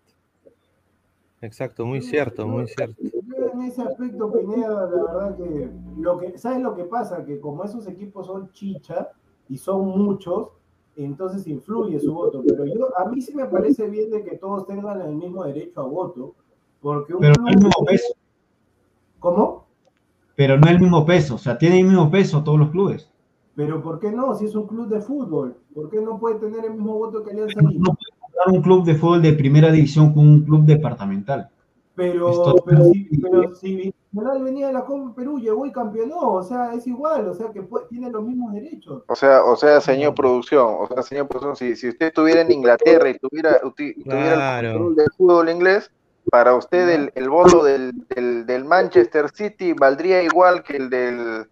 [1.40, 2.96] Exacto, muy cierto, muy cierto.
[3.00, 5.70] Yo en ese aspecto, Pineda, la verdad que,
[6.00, 7.24] lo que, ¿sabes lo que pasa?
[7.24, 9.10] Que como esos equipos son chicha
[9.48, 10.48] y son muchos,
[11.04, 12.42] entonces influye su voto.
[12.46, 15.80] Pero yo, a mí sí me parece bien de que todos tengan el mismo derecho
[15.80, 16.34] a voto,
[16.80, 18.14] Porque un Pero no el mismo peso.
[19.20, 19.66] ¿Cómo?
[20.34, 21.36] Pero no el mismo peso.
[21.36, 23.10] O sea, tienen el mismo peso todos los clubes.
[23.54, 24.34] Pero ¿por qué no?
[24.34, 27.30] Si es un club de fútbol, ¿por qué no puede tener el mismo voto que
[27.30, 27.96] Alianza Lima?
[28.46, 31.50] un club de fútbol de primera división con un club departamental.
[31.98, 33.74] Pero, pero, si, pero si
[34.12, 37.50] Binacional venía de la Copa Perú, llegó y campeonó, o sea, es igual, o sea,
[37.50, 39.02] que puede- tiene los mismos derechos.
[39.08, 42.52] O sea, o sea, señor producción, o sea, señor producción, si, si usted estuviera en
[42.52, 44.68] Inglaterra y tuviera, tuviera Claro.
[44.68, 45.90] el control del fútbol inglés,
[46.30, 51.48] para usted el, el voto del, del, del Manchester City valdría igual que el del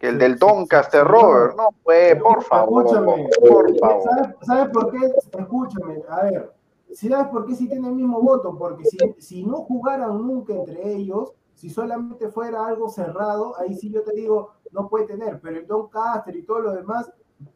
[0.00, 1.62] que el Sí, del sí, Doncaster sí, sí, Rover, no.
[1.62, 4.02] no, pues, por favor, Escúchame, por favor.
[4.02, 4.98] ¿sabes, sabes por qué?
[5.38, 6.52] Escúchame, a ver,
[6.92, 8.56] ¿sabes por qué si tiene el mismo voto?
[8.56, 13.90] Porque si, si no jugaran nunca entre ellos, si solamente fuera algo cerrado, ahí sí
[13.90, 17.10] yo te digo, no puede tener, pero el Doncaster y todo lo demás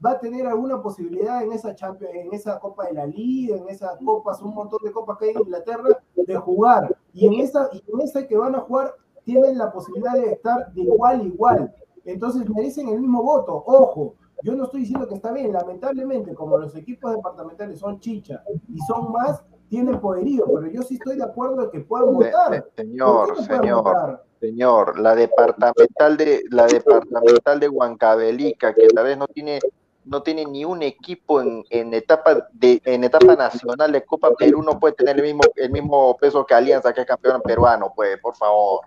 [0.05, 3.69] va a tener alguna posibilidad en esa Champions, en esa Copa de la Liga, en
[3.69, 6.97] esas copas, un montón de copas que hay en Inglaterra, de jugar.
[7.13, 8.95] Y en esa, y en esa que van a jugar,
[9.25, 11.75] tienen la posibilidad de estar de igual a igual.
[12.05, 13.63] Entonces merecen el mismo voto.
[13.67, 15.53] Ojo, yo no estoy diciendo que está bien.
[15.53, 20.45] Lamentablemente, como los equipos departamentales son chicha y son más, tienen poderío.
[20.47, 22.53] Pero yo sí estoy de acuerdo de que puedan Se- votar.
[22.55, 24.25] se- ¿Por señor, no señor, votar?
[24.41, 29.59] señor, la departamental de la departamental de Huancavelica, que tal vez no tiene
[30.03, 34.63] no tiene ni un equipo en, en etapa de en etapa nacional de Copa Perú
[34.63, 38.19] no puede tener el mismo el mismo peso que Alianza que es campeón peruano, pues,
[38.19, 38.81] por favor.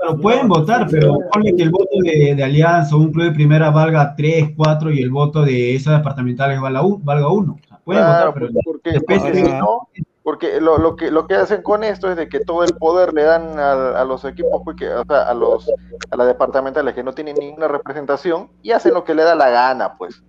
[0.00, 3.32] Pero pueden votar, pero ponle que el voto de, de Alianza o un club de
[3.32, 7.00] primera valga 3, 4 y el voto de esa departamental valga 1.
[7.04, 7.58] Valga uno.
[7.64, 9.88] O sea, pueden Claro, votar, pero pues, porque, depende porque de- si no,
[10.22, 13.12] porque lo, lo que lo que hacen con esto es de que todo el poder
[13.12, 15.70] le dan a, a los equipos, pues, que, o sea, a los
[16.10, 19.50] a las departamentales que no tienen ninguna representación y hacen lo que le da la
[19.50, 20.22] gana, pues.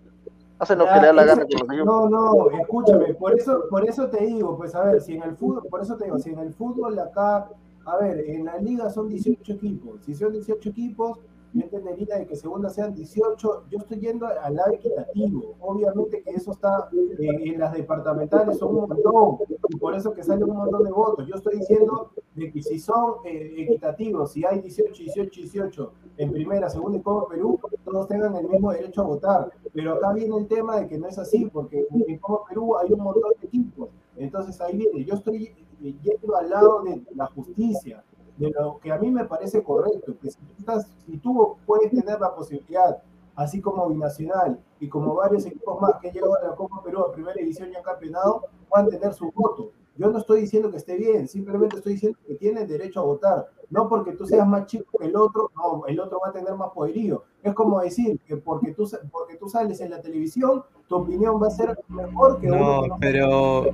[0.59, 1.85] Hacen lo que le da la gana ese- con los equipos.
[1.85, 5.35] No, no, escúchame, por eso, por eso te digo, pues a ver, si en el
[5.35, 7.47] fútbol, por eso te digo, si en el fútbol acá,
[7.85, 11.19] a ver, en la liga son 18 equipos, si son 18 equipos,
[11.53, 16.31] yo entendería de que segunda sean 18, yo estoy yendo al lado equitativo, obviamente que
[16.31, 19.37] eso está eh, en las departamentales son un montón,
[19.67, 22.79] y por eso que sale un montón de votos, yo estoy diciendo de que si
[22.79, 28.07] son eh, equitativos, si hay 18, 18, 18 en primera, segunda y Copa Perú, todos
[28.07, 31.17] tengan el mismo derecho a votar, pero acá viene el tema de que no es
[31.17, 33.89] así, porque en Copa Perú hay un montón de equipos.
[34.15, 38.03] Entonces ahí viene, yo estoy yendo al lado de la justicia,
[38.37, 42.19] de lo que a mí me parece correcto, que si estás, si tú puedes tener
[42.19, 43.01] la posibilidad,
[43.35, 47.11] así como Binacional y como varios equipos más que llegado a la Copa Perú a
[47.11, 49.71] primera división y han campeonado, puedan tener su voto.
[49.97, 53.47] Yo no estoy diciendo que esté bien, simplemente estoy diciendo que tienen derecho a votar.
[53.69, 56.53] No porque tú seas más chico que el otro, no, el otro va a tener
[56.55, 57.23] más poderío.
[57.43, 61.47] Es como decir que porque tú, porque tú sales en la televisión, tu opinión va
[61.47, 63.65] a ser mejor que uno No, que no pero,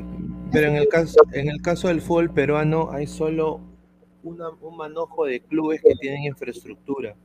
[0.51, 3.59] pero en el caso, en el caso del fútbol peruano hay solo
[4.23, 7.15] una- un manojo de clubes que tienen infraestructura.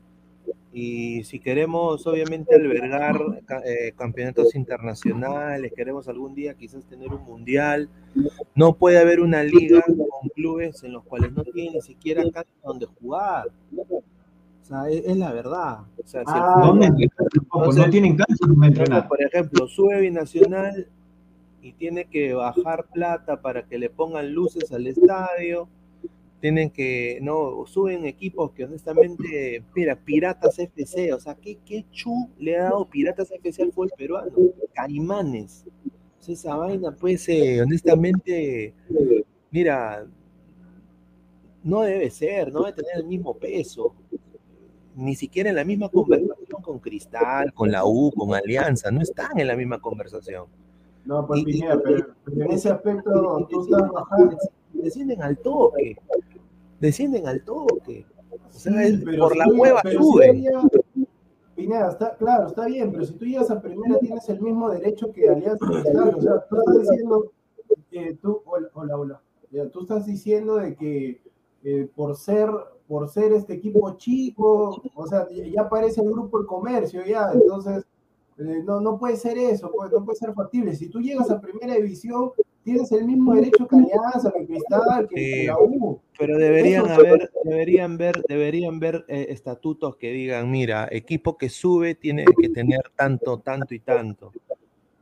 [0.75, 3.21] Y si queremos, obviamente, albergar
[3.65, 7.91] eh, campeonatos internacionales, queremos algún día quizás tener un mundial,
[8.55, 12.49] no puede haber una liga con clubes en los cuales no tienen ni siquiera cancha
[12.65, 13.49] donde jugar.
[13.77, 14.03] O
[14.65, 15.81] sea, es, es la verdad.
[16.03, 17.11] O sea, si Ah, fútbol- ¿Dónde entrenar?
[17.35, 20.87] Tampoco, Entonces- no tienen cancha por ejemplo, sube Binacional
[21.61, 25.69] y tiene que bajar plata para que le pongan luces al estadio.
[26.43, 32.29] Tienen que, no, suben equipos que honestamente, mira, Piratas FC, o sea, ¿qué, qué chu
[32.37, 34.33] le ha dado Piratas FC al fútbol peruano?
[34.75, 35.65] Caimanes.
[36.19, 38.75] O sea, esa vaina, pues, eh, honestamente,
[39.53, 40.05] mira,
[41.63, 43.95] no debe ser, no debe tener el mismo peso.
[44.97, 49.39] Ni siquiera en la misma conversación con Cristal, con la U, con Alianza, no están
[49.39, 50.47] en la misma conversación.
[51.05, 54.37] No, pues Y- Pineda, pero, pero en ese aspecto tú estás bajando.
[54.73, 55.97] Descienden al toque,
[56.83, 58.05] descienden al toque.
[58.31, 61.07] O sea, Sí, es- por si la hueva pero si
[61.55, 65.13] Pineda, está, claro, está bien, pero si tú llegas a primera tienes el mismo derecho
[65.13, 65.65] que Alianza.
[65.67, 67.33] O sea, tú estás diciendo,
[67.93, 69.21] eh, tú, hola, hola, hola.
[69.51, 71.21] Ya, tú estás diciendo de que
[71.65, 72.49] eh, por ser
[72.89, 77.31] por ser este equipo chico, o sea, ya ya aparece el grupo El Comercio, ya,
[77.33, 77.87] entonces
[78.39, 80.75] eh, no, no puede ser eso, pues, no puede ser factible.
[80.75, 82.33] Si tú llegas a primera división,
[82.65, 86.01] tienes el mismo derecho que Alianza, que Cristal, que, la U.
[86.19, 91.49] Pero deberían Eso- haber, deberían ver, deberían ver eh, estatutos que digan, mira, equipo que
[91.49, 94.33] sube tiene que tener tanto, tanto y tanto.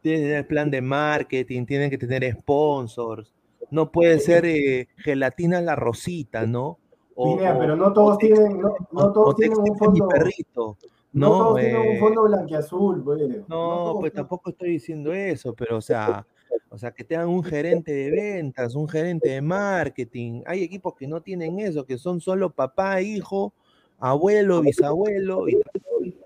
[0.02, 3.32] Tiene que tener plan de marketing, tienen que tener sponsors.
[3.70, 6.78] No puede ser eh, gelatina la rosita, ¿no?
[7.14, 10.08] O, pero no todos tienen, no, no todos tienen un mi fondo.
[10.08, 10.76] perrito.
[11.12, 13.20] No, No, todos tienen eh, un fondo blanquiazul, pues.
[13.48, 16.24] no, todos pues tampoco estoy diciendo eso, pero o sea,
[16.68, 20.42] O sea, que tengan un gerente de ventas, un gerente de marketing.
[20.46, 23.52] Hay equipos que no tienen eso, que son solo papá, hijo,
[23.98, 25.60] abuelo, bisabuelo, y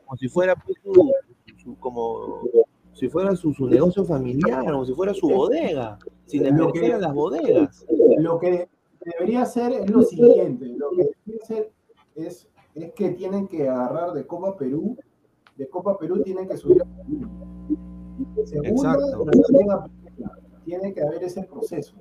[0.05, 0.93] como si fuera pues, su,
[1.63, 2.43] su- como
[2.93, 7.15] si fuera su, su negocio familiar, como si fuera su bodega, sin desmerecer a las
[7.15, 7.87] bodegas.
[8.19, 8.69] Lo que
[9.05, 11.73] debería hacer es lo siguiente, lo que debería hacer
[12.15, 14.97] es, es que tienen que agarrar de Copa Perú,
[15.57, 16.87] de Copa Perú tienen que subir a
[18.45, 19.25] segunda Exacto.
[20.65, 21.95] Tiene que haber ese proceso.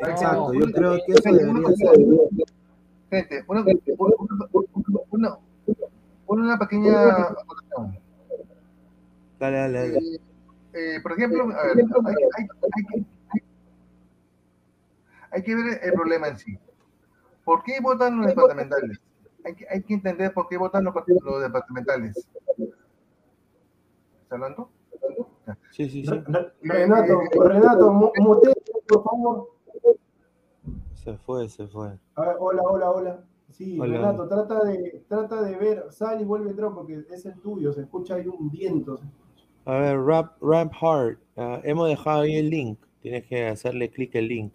[0.00, 1.98] Exacto, yo creo que eso debería ser.
[3.10, 3.64] Gente, una,
[6.26, 7.98] una, pequeña acotación.
[9.38, 9.98] Dale, dale, dale.
[9.98, 10.20] Eh,
[10.72, 11.84] eh, por ejemplo, a ver, hay,
[12.38, 13.06] hay- hay que,
[15.30, 16.58] hay que ver el problema en sí.
[17.44, 18.98] ¿Por qué votan los departamentales?
[19.44, 22.26] Hay que, hay que entender por qué votan los, los departamentales.
[24.22, 24.70] ¿Está hablando?
[25.70, 26.10] Sí, sí, sí.
[26.26, 28.54] Re- Renato, Renato, mu- mutee,
[28.88, 29.48] por favor.
[30.94, 31.98] Se fue, se fue.
[32.14, 33.24] A ver, hola, hola, hola.
[33.50, 33.98] Sí, Hola.
[33.98, 37.72] Renato, trata de, trata de ver, sal y vuelve a entrar porque es el tuyo,
[37.72, 38.98] se escucha ahí un viento.
[39.64, 41.18] A ver, Rap, Rap Hard.
[41.36, 42.78] ah, hemos dejado ahí el link.
[43.00, 44.52] Tienes que hacerle clic el link.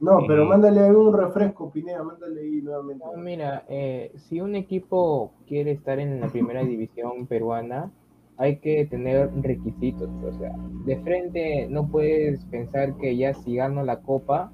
[0.00, 3.04] No, pero mándale ahí un refresco, Pineda, mándale ahí nuevamente.
[3.04, 7.90] No, mira, eh, si un equipo quiere estar en la primera división peruana,
[8.38, 10.08] hay que tener requisitos.
[10.24, 10.54] O sea,
[10.86, 14.52] de frente no puedes pensar que ya si gano la copa,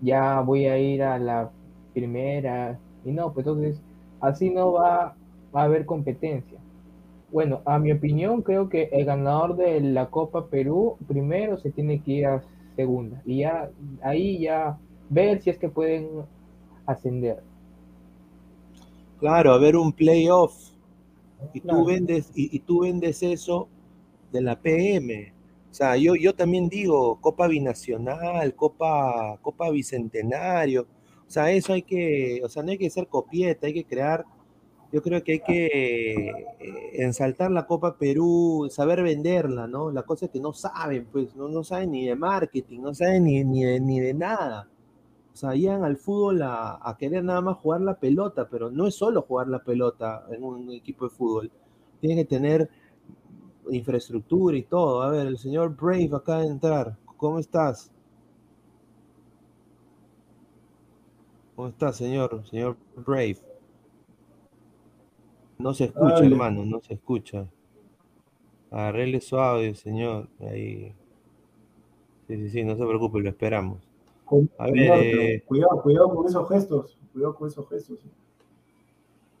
[0.00, 1.50] ya voy a ir a la
[1.92, 2.78] primera.
[3.04, 3.82] Y no, pues entonces
[4.20, 5.16] así no va,
[5.52, 6.58] a haber competencia.
[7.32, 12.00] Bueno, a mi opinión, creo que el ganador de la Copa Perú primero se tiene
[12.00, 12.42] que ir a
[12.76, 13.20] segunda.
[13.24, 13.70] Y ya
[14.02, 14.78] ahí ya
[15.10, 16.08] ver si es que pueden
[16.86, 17.42] ascender.
[19.18, 20.75] Claro, a ver un playoff.
[21.52, 21.78] Y Claro.
[21.78, 23.68] tú vendes, y, y tú vendes eso
[24.32, 25.32] de la PM.
[25.70, 30.82] O sea, yo, yo también digo Copa Binacional, Copa, Copa Bicentenario.
[31.26, 34.24] O sea, eso hay que, o sea, no hay que ser copieta, hay que crear.
[34.92, 35.66] Yo creo que hay que
[36.58, 39.90] eh, ensaltar la Copa Perú, saber venderla, ¿no?
[39.90, 43.24] La cosa es que no saben, pues, no, no saben ni de marketing, no saben
[43.24, 44.68] ni, ni, de, ni de nada.
[45.36, 48.86] O sea, llegan al fútbol a, a querer nada más jugar la pelota, pero no
[48.86, 51.52] es solo jugar la pelota en un equipo de fútbol.
[52.00, 52.70] Tiene que tener
[53.68, 55.02] infraestructura y todo.
[55.02, 56.96] A ver, el señor Brave acaba de entrar.
[57.18, 57.92] ¿Cómo estás?
[61.54, 62.42] ¿Cómo estás, señor?
[62.48, 63.36] Señor Brave.
[65.58, 67.46] No se escucha, hermano, no se escucha.
[68.70, 70.30] Arregle su audio, señor.
[70.40, 70.94] Ahí.
[72.26, 73.85] Sí, sí, sí, no se preocupe, lo esperamos.
[74.26, 77.98] Con- A ver, cuidado, eh, cuidado, cuidado con esos gestos, cuidado con esos gestos.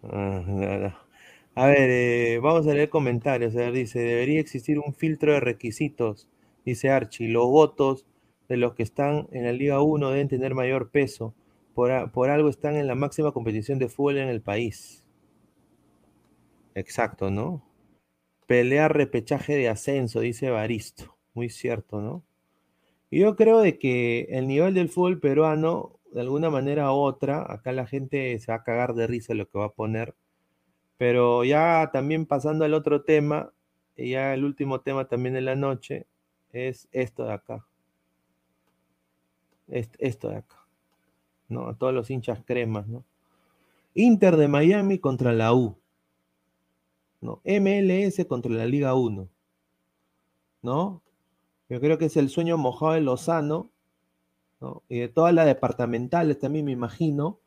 [0.02, 0.94] Ah, no, no.
[1.54, 3.54] A ver, eh, vamos a leer comentarios.
[3.56, 6.28] A ver, dice, debería existir un filtro de requisitos,
[6.64, 7.28] dice Archie.
[7.28, 8.06] Los votos
[8.48, 11.34] de los que están en la Liga 1 deben tener mayor peso.
[11.74, 15.04] Por, por algo están en la máxima competición de fútbol en el país.
[16.76, 17.64] Exacto, ¿no?
[18.48, 21.18] Pelear repechaje de ascenso, dice Baristo.
[21.34, 22.25] Muy cierto, ¿no?
[23.10, 27.72] Yo creo de que el nivel del fútbol peruano, de alguna manera u otra, acá
[27.72, 30.14] la gente se va a cagar de risa lo que va a poner.
[30.98, 33.52] Pero ya también pasando al otro tema,
[33.96, 36.06] y ya el último tema también de la noche,
[36.52, 37.66] es esto de acá.
[39.68, 40.56] Es- esto de acá.
[41.48, 41.68] ¿No?
[41.68, 43.04] A todos los hinchas cremas, ¿no?
[43.94, 45.78] Inter de Miami contra la U.
[47.22, 47.40] ¿No?
[47.44, 49.28] MLS contra la Liga 1.
[50.62, 51.02] ¿No?
[51.68, 53.70] Yo creo que es el sueño mojado de Lozano,
[54.60, 54.82] ¿no?
[54.88, 57.38] Y de todas las departamentales también me imagino,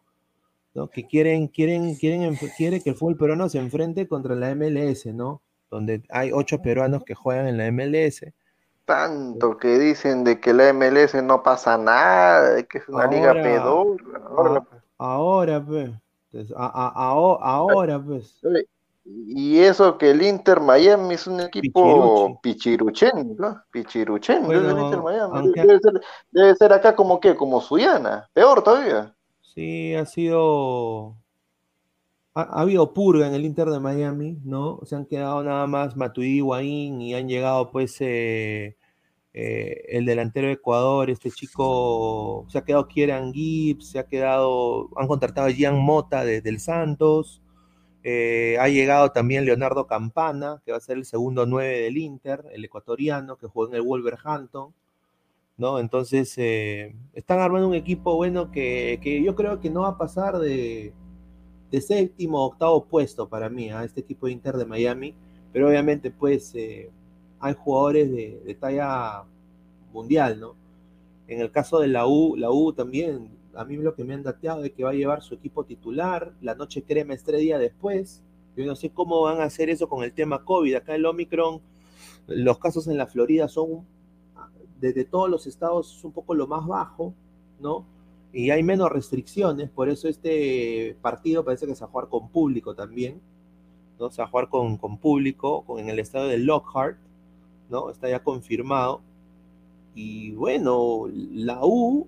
[0.73, 0.89] ¿no?
[0.89, 5.41] Que quieren, quieren, quieren, quiere que el fútbol peruano se enfrente contra la MLS, ¿no?
[5.71, 8.33] Donde hay ocho peruanos que juegan en la MLS.
[8.85, 13.33] Tanto que dicen de que la MLS no pasa nada, de que es una liga
[13.43, 14.19] pedorra.
[14.35, 14.63] Ahora,
[14.97, 15.91] A- ahora, pues.
[16.31, 18.39] Entonces, a- a- a- ahora, pues.
[19.11, 23.59] Y eso que el Inter Miami es un equipo pichiruchen, ¿no?
[23.71, 25.31] Pichiruchen, Bueno, el Inter Miami.
[25.37, 29.15] aunque- Debe ser, debe ser acá como que, como Suyana, peor todavía.
[29.41, 31.15] Sí, ha sido.
[32.35, 34.79] Ha, ha habido purga en el Inter de Miami, ¿no?
[34.83, 38.77] Se han quedado nada más Matuidi y Higuaín y han llegado, pues, eh,
[39.33, 44.89] eh, el delantero de Ecuador, este chico, se ha quedado Kieran Gibbs, se ha quedado,
[44.95, 47.41] han contratado a Gian Mota de- del Santos,
[48.03, 52.45] eh, ha llegado también Leonardo Campana, que va a ser el segundo 9 del Inter,
[52.51, 54.73] el ecuatoriano, que jugó en el Wolverhampton.
[55.57, 55.79] ¿no?
[55.79, 59.97] Entonces, eh, están armando un equipo bueno que, que yo creo que no va a
[59.97, 60.93] pasar de,
[61.69, 65.13] de séptimo o octavo puesto para mí, a este equipo de Inter de Miami,
[65.51, 66.89] pero obviamente, pues, eh,
[67.39, 69.23] hay jugadores de, de talla
[69.91, 70.55] mundial, ¿no?
[71.27, 74.23] En el caso de la U, la U también, a mí lo que me han
[74.23, 77.59] dateado es que va a llevar su equipo titular, la noche crema es tres días
[77.59, 78.23] después.
[78.55, 80.75] Yo no sé cómo van a hacer eso con el tema COVID.
[80.75, 81.61] Acá el Omicron,
[82.27, 83.85] los casos en la Florida son,
[84.79, 87.13] desde todos los estados, es un poco lo más bajo,
[87.59, 87.85] ¿no?
[88.31, 92.29] Y hay menos restricciones, por eso este partido parece que se va a jugar con
[92.29, 93.21] público también,
[93.99, 94.11] ¿no?
[94.11, 96.97] Se va a jugar con, con público, con, en el estado de Lockhart,
[97.69, 97.89] ¿no?
[97.89, 99.01] Está ya confirmado.
[99.95, 102.07] Y bueno, la U,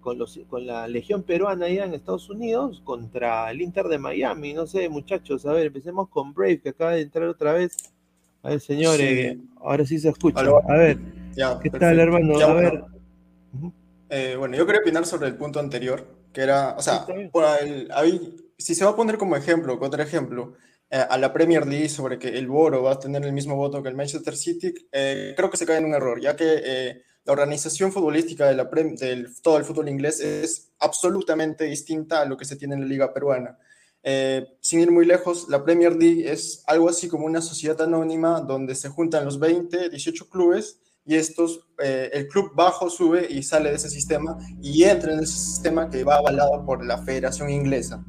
[0.00, 4.54] con, los, con la Legión Peruana allá en Estados Unidos, contra el Inter de Miami.
[4.54, 7.76] No sé, muchachos, a ver, empecemos con Brave, que acaba de entrar otra vez.
[8.42, 9.48] A ver, señores, Sí.
[9.60, 10.40] ahora sí se escucha.
[10.40, 10.98] A ver,
[11.36, 12.02] Ya, ¿qué tal, perfecto.
[12.02, 12.38] hermano?
[12.38, 12.70] Ya, a bueno.
[12.70, 12.84] ver.
[14.08, 17.88] Eh, bueno, yo quería opinar sobre el punto anterior, que era, o sea, por el-
[18.58, 20.54] si se va a poner como ejemplo, otro ejemplo,
[20.90, 23.82] eh, a la Premier League sobre que el Boro va a tener el mismo voto
[23.82, 27.02] que el Manchester City, eh, creo que se cae en un error, ya que eh,
[27.30, 28.68] la organización futbolística de la
[29.40, 33.14] todo el fútbol inglés es absolutamente distinta a lo que se tiene en la liga
[33.14, 33.56] peruana.
[34.02, 38.40] Eh, sin ir muy lejos, la Premier League es algo así como una sociedad anónima
[38.40, 43.44] donde se juntan los 20, 18 clubes y estos, eh, el club bajo sube y
[43.44, 47.48] sale de ese sistema y entra en ese sistema que va avalado por la Federación
[47.48, 48.04] Inglesa.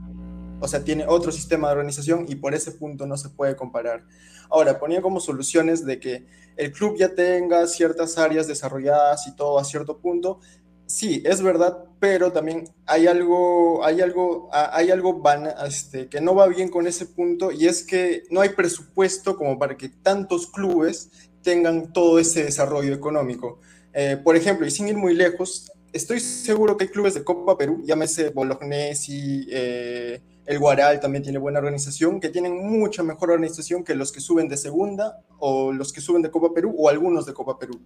[0.62, 4.04] O sea, tiene otro sistema de organización y por ese punto no se puede comparar.
[4.50, 6.28] Ahora, ponía como soluciones de que
[6.58, 10.40] el club ya tenga ciertas áreas desarrolladas y todo a cierto punto.
[10.86, 16.36] Sí, es verdad, pero también hay algo, hay algo, hay algo van- este, que no
[16.36, 20.48] va bien con ese punto y es que no hay presupuesto como para que tantos
[20.48, 21.10] clubes
[21.44, 23.60] tengan todo ese desarrollo económico.
[23.94, 27.58] Eh, por ejemplo, y sin ir muy lejos, estoy seguro que hay clubes de Copa
[27.58, 33.84] Perú, llámese Bolognesi, eh, el Guaral también tiene buena organización, que tienen mucha mejor organización
[33.84, 37.26] que los que suben de segunda o los que suben de Copa Perú o algunos
[37.26, 37.80] de Copa Perú.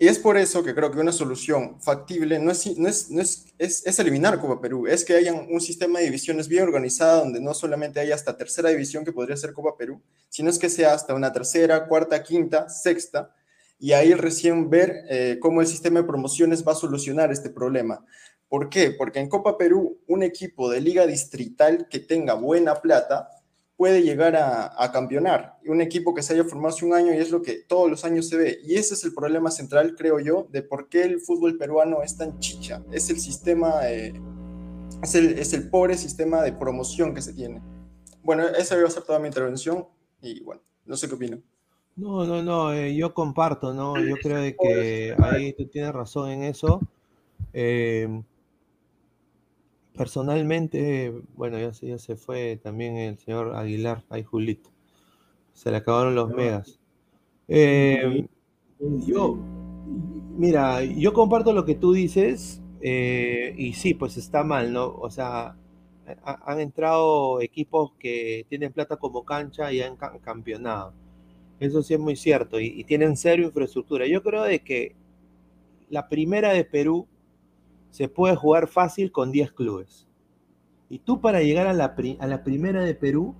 [0.00, 3.20] Y es por eso que creo que una solución factible no es, no es, no
[3.20, 7.24] es, es, es eliminar Copa Perú, es que haya un sistema de divisiones bien organizado
[7.24, 10.68] donde no solamente haya hasta tercera división que podría ser Copa Perú, sino es que
[10.68, 13.34] sea hasta una tercera, cuarta, quinta, sexta,
[13.80, 18.04] y ahí recién ver eh, cómo el sistema de promociones va a solucionar este problema.
[18.48, 18.90] ¿Por qué?
[18.90, 23.28] Porque en Copa Perú un equipo de liga distrital que tenga buena plata
[23.76, 25.56] puede llegar a, a campeonar.
[25.62, 27.88] Y un equipo que se haya formado hace un año y es lo que todos
[27.88, 28.58] los años se ve.
[28.64, 32.16] Y ese es el problema central, creo yo, de por qué el fútbol peruano es
[32.16, 32.82] tan chicha.
[32.90, 34.14] Es el sistema, eh,
[35.00, 37.62] es, el, es el pobre sistema de promoción que se tiene.
[38.24, 39.86] Bueno, esa iba a ser toda mi intervención
[40.20, 41.38] y bueno, no sé qué opino.
[41.94, 44.00] No, no, no, eh, yo comparto, ¿no?
[44.00, 46.80] Yo creo de que ahí tú tienes razón en eso.
[47.52, 48.22] Eh,
[49.98, 54.70] personalmente, bueno, ya se, ya se fue también el señor Aguilar, ahí Julito.
[55.54, 56.80] Se le acabaron los megas.
[57.48, 58.26] Eh,
[58.80, 59.38] yo,
[60.36, 64.86] mira, yo comparto lo que tú dices eh, y sí, pues está mal, ¿no?
[64.88, 65.56] O sea,
[66.24, 70.92] ha- han entrado equipos que tienen plata como cancha y han ca- campeonado.
[71.60, 72.60] Eso sí es muy cierto.
[72.60, 74.06] Y, y tienen cero infraestructura.
[74.06, 74.96] Yo creo de que
[75.90, 77.06] la primera de Perú
[77.90, 80.06] se puede jugar fácil con 10 clubes.
[80.90, 81.94] Y tú para llegar a la,
[82.44, 83.34] primera de Perú,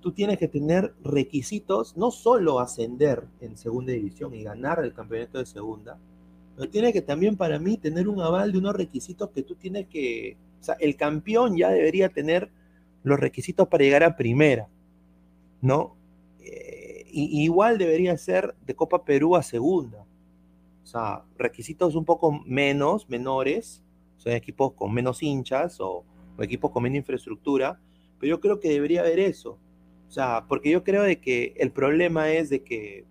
[0.00, 5.38] tú tienes que tener requisitos, no solo ascender en segunda división y ganar el campeonato
[5.38, 5.98] de segunda,
[6.56, 9.88] pero tiene que también para mí tener un aval de unos requisitos que tú tienes
[9.88, 12.50] que, o sea, el campeón ya debería tener
[13.02, 14.68] los requisitos para llegar a primera,
[15.60, 15.96] ¿no?
[16.40, 20.01] Eh, y, igual debería ser de Copa Perú a segunda.
[20.82, 23.82] O sea, requisitos un poco menos, menores,
[24.18, 26.04] sea, equipos con menos hinchas o,
[26.38, 27.80] equipos con menos infraestructura,
[28.18, 29.58] pero yo creo que debería haber eso.
[30.08, 33.04] O sea, porque yo creo de que el problema es de que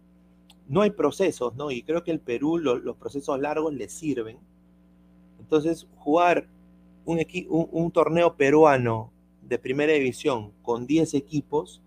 [0.67, 1.71] no hay procesos, ¿no?
[1.71, 4.37] Y creo que el Perú lo- los procesos largos le sirven.
[5.39, 6.47] Entonces, jugar
[7.05, 7.19] un,
[7.71, 9.11] un torneo peruano
[9.41, 11.81] de primera división con 10 equipos,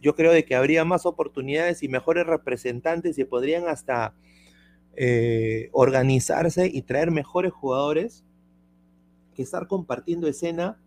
[0.00, 4.14] yo creo de que habría más oportunidades y mejores representantes y podrían hasta
[4.96, 8.24] eh, organizarse y traer mejores jugadores
[9.34, 10.80] que estar compartiendo escena.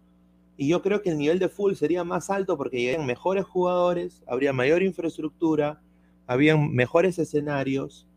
[0.58, 4.24] Y yo creo que el nivel de full sería más alto porque llegarían mejores jugadores,
[4.28, 5.82] habría mayor infraestructura,
[6.26, 8.08] habían mejores escenarios,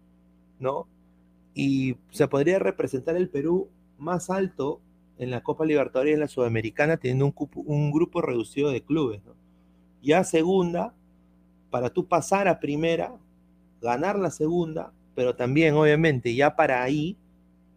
[0.59, 0.89] ¿no?
[1.55, 3.69] Y se podría representar el Perú
[3.99, 4.81] más alto
[5.19, 9.23] en la Copa Libertadores y la Sudamericana teniendo un, cupo- un grupo reducido de clubes,
[9.25, 9.35] ¿no?
[10.03, 10.95] Ya segunda,
[11.71, 13.15] para tú pasar a primera,
[13.83, 17.17] ganar la segunda, pero también obviamente ya para ahí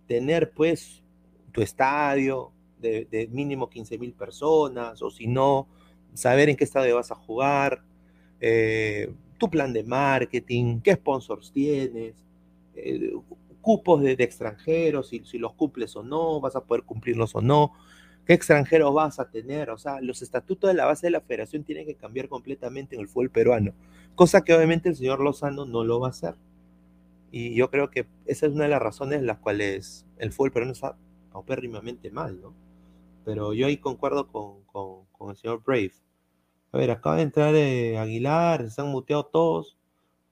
[0.08, 1.02] tener pues
[1.52, 5.68] tu estadio de, mínimo 15 mil personas, o si no,
[6.14, 7.82] saber en qué estadio vas a jugar,
[8.42, 12.16] eh, tu plan de marketing, qué sponsors tienes,
[12.76, 13.14] eh,
[13.62, 17.42] cupos de, de extranjeros, si, si los cumples o no, vas a poder cumplirlos o
[17.42, 17.72] no,
[18.26, 21.64] qué extranjeros vas a tener, o sea, los estatutos de la base de la federación
[21.64, 23.74] tienen que cambiar completamente en el fútbol peruano,
[24.16, 26.36] cosa que obviamente el señor Lozano no lo va a hacer.
[27.36, 30.52] Y yo creo que esa es una de las razones en las cuales el fútbol
[30.52, 30.96] peruano está
[31.32, 32.54] paupérrimamente mal, ¿no?
[33.26, 35.94] Pero yo ahí concuerdo con, con, con el señor Brave.
[36.72, 39.76] A ver, acaba de entrar eh, Aguilar, se han muteado todos.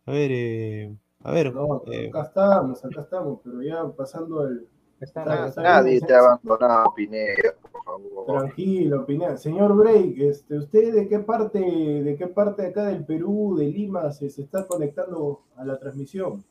[0.06, 1.52] A ver, eh, a ver.
[1.56, 4.68] No, eh, acá estamos, acá estamos, pero ya pasando el.
[5.00, 5.48] Está está- nada.
[5.48, 8.26] está Nadie te ha abandonado, Pineda, por favor.
[8.28, 9.38] Tranquilo, Pineda.
[9.38, 14.12] Señor Break, este, ¿usted de qué parte, de qué parte acá del Perú, de Lima,
[14.12, 16.44] se, se está conectando a la transmisión?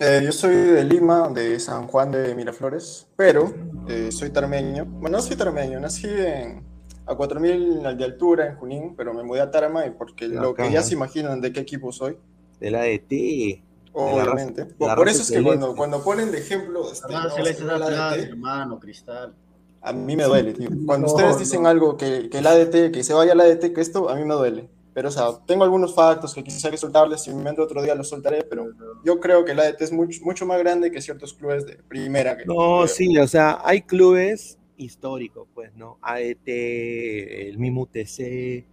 [0.00, 3.52] Eh, yo soy de Lima, de San Juan de Miraflores, pero
[3.88, 4.84] eh, soy tarmeño.
[4.84, 6.62] Bueno, no soy tarmeño, nací en,
[7.06, 10.62] a 4.000 de altura en Junín, pero me mudé a Tarma y porque lo que
[10.62, 12.16] Bacán, ya se imaginan de qué equipo soy,
[12.60, 13.60] del ADT.
[13.92, 14.64] obviamente.
[14.64, 17.30] raza- Por, la por eso es que cuando, cuando ponen de ejemplo, este, Ah, no,
[17.30, 19.34] Celeste el Atlas, ADT, hermano, Cristal.
[19.82, 20.68] a mí me duele, tío.
[20.86, 21.38] Cuando No, ustedes no.
[21.40, 24.24] dicen algo que, que el ADT, que se vaya el ADT, que esto, a mí
[24.24, 24.68] me duele.
[24.98, 28.08] Pero, o sea, tengo algunos factos que quisiera soltarles, si me invento otro día los
[28.08, 28.72] soltaré, pero
[29.04, 32.36] yo creo que el ADT es mucho, mucho más grande que ciertos clubes de primera.
[32.44, 35.98] No, sí, o sea, hay clubes históricos, pues, ¿no?
[36.02, 38.64] AET, el mismo UTC, eh,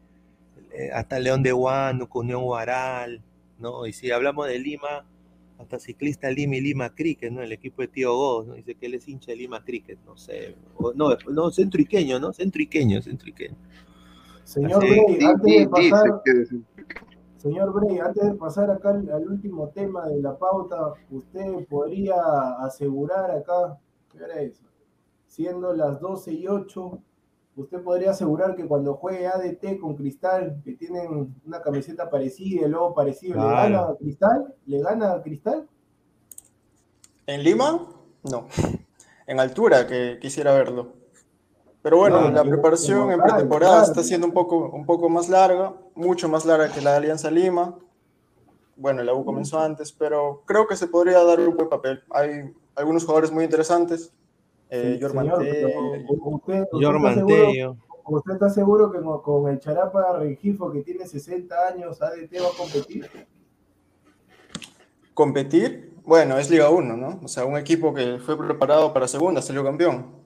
[0.91, 3.22] hasta León de Huánuco, Unión Guaral,
[3.60, 3.85] ¿no?
[3.85, 5.06] Y si hablamos de Lima,
[5.60, 7.43] hasta ciclista Lima y Lima Cricket, ¿no?
[7.43, 8.56] El equipo de Tío Goz, ¿no?
[8.56, 10.56] Dice que él es hincha de Lima Cricket, no sé.
[10.95, 12.34] No, no, centroiqueño, ¿no?
[12.34, 13.56] Centroiqueño, centroiqueño.
[14.45, 16.22] Señor Di- antes de pasar,
[17.38, 22.15] señor Break, antes de pasar acá al, al último tema de la pauta, ¿usted podría
[22.59, 23.77] asegurar acá,
[24.11, 24.61] ¿qué hora es?
[25.27, 26.99] Siendo las 12 y 8,
[27.57, 32.72] ¿usted podría asegurar que cuando juegue ADT con Cristal, que tienen una camiseta parecida, el
[32.72, 34.53] logo parecido, ¿le gana a Cristal?
[34.65, 35.67] ¿Le gana a Cristal?
[37.27, 37.88] ¿En Lima?
[38.23, 38.47] No.
[39.27, 40.93] En altura, que quisiera verlo.
[41.85, 43.91] Pero bueno, Claro, la preparación en pretemporada claro.
[43.91, 47.29] está siendo un poco, un poco más larga, mucho más larga que la de Alianza
[47.29, 47.77] Lima.
[48.75, 52.01] Bueno, la U comenzó antes, pero creo que se podría dar un buen papel.
[52.09, 54.11] Hay algunos jugadores muy interesantes.
[54.71, 55.69] Eh, Sí, Jorman usted, está
[56.79, 57.75] seguro, Mantello.
[58.05, 62.47] ¿usted está seguro que con, con el Charapa Rengifo, que tiene 60 años, ADT va
[62.47, 63.07] a competir?
[65.13, 67.19] competir, bueno, es Liga 1, ¿no?
[67.23, 70.24] O sea, un equipo que fue preparado para segunda, salió campeón.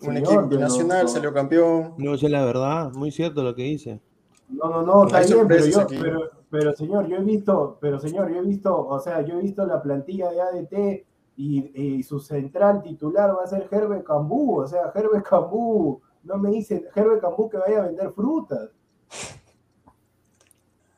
[0.00, 1.94] Un Señor, equipo pero- nacional salió campeón.
[1.98, 4.00] No, es la verdad, muy cierto lo que dice.
[4.48, 8.30] No, no, no, está bien, pero yo, pero, pero señor, yo he visto, pero señor,
[8.30, 11.06] yo he visto, o sea, yo he visto la plantilla de ADT
[11.36, 16.36] y, y su central titular va a ser Herbe Cambú, o sea, Herbe Cambú, no
[16.38, 18.70] me dicen Herbe Cambú que vaya a vender frutas.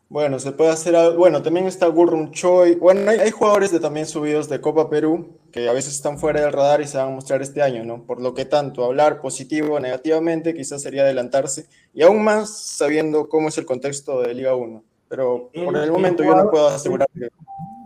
[0.08, 1.18] Bueno, se puede hacer algo.
[1.18, 2.76] Bueno, también está Gurrum Choi.
[2.76, 5.26] Bueno, hay, hay jugadores de, también subidos de Copa Perú
[5.56, 8.02] que a veces están fuera del radar y se van a mostrar este año, ¿no?
[8.04, 13.30] Por lo que tanto hablar positivo o negativamente quizás sería adelantarse y aún más sabiendo
[13.30, 14.84] cómo es el contexto de Liga 1.
[15.08, 17.24] Pero El- por el el momento yo no puedo asegurar que,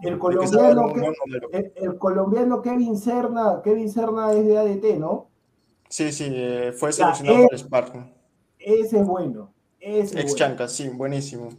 [0.02, 0.92] El que colombiano,
[1.52, 5.28] que- el, colombiano Kevin Serna, Kevin Serna es de ADT, ¿no?
[5.88, 8.12] Sí, sí, eh, fue seleccionado eh, por Spartan.
[8.59, 10.34] Ese es bueno, ese Ex bueno.
[10.36, 11.51] Chanca, sí, buenísimo.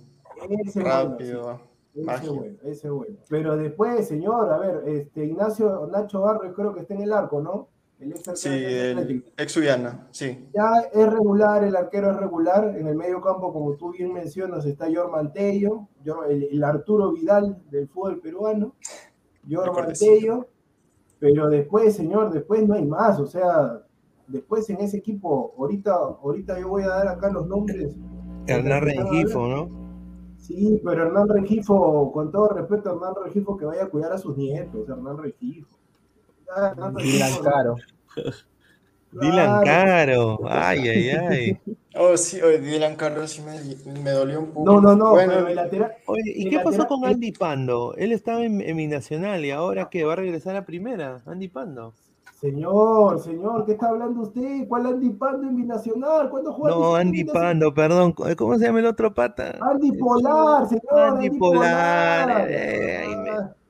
[0.49, 1.61] Ese es bueno, sí.
[1.93, 3.17] Ese bueno, ese bueno.
[3.29, 7.41] Pero después, señor, a ver, este Ignacio Nacho Barrios creo que está en el arco,
[7.41, 7.67] ¿no?
[7.99, 10.47] El ex Sí, el ex Uyana, sí.
[10.55, 12.75] Ya es regular, el arquero es regular.
[12.75, 15.87] En el medio campo, como tú bien mencionas, está Jorman Tello,
[16.27, 18.73] el, el Arturo Vidal del fútbol peruano.
[19.49, 19.93] Jorman.
[19.93, 20.47] Tello.
[21.19, 23.19] Pero después, señor, después no hay más.
[23.19, 23.83] O sea,
[24.27, 27.93] después en ese equipo, ahorita, ahorita yo voy a dar acá los nombres.
[28.47, 29.80] Hernán Rengifo, ¿no?
[30.41, 34.17] Sí, pero Hernán Regifo, con todo respeto a Hernán Regifo, que vaya a cuidar a
[34.17, 35.77] sus nietos, Hernán Regifo.
[36.55, 37.75] Hernán Dylan Caro.
[39.11, 39.63] Dylan.
[39.63, 41.59] Caro, ay, ay, ay.
[41.93, 44.65] Oh, sí, oye, Dylan Carlos sí me, me dolió un poco.
[44.65, 47.93] No, no, no, Bueno, pero lateral, Oye, ¿y qué pasó con Andy Pando?
[47.97, 51.49] Él estaba en, en mi nacional y ahora que va a regresar a primera, Andy
[51.49, 51.93] Pando.
[52.41, 54.67] Señor, señor, ¿qué está hablando usted?
[54.67, 56.29] ¿Cuál Andy Pando en Binacional?
[56.29, 57.23] ¿Cuándo juega No, Andy?
[57.25, 59.57] Pando, perdón, ¿cómo se llama el otro pata?
[59.61, 62.47] Andy Polar, señor, Andy Andy, Polar, Polar.
[62.49, 63.61] eh, me-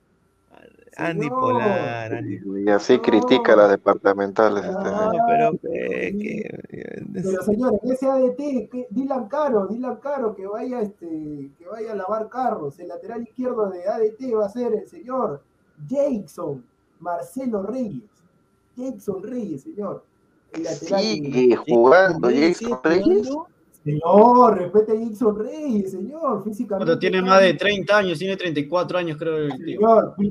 [0.97, 1.29] Andy.
[1.29, 4.63] Polar, Andy Y así critica a las departamentales.
[4.63, 5.25] este No, señor.
[5.27, 10.79] pero eh, que- Pero señor, en ese ADT, que- Dylan Caro, Dylan Caro, que vaya,
[10.81, 12.79] este, que vaya a lavar carros.
[12.79, 15.41] El lateral izquierdo de ADT va a ser el señor
[15.87, 16.63] Jackson
[16.99, 18.03] Marcelo Reyes.
[18.75, 20.03] Jackson Reyes, señor.
[20.53, 23.29] El lateral Sigue jugando Reyes sigue Reyes.
[23.83, 26.85] Señor, respete a Jackson Reyes, señor, físicamente.
[26.85, 29.37] Cuando tiene más de 30 años, tiene 34 años, creo.
[29.37, 29.79] El tío.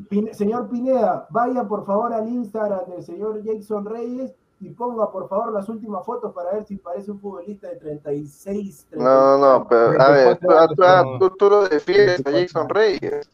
[0.09, 5.29] Señor, señor Pineda, vaya por favor al Instagram del señor Jackson Reyes y ponga por
[5.29, 8.87] favor las últimas fotos para ver si parece un futbolista de 36.
[8.93, 11.19] No, no, pero a ver, tú, 34 tú- años.
[11.19, 13.29] tú- tú lo defiendes a Jason Reyes.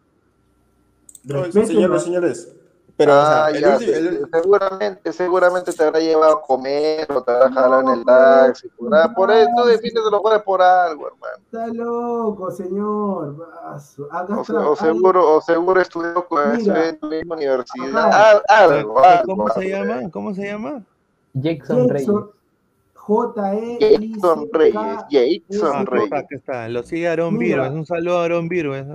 [1.24, 1.98] No, Respétenlo.
[1.98, 2.54] señores,
[2.96, 7.30] Pero, o sea, ah, el el- seguramente, seguramente te habrá llevado a comer o te
[7.30, 8.68] habrá jalado en el taxi.
[8.70, 11.36] Por, por eso tú defiendes a los jugadores por algo, hermano.
[11.44, 13.36] Está loco, señor.
[13.74, 14.02] O, se-
[14.52, 17.96] tra- o seguro, o seguro estudió con en tu misma universidad.
[17.98, 18.42] Ajá.
[18.48, 20.10] Algo, ¿Y algo, ¿Cómo se llama?
[20.10, 20.82] ¿Cómo se llama?
[21.34, 22.06] Jackson Reyes.
[22.06, 22.30] Jackson,
[22.94, 23.78] J-E.
[24.14, 24.74] Jason Reyes,
[25.50, 26.12] Jason Ah, Reyes.
[26.12, 26.68] acá está.
[26.68, 27.64] Lo sigue Aaron Mira.
[27.64, 27.78] Virmes.
[27.78, 28.86] Un saludo a Aaron Virmes.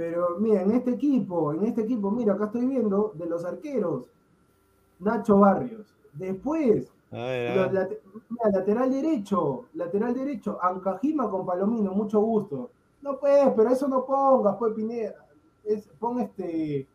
[0.00, 4.06] Pero mira, en este equipo, en este equipo, mira, acá estoy viendo de los arqueros,
[4.98, 5.94] Nacho Barrios.
[6.14, 7.74] Después, A ver, a los ver.
[7.74, 8.00] late-
[8.30, 12.70] mira, lateral derecho, lateral derecho, Ancajima con Palomino, mucho gusto.
[13.02, 15.16] No pues, pero eso no pongas, pues Pineda.
[15.64, 16.86] Es, pon este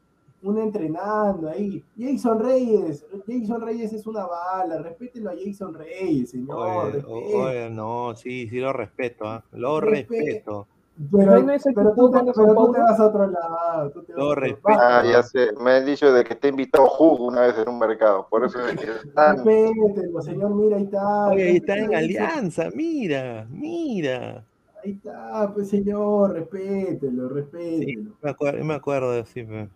[0.41, 1.83] un entrenando ahí.
[1.95, 6.57] Jason Reyes, Jason Reyes es una bala, respételo a Jason Reyes, señor.
[6.57, 9.43] Oye, oye, no, sí, sí lo respeto, ¿ah?
[9.51, 10.67] Lo Respe- respeto.
[11.11, 13.91] Pero, ¿Dónde es el pero tú te, pero tú vas a otro lado.
[13.91, 16.47] Tú te vas Lo a otro- Ah, ya sé, me han dicho de que te
[16.47, 20.55] he invitado jugo una vez en un mercado, por eso es que están- Respételo, señor,
[20.55, 21.27] mira, ahí está.
[21.27, 24.43] Oye, ahí está en alianza, mira, mira.
[24.83, 28.11] Ahí está, pues señor, respételo, respételo.
[28.21, 29.67] Me acuerdo, me acuerdo de sí, pe.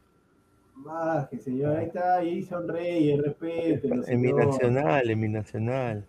[0.78, 4.46] Baje, señor, ahí está, ahí sonríe, respételo, en mi señor.
[4.46, 6.06] nacional, en mi nacional.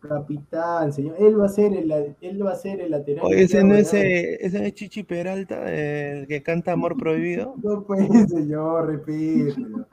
[0.00, 3.24] Capitán, señor, él va a ser el, él va a ser el lateral.
[3.26, 7.54] Oye, ese no es, eh, ese no es Chichi Peralta, el que canta Amor Prohibido.
[7.62, 9.86] No pues, señor, repítelo.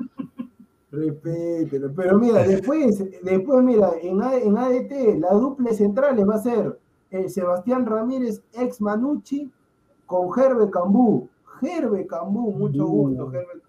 [0.92, 1.92] Repítelo.
[1.94, 6.80] Pero mira, después, después mira, en, en ADT, la duple centrales va a ser
[7.12, 9.52] el Sebastián Ramírez ex Manucci
[10.06, 11.28] con Gerbe Cambú.
[11.60, 13.62] Gerbe Cambú, mucho gusto, Gerbe.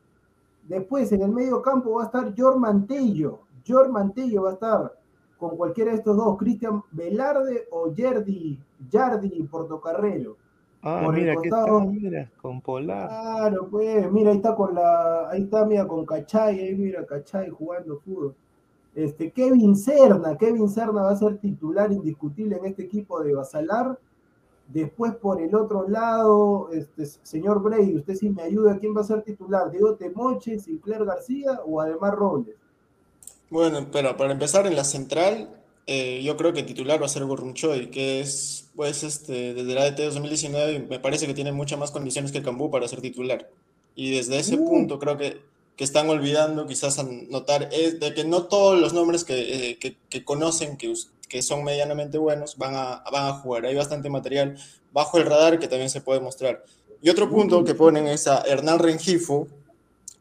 [0.68, 3.40] Después en el medio campo va a estar Jor Mantello.
[3.66, 4.97] Jor Mantello va a estar
[5.38, 8.58] con cualquiera de estos dos, Cristian Velarde o Yardi,
[8.90, 10.36] Yardi Portocarrero.
[10.82, 13.08] Ah, Por el mira, aquí está, costado- mira, con Polar.
[13.08, 17.48] Claro, pues, mira, ahí está con la, ahí está, mira, con Cachay, ahí mira, Cachay
[17.50, 18.34] jugando fútbol.
[18.94, 23.98] Este, Kevin Serna, Kevin Serna va a ser titular indiscutible en este equipo de Basalar.
[24.68, 29.04] Después, por el otro lado, este, señor Brady, usted sí me ayuda, ¿quién va a
[29.04, 29.70] ser titular?
[29.70, 32.54] ¿Diego Temoche, Sinclair García o además Robles?
[33.50, 35.48] Bueno, pero para empezar en la central,
[35.86, 39.82] eh, yo creo que titular va a ser Gorrunchoy, que es, pues, este, desde la
[39.84, 43.48] ADT 2019 me parece que tiene muchas más condiciones que Cambú para ser titular.
[43.94, 44.64] Y desde ese Uh.
[44.68, 45.40] punto creo que,
[45.76, 49.78] que están olvidando quizás an- notar es de que no todos los nombres que, eh,
[49.78, 50.92] que, que conocen, que,
[51.28, 53.64] que son medianamente buenos, van a, van a jugar.
[53.64, 54.56] Hay bastante material
[54.92, 56.64] bajo el radar que también se puede mostrar.
[57.00, 59.46] Y otro punto que ponen es a Hernán Rengifo,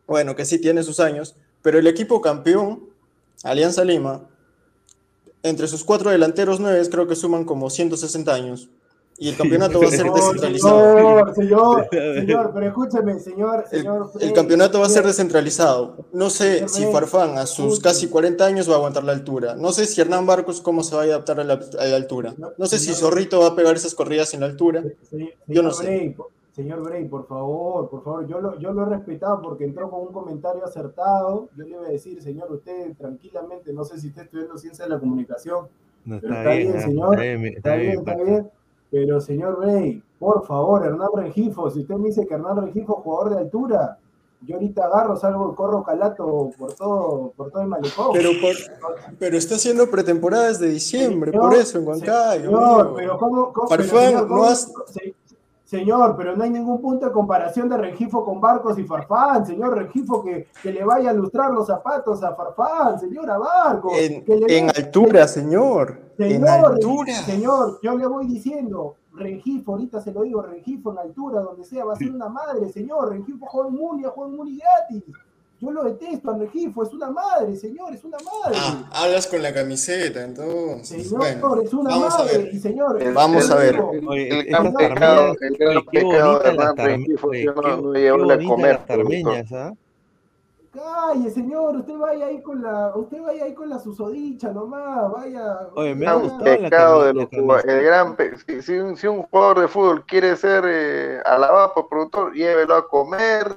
[0.06, 2.87] bueno, que sí tiene sus años, pero el equipo campeón,
[3.44, 4.22] Alianza Lima,
[5.44, 8.70] entre sus cuatro delanteros nueve creo que suman como 160 años.
[9.20, 11.34] Y el campeonato va a ser descentralizado.
[11.34, 11.88] Señor, señor,
[12.20, 14.04] señor, pero escúcheme, señor, El, señor.
[14.04, 16.06] el Freddy, campeonato va a ser descentralizado.
[16.14, 19.56] No sé si Farfán a sus casi 40 años va a aguantar la altura.
[19.56, 22.36] No sé si Hernán Barcos cómo se va a adaptar a la, a la altura.
[22.58, 24.84] No sé si Zorrito va a pegar esas corridas en la altura.
[25.48, 26.16] Yo no sé.
[26.58, 30.02] Señor Bray, por favor, por favor, yo lo, yo lo he respetado porque entró con
[30.02, 31.48] un comentario acertado.
[31.56, 34.90] Yo le iba a decir, señor, usted tranquilamente, no sé si está estudiando ciencia de
[34.90, 35.68] la comunicación,
[36.04, 38.50] No, pero está, bien, ah, señor, está bien, está bien, está.
[38.90, 43.04] Pero señor Bray, por favor, Hernán Rengifo, si usted me dice que Hernán Rengifo es
[43.04, 44.00] jugador de altura,
[44.42, 48.08] yo ahorita agarro, salgo, corro calato por todo, por todo el malecón.
[48.14, 52.46] Pero, por- pero está haciendo pretemporada desde diciembre, Señor, por eso en Huancayo.
[52.46, 52.96] Señor, amigo.
[52.96, 53.54] pero ¿cómo?
[53.54, 53.84] cómo- pero,
[54.22, 55.14] no ¿cómo- has- se-
[55.68, 59.46] señor, pero no hay ningún punto de comparación de Rengifo con Barcos y Farfán.
[59.46, 62.98] Señor Rengifo, que, que le vaya a lustrar los zapatos a Farfán.
[63.00, 63.92] Señor, a Barcos.
[63.98, 66.00] En, que le en vaya- altura, señor.
[66.18, 67.14] En Señor, altura.
[67.14, 71.84] señor, yo le voy diciendo, Rengifo, ahorita se lo digo, Rengifo en altura, donde sea,
[71.86, 73.10] va a ser una madre, señor.
[73.10, 75.04] Rengifo juega en Muni, juega en Muni gratis.
[75.60, 78.56] Yo lo detesto a Rengifo, es una madre, señor, es una madre.
[78.60, 81.08] Ah, hablas con la camiseta, entonces.
[81.10, 83.76] Señor, Bueno, es una madre, y señor, El- Vamos el- a ver.
[83.94, 87.62] El, Oye, el estas gran pecado, el gran pecado de Hernán Rengifo oye, es que
[87.62, 88.82] no, llevarle a comer.
[88.88, 89.74] las ¿ah?
[90.72, 95.70] Calle, señor, usted vaya ahí con la, usted vaya ahí con la susodicha nomás, vaya.
[95.74, 97.28] Oye, me ha la pecado de los.
[97.66, 101.74] El gran pe- si, si un, si un jugador de fútbol quiere ser eh, alabado
[101.74, 103.56] por productor, llévelo a comer,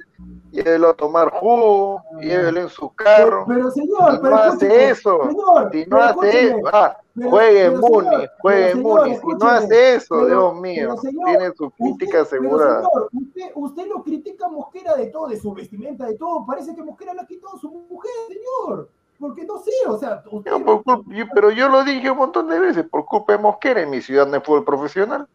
[0.51, 3.45] llévelo a tomar jugo, llévelo en su carro.
[3.47, 6.97] Pero, señor, si pero no hace escúcheme, eso, señor, si no pero hace eso, ah,
[7.15, 8.07] pero- juegue en pero, Muni,
[8.39, 9.15] juegue pero, en Muni.
[9.15, 12.81] Si no hace eso, pero- Dios mío, pero, señor, tiene su crítica asegurada.
[12.81, 16.45] Pero señor, usted, usted lo critica a Mosquera de todo, de su vestimenta, de todo.
[16.45, 18.89] Parece que Mosquera le ha quitado a su mujer, señor.
[19.19, 20.49] Porque no sé, o sea, usted...
[20.49, 23.39] Yo por culpa- yo- pero yo lo dije un montón de veces, por culpa de
[23.39, 25.27] Mosquera en mi ciudad no hay fútbol profesional.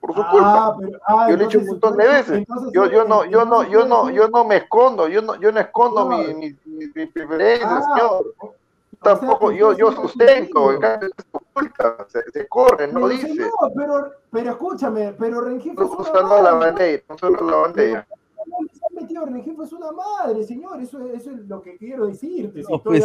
[0.00, 0.66] Por su culpa.
[0.66, 2.38] Ah, pero, ah, yo le he dicho un montón de veces.
[2.38, 5.52] entonces- Yo, yo no, yo no, yo no, yo no me escondo, yo no, yo
[5.52, 6.16] no escondo No.
[6.18, 8.34] mi, mi, mi, mi preferencia, Ah, señor.
[9.02, 13.28] Tampoco, yo, yo sustento, en cambio se oculta, se, se corre, no Pero, dice.
[13.28, 17.04] señor, pero, pero escúchame, pero Rengifo es Un una a la madre.
[17.08, 18.06] bandera, la bandera.
[19.26, 20.80] Rengifo es una madre, señor.
[20.80, 22.62] Eso, eso es lo que quiero decirte.
[22.68, 23.04] No, pues,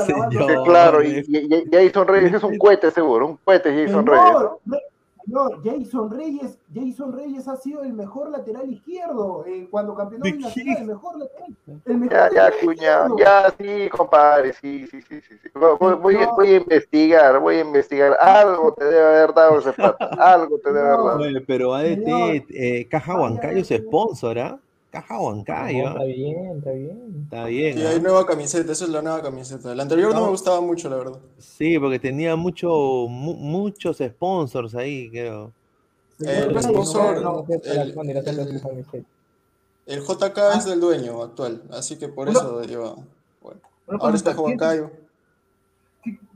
[0.65, 4.81] claro, y, y, y Jason Reyes es un cohete seguro, un cohete Jason Reyes.
[5.25, 10.41] Señor, Jason Reyes, Jason Reyes ha sido el mejor lateral izquierdo eh, cuando campeonó en
[10.41, 11.55] la ciudad, el mejor lateral.
[11.85, 15.35] El mejor Ya, ya, cuñado, ya, sí, compadre, sí, sí, sí, sí.
[15.41, 15.49] sí.
[15.79, 16.35] Voy, voy- a- No.
[16.35, 18.17] voy a investigar, voy a investigar.
[18.19, 20.97] Algo te debe haber dado ese pata, algo te debe haber
[21.33, 21.45] dado.
[21.47, 24.59] Pero ADT, eh, Caja Huancayo es sponsor, ¿ah?
[24.95, 25.87] Caja Huancayo.
[25.89, 27.21] Está bien, está bien.
[27.25, 27.77] Está bien.
[27.77, 27.89] Sí, ¿ah?
[27.89, 29.75] hay nueva camiseta, esa es la nueva camiseta.
[29.75, 30.25] La anterior no, No.
[30.27, 31.19] me gustaba mucho, la verdad.
[31.37, 32.69] Sí, porque tenía mucho,
[33.09, 35.51] mu- muchos sponsors ahí, creo.
[36.19, 37.45] El sponsor, no, no,
[39.85, 42.95] el, JK es del dueño actual, así que por eso lleva.
[43.41, 43.59] Bueno,
[43.99, 45.05] ahora está consulta, ¿quién- Huancayo.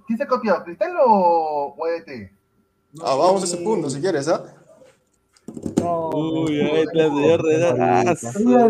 [0.05, 2.31] ¿Quién se copiado, Cristal o EDT?
[3.01, 4.43] Ah, vamos a ese punto si quieres, ¿ah?
[6.13, 8.69] Uy, ahí está el señor.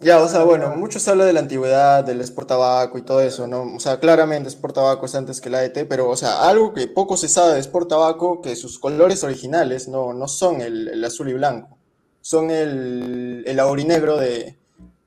[0.00, 3.20] Ya, o sea, bueno, mucho se habla de la antigüedad, del Sport Tabaco y todo
[3.20, 3.74] eso, ¿no?
[3.74, 6.88] O sea, claramente Sport Tabaco es antes que la AET, pero, o sea, algo que
[6.88, 11.04] poco se sabe de Sport Tabaco, que sus colores originales no, no son el, el
[11.04, 11.78] azul y blanco,
[12.20, 14.56] son el, el aurinegro de,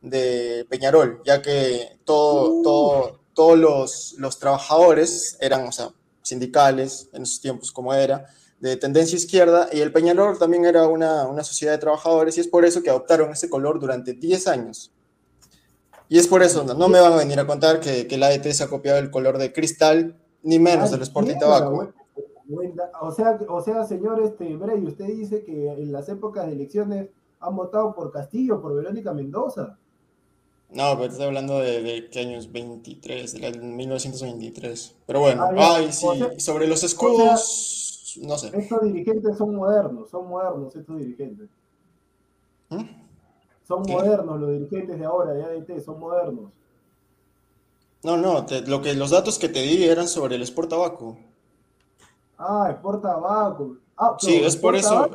[0.02, 5.90] de Peñarol, ya que todo, todo, todos los, los trabajadores eran, o sea,
[6.22, 8.26] sindicales en esos tiempos como era,
[8.60, 12.48] de tendencia izquierda, y el Peñarol también era una, una sociedad de trabajadores, y es
[12.48, 14.92] por eso que adoptaron ese color durante 10 años.
[16.08, 18.28] Y es por eso, no, no me van a venir a contar que, que la
[18.28, 21.92] AET se ha copiado el color de cristal, ni menos del Sporting Tabaco.
[23.02, 27.10] O sea, o sea, señor este Bray, usted dice que en las épocas de elecciones
[27.40, 29.78] han votado por Castillo, por Verónica Mendoza.
[30.70, 34.96] No, pero estoy hablando de, de qué años, 23, de la- 1923.
[35.08, 35.76] Pero bueno, Ah, ya.
[35.76, 37.85] ay, sí, O sea- y sobre los o sea, escudos,
[38.22, 38.52] no sé.
[38.58, 41.50] Estos dirigentes son modernos, son modernos estos dirigentes.
[42.70, 42.84] ¿Mm?
[43.68, 43.94] Son ¿Qué?
[43.94, 46.52] modernos los dirigentes de ahora, de ADT, son modernos.
[48.04, 51.18] No, no, te- lo que, los datos que te di eran sobre el Sport Tabaco.
[52.38, 53.78] Ah, Sport Tabaco.
[53.98, 55.08] Ah, Sí, es por eso,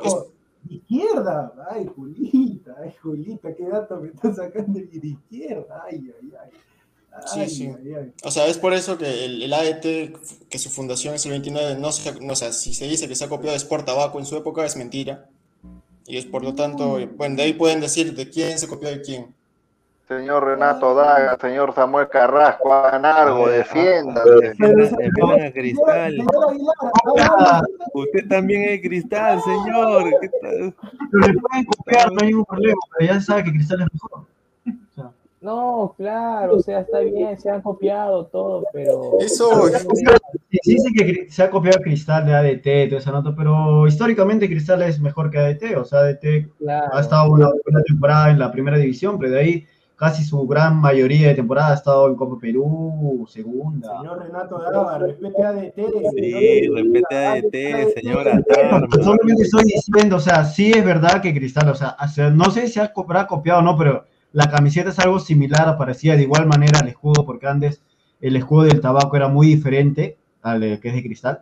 [0.69, 1.53] Izquierda.
[1.69, 5.83] Ay, Julita, ay, Julita, qué dato me estás sacando de izquierda.
[5.85, 6.49] Ay, ay, ay.
[7.25, 7.67] Sí, Ay, sí.
[7.67, 8.13] ay, ay.
[8.23, 10.15] O sea, es por eso que el, el AET,
[10.49, 13.15] que su fundación es el 29, no se, no, o sea, si se dice que
[13.15, 15.27] se ha copiado de Sport Tabaco en su época, es mentira.
[16.07, 19.01] Y es por lo tanto, bueno, de ahí pueden decir de quién se copió de
[19.01, 19.33] quién.
[20.07, 23.47] Señor Renato Daga, señor Samuel Carrasco, hagan algo.
[23.47, 26.17] Defiendan a Cristal.
[26.19, 27.63] Aguilar,
[27.93, 30.11] Usted también es Cristal, señor.
[30.41, 30.73] Pero
[31.27, 34.25] le pueden copiar, no hay ningún problema, pero ya sabe que Cristal es mejor.
[35.41, 39.17] No, claro, o sea, está bien, se han copiado todo, pero.
[39.19, 39.49] Eso,
[40.51, 44.47] Sí, sí dice que se ha copiado Cristal de ADT, toda esa nota, pero históricamente
[44.47, 46.93] Cristal es mejor que ADT, o sea, ADT Claro.
[46.93, 49.65] ha estado una buena temporada en la primera división, pero de ahí
[49.95, 53.97] casi su gran mayoría de temporada ha estado en Copa Perú, segunda.
[53.99, 55.75] Señor Renato Dava, respete a ADT.
[56.15, 58.41] Sí, respete a ADT, señora.
[59.01, 61.95] Solamente estoy diciendo, o sea, sí es verdad que Cristal, o sea,
[62.31, 64.03] no sé si ha copiado o no, pero
[64.33, 67.81] la camiseta es algo similar, parecía de igual manera al escudo, porque antes
[68.21, 71.41] el escudo del tabaco era muy diferente al de- que es de Cristal.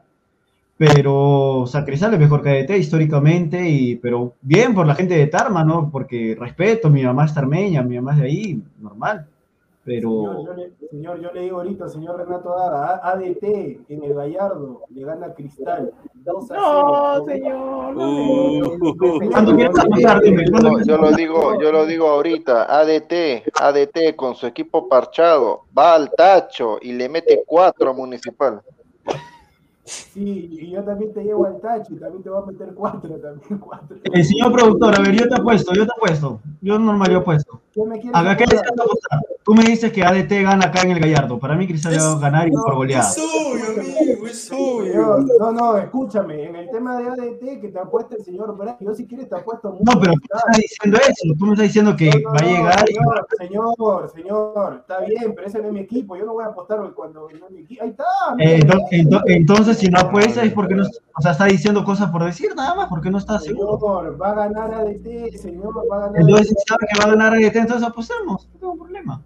[0.78, 5.16] Pero, o sea, Cristal es mejor que ADT históricamente, y, pero bien por la gente
[5.16, 5.90] de Tarma, ¿no?
[5.92, 9.28] Porque respeto, mi mamá es tarmeña, mi mamá es de ahí, normal.
[9.90, 13.44] Pero, Señor, yo le, señor, yo le digo ahorita, señor Renato Dava, A- ADT
[13.90, 15.92] en el Gallardo le gana Cristal.
[16.14, 17.26] 2 a No, 0.
[17.26, 17.98] señor.
[17.98, 18.78] Uh.
[20.24, 25.64] Dime, ¿cuándo Yo, lo digo, yo lo digo ahorita, ADT, ADT con su equipo parchado,
[25.76, 28.62] va al tacho y le mete cuatro a Municipal.
[29.90, 33.10] Sí, y yo también te llevo al tacho y también te voy a meter 4,
[33.20, 33.98] también 4.
[34.04, 36.40] Eh, señor productor, a ver, yo te apuesto, yo te apuesto.
[36.62, 37.60] Yo normal, yo apuesto.
[37.74, 38.46] ¿Qué me quieres Acá, ¿qué?
[39.44, 41.40] Tú me dices que ADT gana acá en el Gallardo.
[41.40, 43.10] Para mí Cristal va a ganar y por goleada.
[43.10, 44.40] Es obvio, amigo, es.
[44.42, 48.76] Señor, no, no, escúchame, en el tema de ADT que te apuesta el señor Bray,
[48.80, 49.84] yo si quieres te apuesto mucho.
[49.86, 51.34] No, pero tú me estás diciendo eso.
[51.40, 54.76] Tú me estás diciendo que No, no, va a no, llegar y señor, señor, señor,
[54.82, 57.46] está bien, pero ese no es mi equipo, yo no voy a apostar cuando no
[57.48, 57.84] es mi equipo.
[57.84, 58.04] Ahí está.
[58.40, 61.84] Eh, mira, ento- ento- entonces, si no apuesta es porque no, o sea, está diciendo
[61.84, 63.78] cosas por decir nada más, porque no está seguro.
[63.80, 66.68] Señor, va a ganar ADT, señor, va a ganar Entonces, si ADT.
[66.68, 69.22] sabe que va a ganar ADT, entonces apostemos, no tengo problema.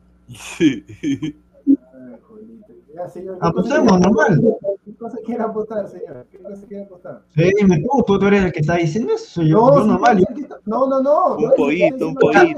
[2.94, 4.57] Ya, señor, ¿qué Apostemos, cosa quiere normal.
[4.86, 6.26] ¿Qué cosa quiere apostar, señor?
[6.32, 7.22] ¿Qué cosa quiere apostar?
[7.36, 10.18] Sí, dime tú, tú, eres el que está diciendo eso, soy yo, No, normal.
[10.36, 11.36] que no, no, no.
[11.36, 12.53] Un que pollito, un ahí,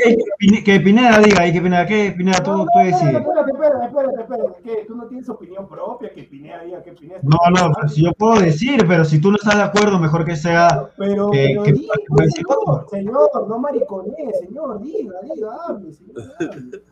[0.00, 2.12] que Pine- que Pineda diga, ahí que Pineda, ¿qué?
[2.16, 3.20] Pineda, tú, tú Espérate, decides.
[3.20, 4.84] espérate, espérate, espérate, espérate, ¿qué?
[4.88, 6.10] ¿Tú no tienes opinión propia?
[6.12, 9.30] Que Pineda diga que Pineda No, no, pero si yo puedo decir, pero si tú
[9.30, 13.58] no estás de acuerdo, mejor que sea Pero, que, pero que- que señor, señor, no
[13.60, 16.82] mariconee, señor, diga, diga, hable, señor, hable.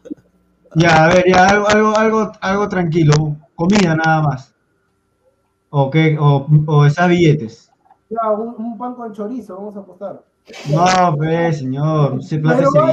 [0.79, 3.15] Ya, a ver, ya, algo, algo, algo, algo tranquilo,
[3.55, 4.55] comida nada más.
[5.71, 6.19] ¿O qué?
[6.21, 7.73] O, o esas billetes.
[8.11, 10.23] Ya, un, un pan con chorizo, vamos a apostar.
[10.71, 12.93] No, pues, señor, se plata de ah,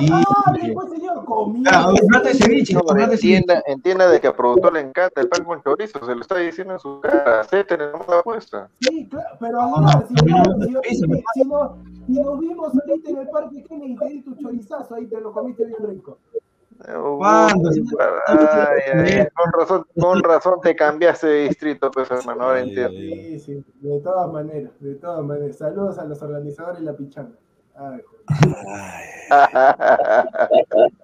[0.53, 0.73] ceviche.
[0.73, 1.91] pues, señor, comida.
[2.23, 3.35] De ceviche, No, un plato de ceviche.
[3.35, 6.37] entienda, entienda de que al productor le encanta el pan con chorizo, se lo está
[6.37, 8.69] diciendo en su cara, acepten la apuesta.
[8.79, 10.95] Sí, claro, pero No, Aguilar, no, si, a mí no no, me si, gusta el
[10.95, 11.77] si, chorizo, si no,
[12.07, 15.19] si nos vimos ahorita en el parque Kennedy y te di tu chorizazo, ahí te
[15.19, 16.17] lo comiste bien rico.
[17.17, 17.69] ¿Cuándo?
[17.69, 17.85] Uy,
[18.27, 22.91] ay, ay, con razón, con razón te cambiaste de distrito, pues hermano, ahora entiendo.
[22.91, 25.57] Sí, sí, de todas maneras, de todas maneras.
[25.57, 27.35] Saludos a los organizadores de la pichanga.
[27.75, 28.01] Ay,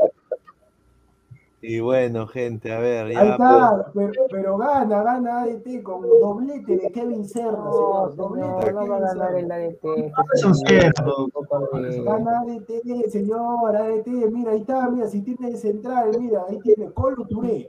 [1.61, 3.31] Y bueno, gente, a ver, Ahí ya.
[3.31, 8.15] está, pero, pero gana, gana ADT con doblete de Kevin Cerda, señor.
[8.15, 9.47] Doblete No, no va a ganar el.
[12.03, 16.91] Gana ADT, señor, ADT, mira, ahí está, mira, si tiene de central, mira, ahí tiene
[16.93, 17.67] Colo Touré,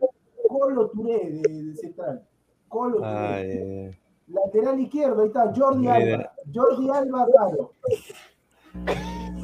[0.48, 2.22] Colo Touré de, de central,
[2.68, 3.08] Colo Touré.
[3.08, 3.90] Ay.
[4.28, 5.94] Lateral izquierdo, ahí está, Jordi Mira.
[5.94, 7.72] Alba, Jordi Alba, claro.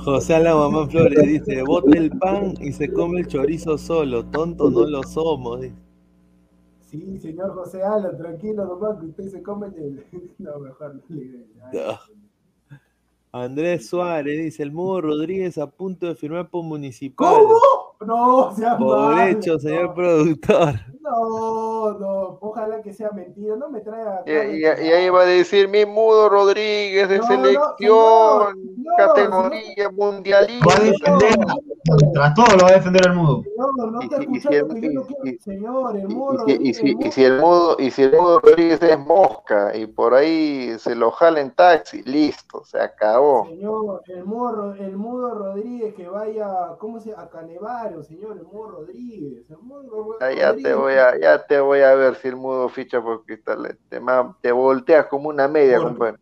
[0.06, 4.86] José Alamamán Flores dice, bota el pan y se come el chorizo solo, tonto no
[4.86, 5.66] lo somos.
[6.82, 10.06] Sí, señor José Alan, tranquilo nomás, que usted se come el...
[10.38, 11.98] No, mejor no le No.
[13.32, 17.34] Andrés Suárez dice, el Mudo Rodríguez a punto de firmar por municipal.
[17.34, 17.58] ¿Cómo?
[18.06, 19.94] No, sea Por hecho, señor no.
[19.94, 20.74] productor.
[21.08, 24.22] No, no, ojalá que sea mentira, no me traiga.
[24.26, 29.88] Y, y- y ahí va a decir mi mudo Rodríguez de No, selección, no, categoría
[29.90, 30.66] mundialista.
[30.66, 31.38] Va a defender,
[32.12, 33.44] tras todo lo va a defender el mudo.
[33.56, 35.24] No, no está Y- si escuchando el- que yo no y- quiero.
[35.24, 36.44] y- Señor, el Y, morro.
[36.46, 39.86] si, y, si, y si el mudo, y si el mudo Rodríguez es mosca y
[39.86, 43.46] por ahí se lo jala en taxi, listo, se acabó.
[43.46, 48.70] Señor, el morro, el mudo Rodríguez que vaya, ¿cómo se A Canevaro, señor, el mudo
[48.72, 49.48] Rodríguez.
[49.50, 50.76] El mudo Ya, ya te Rodríguez.
[50.96, 54.36] Voy a, ya te voy a ver si el mudo ficha por cristal, te, ma-
[54.40, 56.16] te volteas como una media, compadre.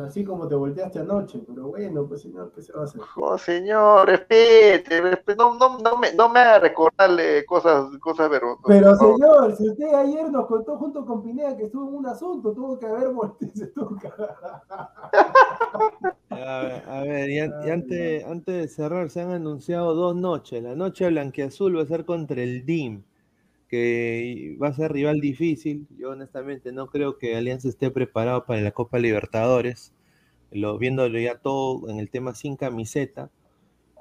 [0.00, 3.02] Así como te volteaste anoche, pero bueno, pues señor, ¿qué se va a hacer?
[3.16, 8.66] Oh, señor, respete, respete, no, no, no me, no me haga recordarle cosas, cosas vergonzosas.
[8.68, 12.52] Pero señor, si usted ayer nos contó junto con Pineda que estuvo en un asunto,
[12.54, 14.08] tuvo que haber volteado, se tuvo que
[16.30, 20.14] A ver, a ver, y, an- y antes, antes de cerrar, se han anunciado dos
[20.16, 20.62] noches.
[20.62, 23.02] La noche blanquiazul va a ser contra el DIM,
[23.68, 25.86] que va a ser rival difícil.
[25.98, 29.92] Yo honestamente no creo que Alianza esté preparado para la Copa Libertadores,
[30.50, 33.30] lo, viéndolo ya todo en el tema sin camiseta.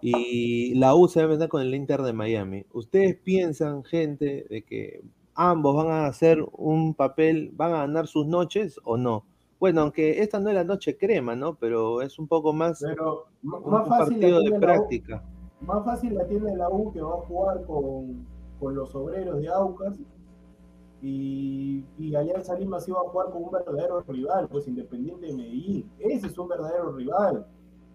[0.01, 2.65] Y la U se va a enfrentar con el Inter de Miami.
[2.73, 5.01] ¿Ustedes piensan, gente, de que
[5.33, 9.25] ambos van a hacer un papel, van a ganar sus noches o no?
[9.59, 11.55] Bueno, aunque esta no es la noche crema, ¿no?
[11.55, 15.23] Pero es un poco más Pero un, más un fácil partido de U, práctica.
[15.61, 18.27] más fácil la tiene la U que va a jugar con,
[18.59, 19.99] con los obreros de Aucas
[21.01, 25.33] y, y Alianza Lima sí va a jugar con un verdadero rival, pues Independiente de
[25.35, 25.91] Medellín.
[25.99, 27.45] Ese es un verdadero rival.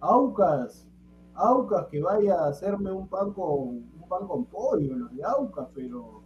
[0.01, 0.87] Aucas,
[1.35, 5.69] Aucas que vaya a hacerme un pan con un pan con pollo, los de Aucas,
[5.74, 6.23] pero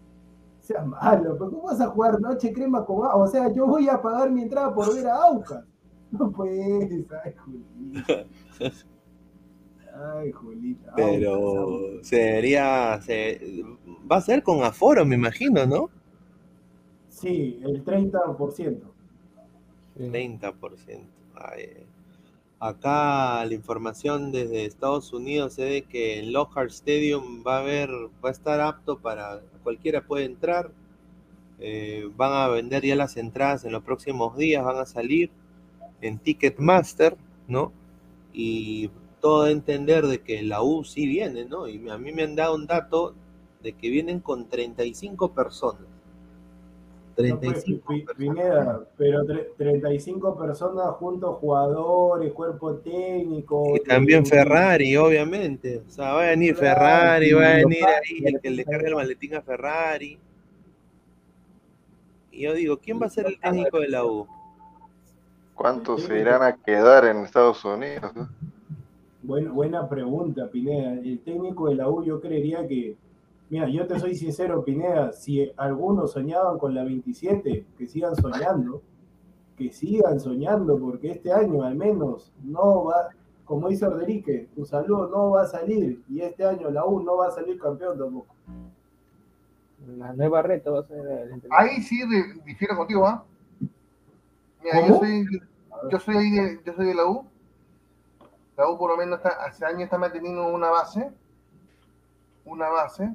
[0.60, 3.16] sea malo, pero ¿cómo vas a jugar noche crema con Aucas?
[3.16, 5.64] O sea, yo voy a pagar mi entrada por ver a Aucas.
[6.10, 7.06] No puedes,
[8.60, 8.76] ay.
[9.94, 10.92] Ay, Julita.
[10.96, 13.64] Pero sería, se,
[14.10, 15.90] va a ser con aforo, me imagino, ¿no?
[17.08, 18.80] Sí, el 30%.
[19.96, 21.00] 30%.
[21.36, 21.86] Ay,
[22.64, 27.90] Acá la información desde Estados Unidos es de que el Lockhart Stadium va a haber,
[28.24, 30.70] va a estar apto para cualquiera puede entrar.
[31.58, 35.30] Eh, van a vender ya las entradas en los próximos días, van a salir
[36.00, 37.18] en Ticketmaster,
[37.48, 37.70] ¿no?
[38.32, 38.90] Y
[39.24, 41.66] todo a entender de que la U sí viene, ¿no?
[41.66, 43.14] Y a mí me han dado un dato
[43.62, 45.80] de que vienen con 35 personas.
[45.80, 45.88] No,
[47.16, 53.74] pues, 35 Pi- Pineda, pero tre- 35 personas juntos, jugadores, cuerpo técnico.
[53.74, 55.80] Y también eh, Ferrari, obviamente.
[55.88, 58.94] O sea, va a venir Ferrari, va a venir ahí el que le cargue el
[58.94, 60.18] maletín a Ferrari.
[62.30, 64.26] Y yo digo, ¿quién va a ser el técnico de la U?
[65.54, 68.14] ¿Cuántos se irán a quedar en Estados Unidos?
[68.14, 68.28] no?
[69.24, 70.92] Buena, buena pregunta, Pineda.
[70.92, 72.96] El técnico de la U, yo creería que.
[73.48, 75.12] Mira, yo te soy sincero, Pineda.
[75.12, 78.82] Si algunos soñaban con la 27, que sigan soñando.
[79.56, 83.08] Que sigan soñando, porque este año al menos no va.
[83.46, 86.02] Como dice Orderique, tu saludo no va a salir.
[86.08, 88.34] Y este año la U no va a salir campeón tampoco.
[89.96, 91.42] La nueva reto va a ser el.
[91.50, 92.02] Ahí sí
[92.44, 93.24] difiero contigo, ¿ah?
[94.62, 95.26] Mira, yo soy,
[95.90, 97.26] yo soy ahí de, yo soy de la U.
[98.56, 101.10] La U por lo menos está, hace años está manteniendo una base.
[102.44, 103.10] Una base.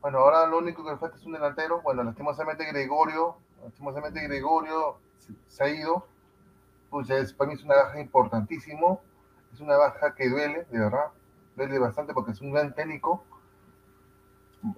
[0.00, 1.80] Bueno, ahora lo único que le falta es un delantero.
[1.82, 6.06] Bueno, lastimosamente Gregorio, lastimosamente Gregorio se, se ha ido.
[6.90, 9.00] Pues es, para mí es una baja importantísimo.
[9.52, 11.06] Es una baja que duele, de verdad.
[11.56, 13.24] Duele bastante porque es un gran técnico.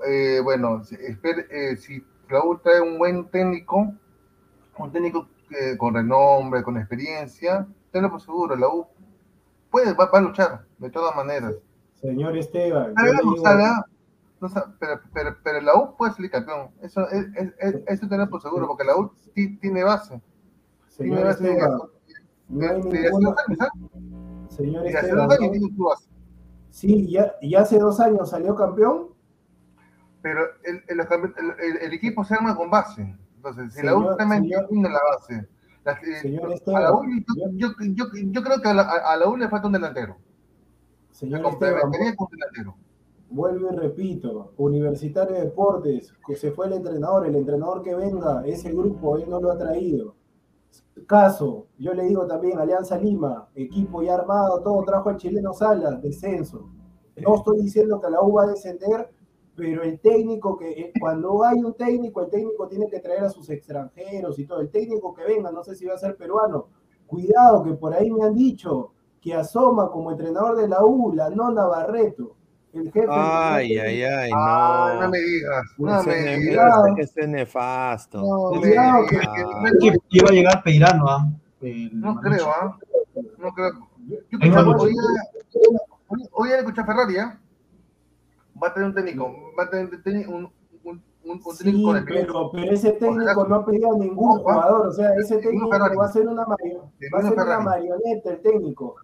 [0.06, 3.92] Eh, bueno, si, esper- eh, si la U trae un buen técnico,
[4.78, 8.86] un técnico eh, con renombre, con experiencia, tenlo por seguro, la U
[9.70, 11.54] puede, va, va a luchar, de todas maneras.
[11.94, 13.36] Señor Esteban, no digo-
[14.40, 14.48] no
[14.78, 16.70] pero, pero, pero la U puede salir campeón.
[16.80, 20.20] Eso, es, es- es- eso tenlo por seguro, porque la U ti- tiene base.
[20.96, 21.78] Tiene Señor base de, Esteban,
[22.48, 23.68] no de- de hace ninguna- dos años.
[24.48, 26.08] Señor Esteban, no- tiene base.
[26.70, 29.08] Sí, ya, y hace dos años salió campeón.
[30.22, 31.00] Pero el, el,
[31.82, 33.16] el- equipo se arma con base.
[33.36, 35.48] Entonces, si la U está manteniendo la base,
[35.84, 37.02] la- Señor a la Esteban, U,
[37.36, 40.16] yo, yo, yo, yo creo que a la, a la U le falta un delantero.
[41.10, 42.76] Señor Esteban, con un delantero.
[43.30, 48.42] vuelvo y repito, Universitario de Deportes, que se fue el entrenador, el entrenador que venga,
[48.46, 50.16] ese grupo él no lo ha traído.
[51.06, 56.00] Caso, yo le digo también, Alianza Lima, equipo ya armado, todo, trajo al chileno Salas,
[56.02, 56.70] descenso.
[57.16, 59.10] No estoy diciendo que la U va a descender,
[59.56, 63.30] pero el técnico que, eh, cuando hay un técnico, el técnico tiene que traer a
[63.30, 64.60] sus extranjeros y todo.
[64.60, 66.68] El técnico que venga, no sé si va a ser peruano,
[67.06, 71.28] cuidado que por ahí me han dicho que asoma como entrenador de la U, la
[71.28, 72.36] nona Barreto,
[72.72, 73.06] el jefe.
[73.10, 75.00] Ay, ay, ay, Ah, no.
[75.02, 76.72] no me digas, Ese no me digas.
[76.96, 78.20] ese- ese es nefasto.
[78.22, 81.28] No me Cuidado digas, que- que- Que iba a llegar Peirano, ¿ah?
[81.92, 82.78] No creo, ¿ah?
[83.38, 83.72] No creo.
[84.06, 84.94] Yo, yo que hoy,
[86.08, 87.38] hoy, hoy escuchar Ferrari, ¿ah?
[88.62, 89.26] Va a tener un técnico,
[89.58, 90.52] va a tener un, un,
[90.84, 94.86] un, un, un Sí, técnico pero, pero ese técnico no ha pedido a ningún jugador,
[94.88, 95.96] o sea, ese técnico Ferrari.
[95.96, 96.80] va a ser una, mario-
[97.14, 97.64] va a Ninguno ser una Ferrari.
[97.64, 98.96] marioneta el técnico.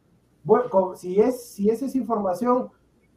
[0.45, 2.69] Bueno, con- si, es, si esa es información,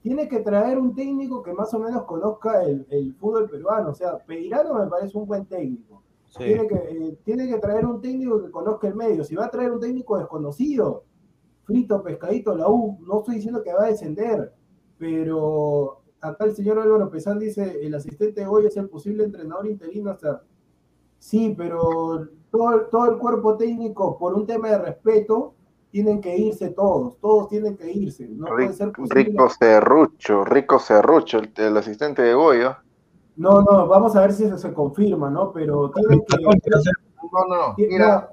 [0.02, 3.94] tiene que traer un técnico que más o menos conozca el, el fútbol peruano, o
[3.94, 6.02] sea, Peirano me parece un buen técnico.
[6.30, 6.44] Sí.
[6.44, 9.24] Tiene, que, eh, tiene que traer un técnico que conozca el medio.
[9.24, 11.04] Si va a traer un técnico desconocido,
[11.64, 14.54] frito, pescadito, la U, no estoy diciendo que va a descender,
[14.98, 19.68] pero acá el señor Álvaro Pesán dice, el asistente de hoy es el posible entrenador
[19.68, 20.44] interino hasta...
[21.18, 25.54] Sí, pero todo, todo el cuerpo técnico, por un tema de respeto,
[25.92, 28.28] tienen que irse todos, todos tienen que irse.
[28.30, 29.24] No puede ser posible.
[29.24, 32.76] Rico Cerrucho, Rico Cerrucho, el, el asistente de Goyo.
[33.36, 35.52] No, no, vamos a ver si eso se confirma, ¿no?
[35.52, 36.38] Pero tienen que...
[36.38, 37.76] No, no, no.
[37.78, 38.30] Mira,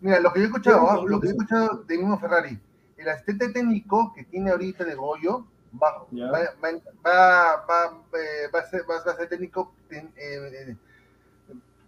[0.00, 2.58] mira, lo que yo he escuchado, lo que yo he escuchado de mismo Ferrari,
[2.96, 5.44] el asistente técnico que tiene ahorita de Goyo
[5.82, 10.76] va, va, va, va, va, eh, va a, ser, va, a ser técnico eh,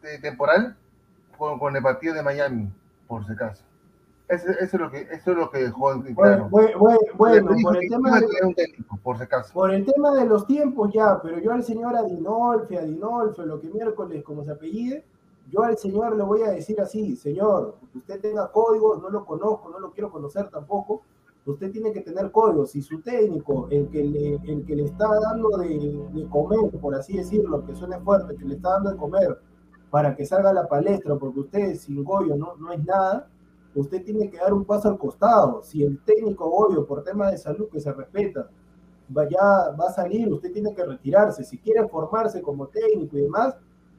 [0.03, 0.77] eh, temporal
[1.37, 2.71] con, con el partido de Miami,
[3.07, 3.63] por si acaso.
[4.29, 6.49] Eso, eso es lo que eso es lo que dejó en claro.
[6.51, 9.55] Bueno, bueno, bueno, por el tema de, tener un técnico, por si acaso.
[9.55, 13.69] por el tema de los tiempos ya, pero yo al señor Adinolfi, Adinolfi, lo que
[13.69, 15.03] miércoles como se apellide,
[15.51, 19.71] yo al señor le voy a decir así, señor, usted tenga códigos, no lo conozco,
[19.71, 21.03] no lo quiero conocer tampoco,
[21.53, 22.73] usted tiene que tener códigos.
[22.73, 26.95] Si su técnico, el que le, el que le está dando de, de comer, por
[26.95, 29.39] así decirlo, que suene fuerte, que le está dando de comer
[29.91, 33.29] para que salga a la palestra, porque usted sin Goyo no, no es nada,
[33.75, 35.63] usted tiene que dar un paso al costado.
[35.63, 38.49] Si el técnico Goyo, por tema de salud que se respeta,
[39.09, 41.45] vaya, va a salir, usted tiene que retirarse.
[41.45, 43.57] Si quiere formarse como técnico y demás,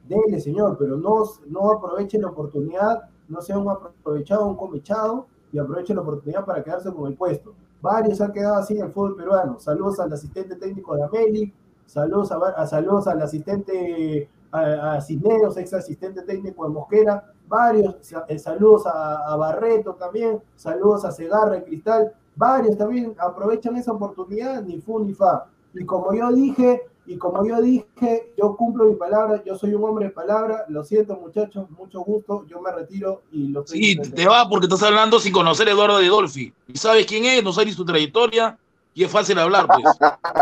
[0.08, 5.58] dele, señor, pero no, no aproveche la oportunidad, no sea un aprovechado, un comechado, y
[5.58, 7.54] aproveche la oportunidad para quedarse con el puesto.
[7.82, 9.58] Varios han quedado así en el fútbol peruano.
[9.58, 11.52] Saludos al asistente técnico de Ameli,
[11.86, 17.96] saludos a, a- saludos al asistente a, a Cisneros, ex asistente técnico de Mosquera, varios,
[18.28, 23.92] eh, saludos a, a Barreto también, saludos a Segarra y Cristal, varios también aprovechan esa
[23.92, 25.46] oportunidad, ni fu ni fa.
[25.74, 29.82] Y como yo dije, y como yo dije, yo cumplo mi palabra, yo soy un
[29.82, 34.28] hombre de palabra, lo siento muchachos, mucho gusto, yo me retiro y lo Sí, te
[34.28, 36.52] va porque estás hablando sin conocer a Eduardo de Dolfi.
[36.68, 38.56] Y sabes quién es, no sabes ni su trayectoria,
[38.94, 39.84] y es fácil hablar, pues.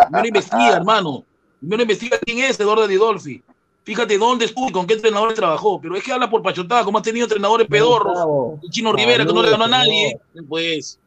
[0.09, 1.25] Primero investiga, hermano.
[1.59, 3.43] Primero investiga quién es Eduardo de Dolfi.
[3.85, 5.81] Fíjate dónde estuvo y con qué entrenadores trabajó.
[5.81, 8.59] Pero es que habla por pachotada, como has tenido entrenadores pedorros.
[8.63, 10.21] El Chino Rivera, que no le ganó a nadie.
[10.47, 11.01] Pues.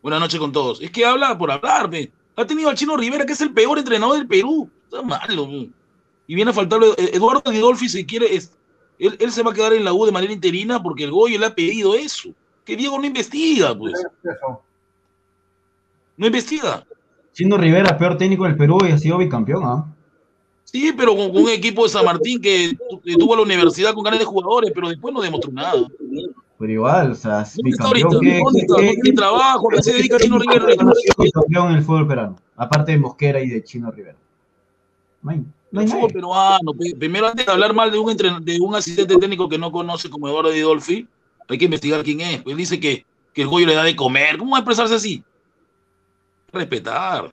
[0.00, 0.80] Buenas noches con todos.
[0.80, 2.12] Es que habla por hablarme.
[2.40, 4.70] Ha tenido al Chino Rivera, que es el peor entrenador del Perú.
[4.84, 5.48] Está malo.
[6.26, 6.94] Y viene a faltarle.
[6.96, 8.52] Eduardo Didolfi, si quiere, es,
[8.98, 11.38] él, él, se va a quedar en la U de manera interina porque el Goyo
[11.38, 12.30] le ha pedido eso.
[12.64, 13.94] Que Diego no investiga, pues.
[16.16, 16.84] No investiga.
[17.32, 19.86] Chino Rivera, peor técnico del Perú y ha sido bicampeón, ¿ah?
[20.64, 24.04] Sí, pero con, con, un equipo de San Martín que, que tuvo la universidad con
[24.04, 25.86] ganas de jugadores, pero después no demostró nada.
[26.60, 28.08] Pero igual, o sea, ¿Dónde está ahorita?
[28.10, 28.76] ¿Dónde está?
[29.02, 29.68] ¿Qué trabajo?
[29.70, 30.66] ¿Qué se dedica Chino Rivera?
[31.32, 34.18] campeón en el fútbol peruano, aparte de Mosquera y de Chino Rivera.
[35.22, 36.72] No hay, no hay el fútbol peruano.
[36.98, 40.28] Primero, antes de hablar mal de un, de un asistente técnico que no conoce como
[40.28, 41.08] Eduardo Didolfi,
[41.48, 42.42] hay que investigar quién es.
[42.44, 44.36] Él dice que, que el Goyo le da de comer.
[44.36, 45.24] ¿Cómo va a expresarse así?
[46.52, 47.32] Respetar.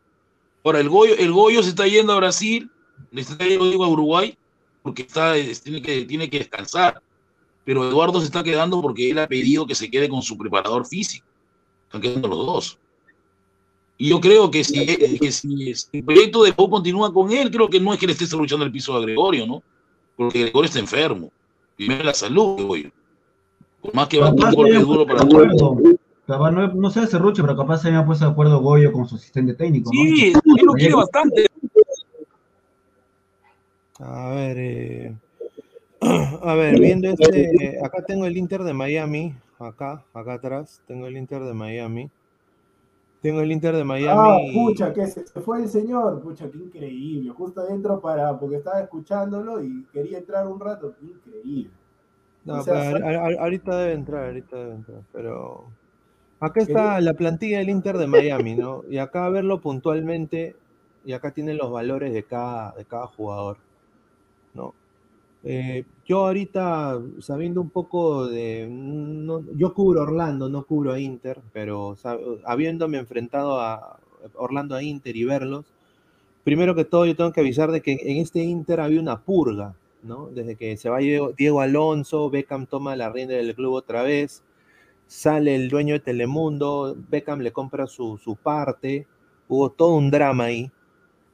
[0.63, 2.71] Ahora, el Goyo, el Goyo se está yendo a Brasil,
[3.11, 4.37] le está yendo a Uruguay,
[4.83, 7.01] porque está, tiene, que, tiene que descansar
[7.67, 10.85] pero Eduardo se está quedando porque él ha pedido que se quede con su preparador
[10.85, 11.27] físico.
[11.83, 12.79] Están quedando los dos.
[13.97, 17.67] Y yo creo que si, que si el proyecto de Pau continúa con él, creo
[17.69, 19.63] que no es que le esté luchando el piso a Gregorio, ¿no?
[20.15, 21.29] Porque Gregorio está enfermo.
[21.75, 22.91] Primero la salud, Gregorio.
[23.81, 25.77] Por más que va a un golpe duro para todos.
[26.25, 29.15] Capaz no, no sé Cerrucho, pero capaz se había puesto de acuerdo Goyo con su
[29.15, 29.89] asistente técnico.
[29.91, 30.55] Sí, ¿no?
[30.55, 31.47] él lo quiere bastante.
[33.99, 35.15] A ver, eh,
[36.01, 41.17] a ver, viendo este, acá tengo el Inter de Miami, acá, acá atrás, tengo el
[41.17, 42.09] Inter de Miami.
[43.21, 44.11] Tengo el Inter de Miami.
[44.15, 47.31] Ah, pucha, que se, se, fue el señor, pucha, qué increíble.
[47.31, 51.71] Justo adentro para, porque estaba escuchándolo y quería entrar un rato, qué increíble.
[52.45, 55.65] No, o sea, pero a, a, ahorita debe entrar, ahorita debe entrar, pero
[56.39, 58.83] acá está la plantilla del Inter de Miami, ¿no?
[58.89, 60.55] Y acá a verlo puntualmente,
[61.03, 63.57] y acá tienen los valores de cada, de cada jugador.
[65.49, 68.69] Eh, yo ahorita, sabiendo un poco de...
[69.55, 71.95] Yo cubro Orlando, no cubro a Inter, pero
[72.43, 73.97] habiéndome enfrentado a
[74.35, 75.65] Orlando a Inter y verlos,
[76.43, 79.73] primero que todo yo tengo que avisar de que en este Inter había una purga,
[80.03, 80.27] ¿no?
[80.27, 84.43] Desde que se va Diego, Diego Alonso, Beckham toma la rienda del club otra vez,
[85.07, 89.07] sale el dueño de Telemundo, Beckham le compra su, su parte,
[89.47, 90.69] hubo todo un drama ahí.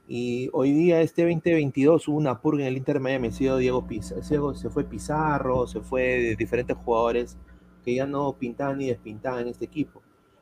[0.07, 3.31] Y hoy día, este 2022, hubo una purga en el Inter Miami.
[3.31, 7.37] Se, Diego Pizarro, se fue Pizarro, se fue de diferentes jugadores
[7.83, 10.01] que ya no pintaban ni despintaban en este equipo.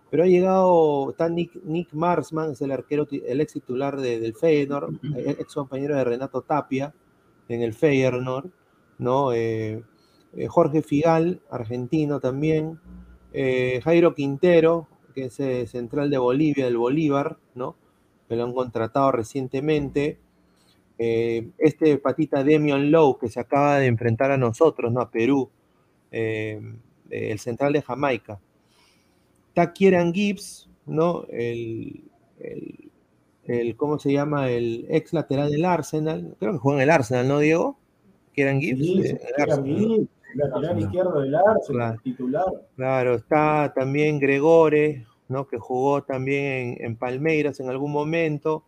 [0.09, 4.35] Pero ha llegado, está Nick, Nick Marsman, es el arquero, el ex titular de, del
[4.35, 6.93] Feyenoord, ex compañero de Renato Tapia
[7.47, 8.49] en el Feyenoord,
[8.97, 9.31] ¿no?
[9.31, 9.83] Eh,
[10.33, 12.79] eh, Jorge Figal, argentino también,
[13.33, 17.75] eh, Jairo Quintero, que es eh, central de Bolivia, del Bolívar, ¿no?
[18.31, 20.17] Que lo han contratado recientemente.
[20.97, 25.01] Eh, este patita Demion Lowe, que se acaba de enfrentar a nosotros, ¿no?
[25.01, 25.49] A Perú,
[26.11, 26.61] eh,
[27.09, 28.39] el central de Jamaica.
[29.49, 31.25] Está Kieran Gibbs, ¿no?
[31.29, 32.03] El,
[32.39, 32.89] el,
[33.43, 34.49] el, ¿cómo se llama?
[34.49, 36.33] El ex lateral del Arsenal.
[36.39, 37.77] Creo que juega en el Arsenal, ¿no, Diego?
[38.33, 38.79] Kieran Gibbs.
[38.79, 42.01] Sí, eh, Kieran Gibbs, lateral izquierdo del Arsenal, Claro.
[42.01, 42.45] titular.
[42.77, 45.47] Claro, está también Gregore, ¿no?
[45.47, 48.63] que jugó también en, en, Palmeiras en algún momento.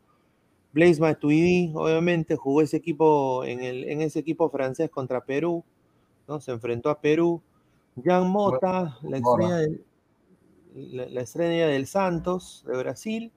[0.72, 5.64] Blaise Matuidi, obviamente, jugó ese equipo en, el, en ese equipo francés contra Perú,
[6.28, 6.40] ¿no?
[6.40, 7.42] Se enfrentó a Perú.
[8.04, 9.86] Jan Mota, la estrella, del,
[10.74, 13.32] la, la estrella del Santos de Brasil.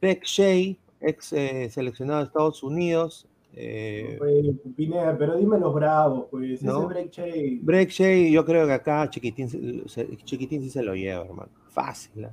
[0.00, 3.26] Beck Shea, ex eh, seleccionado de Estados Unidos.
[3.54, 4.46] Eh, Pues,
[4.76, 6.62] Pineda, pero dime los bravos, pues.
[6.62, 6.78] ¿No?
[6.78, 7.58] Ese break Shea.
[7.60, 9.84] Break Shea, yo creo que acá Chiquitín,
[10.24, 11.50] Chiquitín sí se lo lleva, hermano.
[11.68, 12.24] Fácil.
[12.24, 12.30] ¿eh?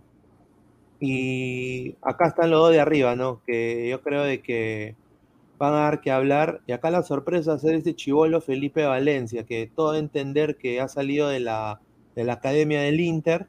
[1.00, 3.42] Y acá están los dos de arriba, ¿no?
[3.46, 4.96] Que yo creo de que
[5.58, 6.62] van a dar que hablar.
[6.68, 10.80] Y acá la sorpresa va a ser este chivolo Felipe Valencia, que todo entender que
[10.82, 11.82] ha salido de la,
[12.16, 13.48] de la academia del Inter,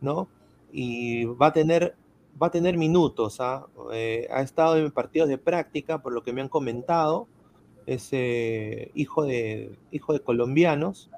[0.00, 0.28] ¿no?
[0.72, 1.94] Y va a tener,
[2.40, 3.66] va a tener minutos, ¿ah?
[3.92, 7.28] Eh, ha estado en partidos de práctica, por lo que me han comentado.
[7.86, 8.12] Es
[8.94, 11.10] hijo, de, hijo de colombianos.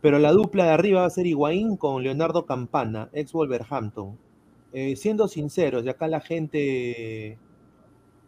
[0.00, 4.16] Pero la dupla de arriba va a ser Higuaín con Leonardo Campana, ex Wolverhampton.
[4.72, 7.38] Eh, siendo sinceros, y acá la gente,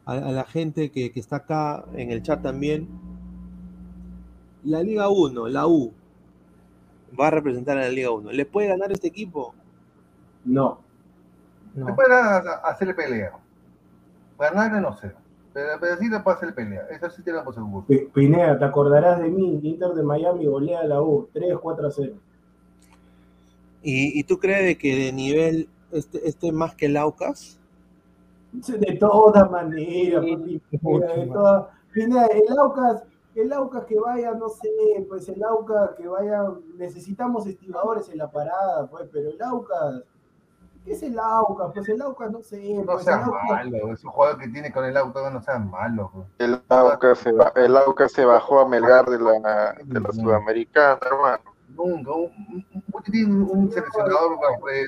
[0.07, 2.89] a, a la gente que, que, está acá en el chat también,
[4.65, 5.93] la Liga 1, la U,
[7.19, 8.33] va a representar a la Liga 1.
[8.33, 9.55] ¿Le puede ganar este equipo?
[10.45, 10.81] No.
[11.75, 11.87] No.
[11.87, 13.33] Se puede a- a- hacerle pelea.
[14.39, 15.13] Ganarle no sé.
[15.53, 16.87] Pero, pero sí le puede hacer pelea.
[16.91, 17.85] Eso sí tiene por seguro.
[17.87, 21.87] Pi- Pineda, te acordarás de mí, Inter de Miami golea a la U, 3, 4
[21.89, 22.15] a 0.
[23.83, 27.59] ¿Y, y tú crees de que de nivel este, este más que el Aucas?
[28.53, 33.03] De todas maneras, Pineda, de todas- Pineda, el Aucas,
[33.35, 34.69] el Aucas que vaya, no sé,
[35.09, 36.45] pues el Aucas que vaya,
[36.77, 40.03] necesitamos estibadores en la parada, pues, pero el Aucas,
[40.91, 41.71] ¿qué es el Aucas?
[41.73, 43.93] Pues el Aucas, no sé, No pues seas Aucas, malo.
[43.93, 46.11] Ese jugador que tiene con el auto no seas malo.
[46.12, 46.27] bro.
[46.39, 50.99] El Aucas se, ba- el Aucas se bajó a Melgar de la, de la Sudamericana,
[51.03, 51.43] hermano.
[51.69, 52.11] Nunca.
[52.11, 52.67] Un, un,
[53.31, 54.37] un- un seleccionador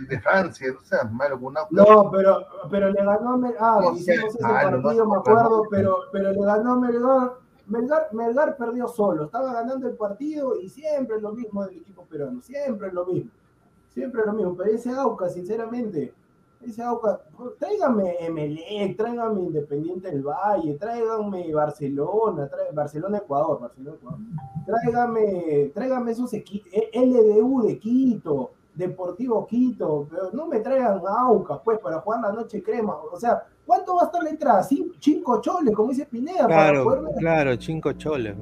[0.08, 0.72] de Francia.
[0.74, 1.68] No seas malo con un auto.
[1.70, 2.38] No, pero,
[2.68, 3.62] pero le ganó a Melgar.
[3.62, 6.76] Ah, No hicimos seas ese malo, no partido, me acuerdo, pero, pero le ganó a
[6.80, 7.32] Melgar.
[7.66, 8.08] Melgar.
[8.12, 12.42] Melgar perdió solo, estaba ganando el partido y siempre es lo mismo del equipo peruano,
[12.42, 13.30] siempre es lo mismo.
[13.94, 16.12] Siempre lo mismo, pero ese Auca, sinceramente,
[16.62, 17.20] ese Auca,
[17.58, 24.18] tráigame Emelec, tráigame Independiente del Valle, tráigame Barcelona, Barcelona Ecuador, Barcelona Ecuador.
[24.64, 31.78] Tráigame, tráigame esos equipos, LDU de Quito, Deportivo Quito, pero no me traigan Aucas, pues,
[31.78, 32.96] para jugar la noche crema.
[33.12, 34.62] O sea, ¿cuánto va a estar la entrada?
[34.62, 37.14] Cinco choles, como dice Pineda, para Claro, poder ver.
[37.16, 38.34] claro, cinco choles.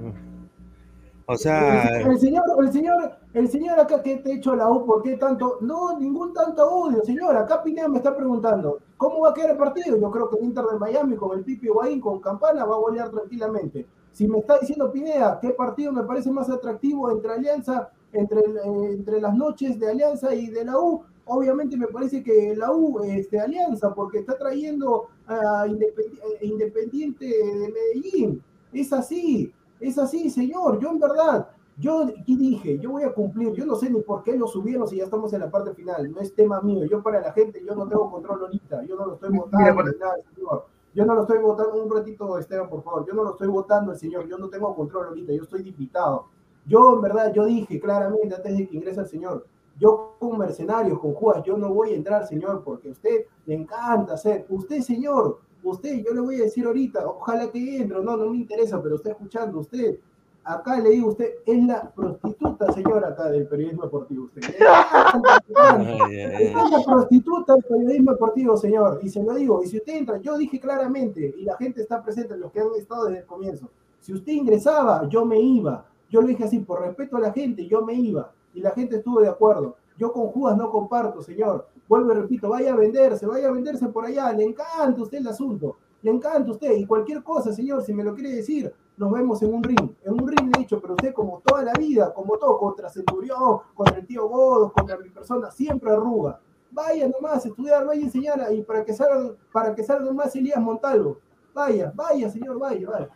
[1.27, 4.85] O sea, El, el señor, el señor, el señor acá que te hecho la U,
[4.85, 5.59] ¿por qué tanto?
[5.61, 7.37] No, ningún tanto odio, señor.
[7.37, 9.97] Acá Pineda me está preguntando, ¿cómo va a quedar el partido?
[9.97, 12.81] Yo creo que el Inter de Miami con el Pipi Higuaín, con Campana, va a
[12.81, 13.87] golear tranquilamente.
[14.13, 18.93] Si me está diciendo Pineda, ¿qué partido me parece más atractivo entre Alianza, entre, eh,
[18.93, 21.03] entre las noches de Alianza y de la U?
[21.27, 27.73] Obviamente me parece que la U, este, Alianza, porque está trayendo a eh, Independiente de
[27.73, 28.43] Medellín.
[28.73, 30.79] Es así, es así, señor.
[30.79, 33.53] Yo en verdad, yo aquí dije, yo voy a cumplir.
[33.55, 36.11] Yo no sé ni por qué lo subieron si ya estamos en la parte final.
[36.13, 36.85] No es tema mío.
[36.85, 38.85] Yo para la gente, yo no tengo control ahorita.
[38.85, 40.67] Yo no lo estoy votando Mira, ni nada, señor.
[40.93, 43.07] Yo no lo estoy votando, un ratito, Esteban, por favor.
[43.07, 44.27] Yo no lo estoy votando el señor.
[44.29, 45.33] Yo no tengo control ahorita.
[45.33, 46.27] Yo estoy diputado.
[46.67, 49.47] Yo en verdad, yo dije claramente antes de que ingrese el señor,
[49.79, 53.55] yo con mercenarios, con Judas, yo no voy a entrar, señor, porque a usted le
[53.55, 54.45] encanta hacer.
[54.51, 58.37] Usted, señor, usted, yo le voy a decir ahorita, ojalá que entre, no, no me
[58.37, 59.99] interesa, pero está escuchando usted.
[60.43, 64.25] Acá le digo usted, es la prostituta, señora, acá del periodismo deportivo.
[64.25, 69.01] Usted es la prostituta del periodismo deportivo, señor.
[69.03, 72.03] Y se lo digo, y si usted entra, yo dije claramente, y la gente está
[72.03, 73.69] presente, los que han estado desde el comienzo,
[74.01, 75.85] si usted ingresaba, yo me iba.
[76.09, 78.33] Yo lo dije así, por respeto a la gente, yo me iba.
[78.55, 79.77] Y la gente estuvo de acuerdo.
[79.99, 81.69] Yo con Judas no comparto, señor.
[81.91, 84.33] Vuelvo y repito, vaya a venderse, vaya a venderse por allá.
[84.33, 85.77] Le encanta a usted el asunto.
[86.03, 86.71] Le encanta a usted.
[86.77, 89.91] Y cualquier cosa, señor, si me lo quiere decir, nos vemos en un ring.
[90.05, 92.89] En un ring le he dicho, pero usted como toda la vida, como todo, contra
[92.89, 96.39] Centurión, contra el tío Godos, contra mi persona, siempre arruga.
[96.71, 100.37] Vaya nomás a estudiar, vaya a enseñar y para que salgan, para que salgan más
[100.37, 101.19] Elías Montalvo.
[101.53, 103.09] Vaya, vaya, señor, vaya, vaya.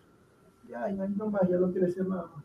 [0.69, 2.23] Ya, ya, no más, ya no quiere decir nada.
[2.35, 2.45] más.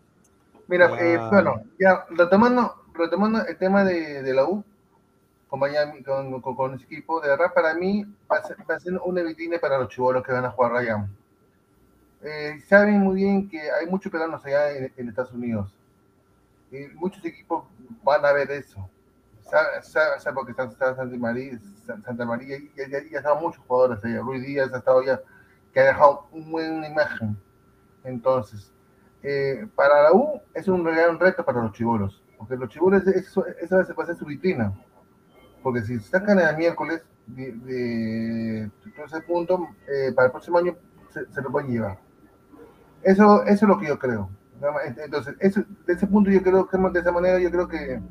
[0.68, 0.97] Mira, Ah.
[1.01, 4.64] eh, bueno, ya retomando, retomando el tema de, de la U
[5.49, 8.80] con Miami, con, con, con equipo, de verdad para mí va a ser, va a
[8.80, 11.09] ser una vitrina para los chibolos que van a jugar Ryan.
[12.21, 15.73] Eh, saben muy bien que hay muchos peruanos allá en, en Estados Unidos.
[16.71, 17.65] Y muchos equipos
[18.03, 18.89] van a ver eso.
[19.41, 23.41] Sabe, sabe- porque está, está Santa María, Sa- Santa María y ya, ya, ya están
[23.41, 24.19] muchos jugadores allá.
[24.21, 25.19] Ruiz Díaz ha estado ya,
[25.73, 27.38] que ha dejado una buena imagen.
[28.03, 28.71] Entonces,
[29.23, 33.45] eh, para la U es un gran reto para los chibolos, porque los chibolos, eso,
[33.47, 34.73] esa va a ser su vitrina.
[35.64, 40.76] Porque si sacan el miércoles de, de todo ese punto, eh, para el próximo año
[41.10, 41.99] se, se lo pueden llevar.
[43.03, 44.30] Eso, eso es lo que yo creo.
[44.98, 48.02] Entonces, eso, de ese punto yo creo que de esa manera yo creo que,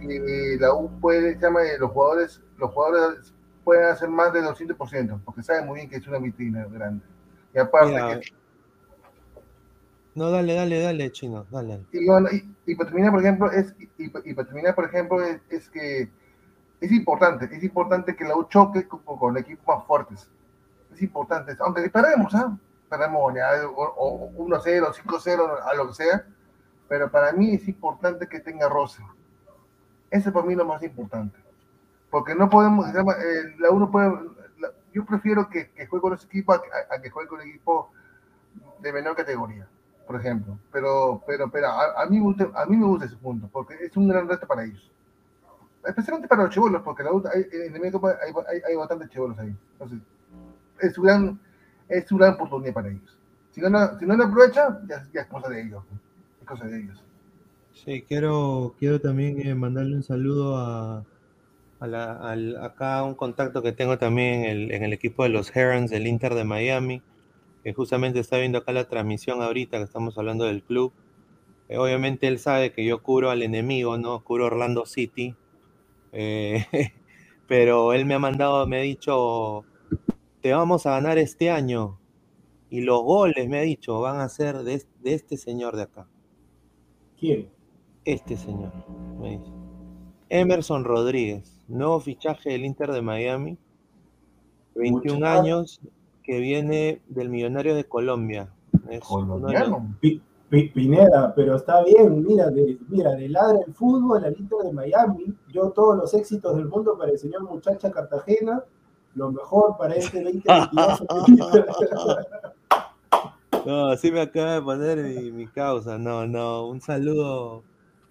[0.00, 3.32] que la U puede, llama, eh, los jugadores, los jugadores
[3.64, 7.02] pueden hacer más del 200%, porque saben muy bien que es una vitrina grande.
[7.54, 8.32] Y aparte Mira, que
[10.14, 11.86] No, dale, dale, dale, chino, dale.
[11.92, 15.22] Y, bueno, y, y para terminar, por ejemplo, es, y, y para terminar, por ejemplo,
[15.22, 16.10] es, es que
[16.84, 20.28] es importante, es importante que la U choque con, con equipos más fuertes.
[20.92, 22.56] Es importante, aunque perdemos, ¿ah?
[22.88, 23.82] Perdemos ya, o,
[24.36, 26.26] o 1-0, 5-0, a lo que sea,
[26.88, 29.02] pero para mí es importante que tenga roce.
[30.10, 31.38] Eso para mí es lo más importante.
[32.10, 34.10] Porque no podemos, se llama, eh, la U no puede,
[34.58, 36.60] la- yo prefiero que, juegue con ese equipo a,
[37.00, 37.90] que juegue con un equipo
[38.80, 39.66] de menor categoría
[40.06, 40.58] por ejemplo.
[40.70, 44.08] Pero, pero, pero a, a mí a mí me gusta ese punto, porque es un
[44.08, 44.91] gran reto para ellos.
[45.84, 49.08] Especialmente para los chibolos, porque la, U- hay, en el medio hay, hay, hay bastantes
[49.10, 49.54] chibolos ahí.
[49.72, 49.98] Entonces,
[50.80, 51.38] es su gran,
[51.88, 53.18] es gran oportunidad para ellos.
[53.50, 55.84] Si no, la- si no lo aprovecha, ya, es cosa de ellos.
[56.40, 57.02] Es cosa de ellos.
[57.72, 61.04] Sí, quiero, quiero también eh, mandarle un saludo a,
[61.80, 65.30] a la- al- acá un contacto que tengo también en el, en el equipo de
[65.30, 67.02] los Herons del Inter de Miami,
[67.64, 70.92] que justamente está viendo acá la transmisión ahorita que estamos hablando del club.
[71.68, 74.20] Eh, obviamente él sabe que yo cubro al enemigo, ¿no?
[74.24, 75.34] Cubro Orlando City.
[76.12, 76.64] Eh,
[77.48, 79.64] pero él me ha mandado, me ha dicho,
[80.40, 81.98] te vamos a ganar este año.
[82.70, 85.82] Y los goles, me ha dicho, van a ser de, es- de este señor de
[85.82, 86.06] acá.
[87.18, 87.48] ¿Quién?
[88.04, 88.72] Este señor,
[89.20, 89.50] me dice.
[90.30, 93.58] Emerson Rodríguez, nuevo fichaje del Inter de Miami,
[94.74, 95.40] 21 Muchacho.
[95.40, 95.80] años,
[96.22, 98.48] que viene del Millonario de Colombia.
[98.90, 99.82] Es uno de los-
[100.52, 105.34] Pineda, pero está bien, mira, de, mira, de ladra el fútbol al Inter de Miami,
[105.48, 108.62] yo todos los éxitos del mundo para el señor Muchacha Cartagena,
[109.14, 111.02] lo mejor para este 2022.
[113.64, 115.96] No, así me acaba de poner mi, mi causa.
[115.96, 117.62] No, no, un saludo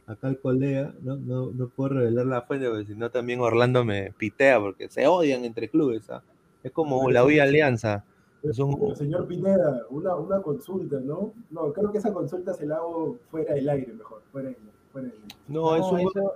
[0.07, 0.93] acá al colega.
[1.01, 4.89] No, no, no puedo revelar la fuente porque si no también Orlando me pitea porque
[4.89, 6.09] se odian entre clubes.
[6.09, 6.23] ¿ah?
[6.63, 8.05] Es como la y Alianza.
[8.43, 11.33] Es un, Pero, señor Pineda, una, una consulta, ¿no?
[11.51, 14.71] No, creo que esa consulta se la hago fuera del aire mejor, fuera del aire.
[14.91, 15.35] Fuera del aire.
[15.47, 16.27] No, es un buen-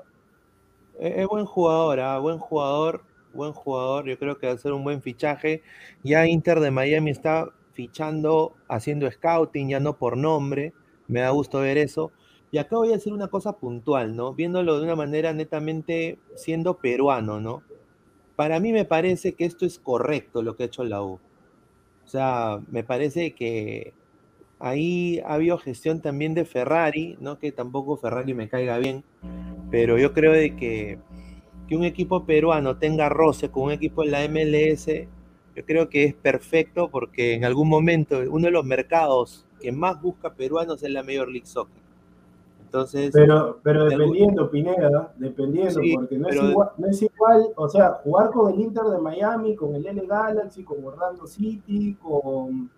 [1.00, 3.02] es, es buen jugador, ah, buen jugador,
[3.34, 4.06] buen jugador.
[4.06, 5.64] Yo creo que va a ser un buen fichaje.
[6.04, 10.74] Ya Inter de Miami está fichando, haciendo scouting, ya no por nombre.
[11.08, 12.12] Me da gusto ver eso.
[12.52, 14.34] Y acá voy a decir una cosa puntual, ¿no?
[14.34, 17.64] Viéndolo de una manera netamente siendo peruano, ¿no?
[18.36, 21.20] Para mí me parece que esto es correcto lo que ha hecho la U.
[22.06, 23.94] O sea, me parece que
[24.60, 29.04] ahí ha habido gestión también de Ferrari, no que tampoco Ferrari me caiga bien,
[29.72, 31.00] pero yo creo de que,
[31.68, 34.88] que un equipo peruano tenga roce con un equipo en la MLS,
[35.56, 40.02] yo creo que es perfecto porque en algún momento uno de los mercados que más
[40.02, 41.85] busca peruanos es la Major League Soccer.
[42.76, 47.48] Entonces, Pero, pero algún- dependiendo, Pineda, dependiendo, Sí, porque no es, igual, no es igual,
[47.56, 51.96] o sea, jugar con el Inter de Miami, con el L Galaxy, con Orlando City,
[51.96, 52.70] con,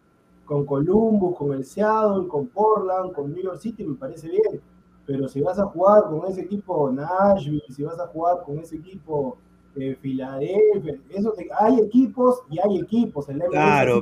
[0.46, 4.62] con Columbus, con el Seattle, con Portland, con New York City, me parece bien.
[5.08, 8.76] Pero si vas a jugar con ese equipo Nashville, si vas a jugar con ese
[8.76, 9.38] equipo
[9.76, 13.30] eh, Filadelfia, eso te- hay equipos y hay equipos.
[13.30, 14.02] El MLS, Claro.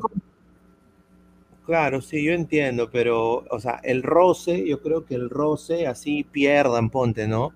[1.65, 6.23] Claro, sí, yo entiendo, pero, o sea, el roce, yo creo que el roce, así
[6.23, 7.53] pierdan, ponte, ¿no?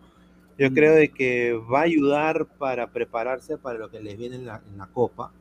[0.58, 4.48] Yo creo de que va a ayudar para prepararse para lo que les viene en
[4.48, 5.32] la, en la Copa,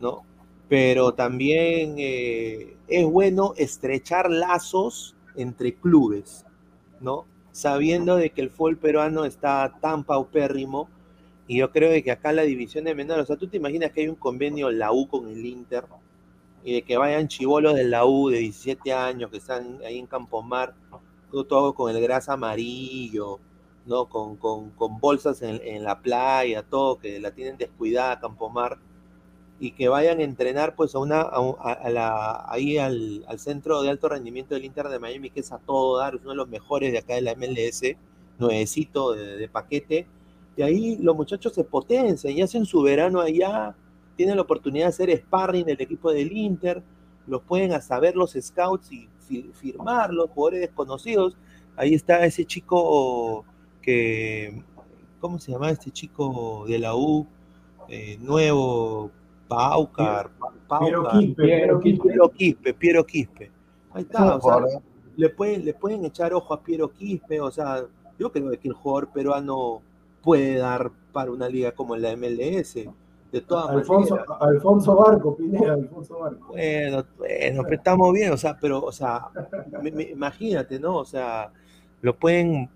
[0.00, 0.22] ¿no?
[0.68, 6.44] Pero también eh, es bueno estrechar lazos entre clubes,
[7.00, 7.24] ¿no?
[7.52, 10.90] Sabiendo de que el fútbol peruano está tan paupérrimo,
[11.48, 13.92] y yo creo de que acá la división de menores, o sea, tú te imaginas
[13.92, 15.84] que hay un convenio la U con el Inter,
[16.64, 20.06] y de que vayan chivolos de la U de 17 años que están ahí en
[20.06, 20.74] Campomar,
[21.48, 23.40] todo, con el grasa amarillo,
[23.86, 24.08] ¿no?
[24.08, 28.78] Con, con, con bolsas en, en la playa, todo, que la tienen descuidada Campomar,
[29.60, 33.24] y que vayan a entrenar pues a una, a, un- a- a la, ahí al,
[33.28, 36.20] al centro de alto rendimiento del Inter de Miami, que es a todo dar, es
[36.22, 37.96] uno de los mejores de acá de la MLS,
[38.38, 40.06] nuevecito de, de paquete,
[40.56, 43.74] y ahí los muchachos se potencian y hacen su verano allá,
[44.16, 46.82] tienen la oportunidad de hacer sparring del equipo del Inter,
[47.26, 51.36] los pueden hasta ver los scouts y fi- firmarlos, jugadores desconocidos.
[51.76, 53.44] Ahí está ese chico
[53.82, 54.62] que,
[55.20, 57.26] ¿cómo se llama este chico de la U?
[57.88, 59.10] Eh, nuevo,
[59.48, 60.30] Paucar,
[60.68, 62.08] Paucar, Quispe, Piero Quispe.
[62.08, 63.50] Piero Quispe, Piero Quispe.
[63.92, 64.80] Ahí está, o sea,
[65.16, 67.84] le pueden, le pueden echar ojo a Piero Quispe, o sea,
[68.18, 69.82] yo creo que el jugador peruano
[70.22, 72.76] puede dar para una liga como la MLS.
[73.34, 74.36] De todas Alfonso, maneras.
[74.40, 76.46] Alfonso Barco, Pineda, Alfonso Barco.
[76.48, 79.26] Bueno, bueno, pero estamos bien, o sea, pero, o sea,
[79.82, 80.96] me- me- imagínate, ¿no?
[80.98, 81.52] O sea,
[82.00, 82.70] lo pueden,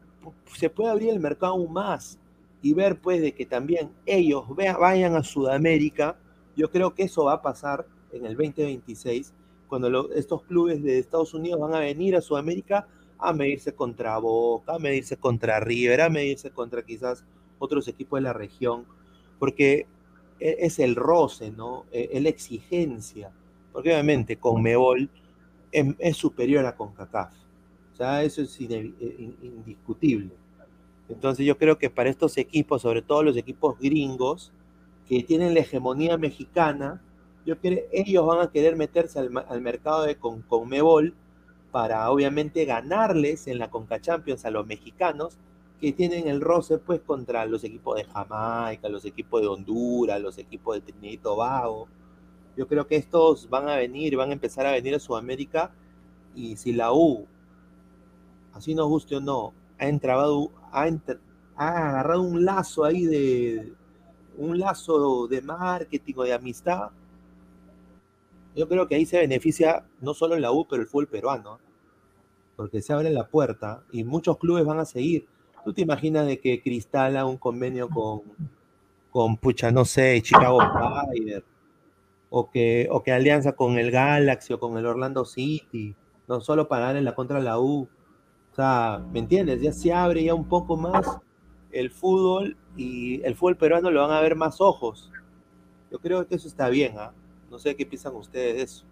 [0.57, 2.19] se puede abrir el mercado aún más
[2.61, 6.17] y ver, pues, de que también ellos vayan a Sudamérica.
[6.57, 9.33] Yo creo que eso va a pasar en el 2026,
[9.69, 14.19] cuando lo- estos clubes de Estados Unidos van a venir a Sudamérica a medirse contra
[14.19, 17.25] Boca, a medirse contra River, a medirse contra quizás
[17.61, 18.87] otros equipos de la región,
[19.39, 19.87] porque
[20.40, 21.86] es el roce, ¿no?
[21.93, 23.31] E- Es la exigencia,
[23.73, 25.09] porque obviamente Conmebol
[25.73, 27.32] es, es superior a CONCACAF,
[27.93, 30.31] o sea, eso es in- indiscutible.
[31.09, 34.52] Entonces yo creo que para estos equipos, sobre todo los equipos gringos,
[35.09, 37.02] que tienen la hegemonía mexicana,
[37.93, 41.15] ellos van a querer meterse al, al mercado de con, Conmebol
[41.70, 45.39] para obviamente ganarles en la Conca Champions a los mexicanos
[45.81, 50.39] que tienen el roce pues contra los equipos de Jamaica, los equipos de Honduras, los
[50.39, 51.89] equipos de Trinidad y Tobago.
[52.57, 55.71] Yo creo que estos van a venir, van a empezar a venir a Sudamérica
[56.35, 57.27] y si la U,
[58.53, 61.21] así nos guste o no, ha entrado, ha, entr-
[61.57, 63.73] ha agarrado un lazo ahí de,
[64.37, 66.91] un lazo de marketing o de amistad,
[68.57, 71.61] yo creo que ahí se beneficia no solo la U, pero el fútbol peruano.
[72.57, 75.29] Porque se abre la puerta y muchos clubes van a seguir.
[75.65, 78.23] ¿Tú te imaginas de que Cristal haga un convenio con,
[79.11, 81.45] con pucha, no sé, Chicago Fire?
[82.31, 85.95] O que, o que alianza con el Galaxy o con el Orlando City,
[86.27, 87.89] no solo para darle la contra la U.
[88.53, 89.63] O sea, ¿me entiendes?
[89.63, 91.19] Ya se abre ya un poco más
[91.73, 95.11] el fútbol y el fútbol peruano lo van a ver más ojos.
[95.91, 97.13] Yo creo que eso está bien, ¿ah?
[97.51, 98.85] No sé qué piensan ustedes de eso.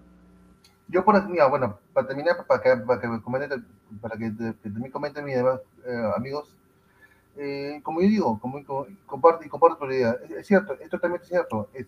[0.89, 3.65] Yo por mira, bueno, para terminar, para que, para que me comenten,
[4.01, 4.31] para que,
[4.63, 6.55] también comenten mis demás eh, amigos,
[7.37, 10.91] eh, como yo digo, como, como- comparto y comparto tu idea, es, es cierto, es
[10.91, 11.71] totalmente cierto.
[11.75, 11.87] Es,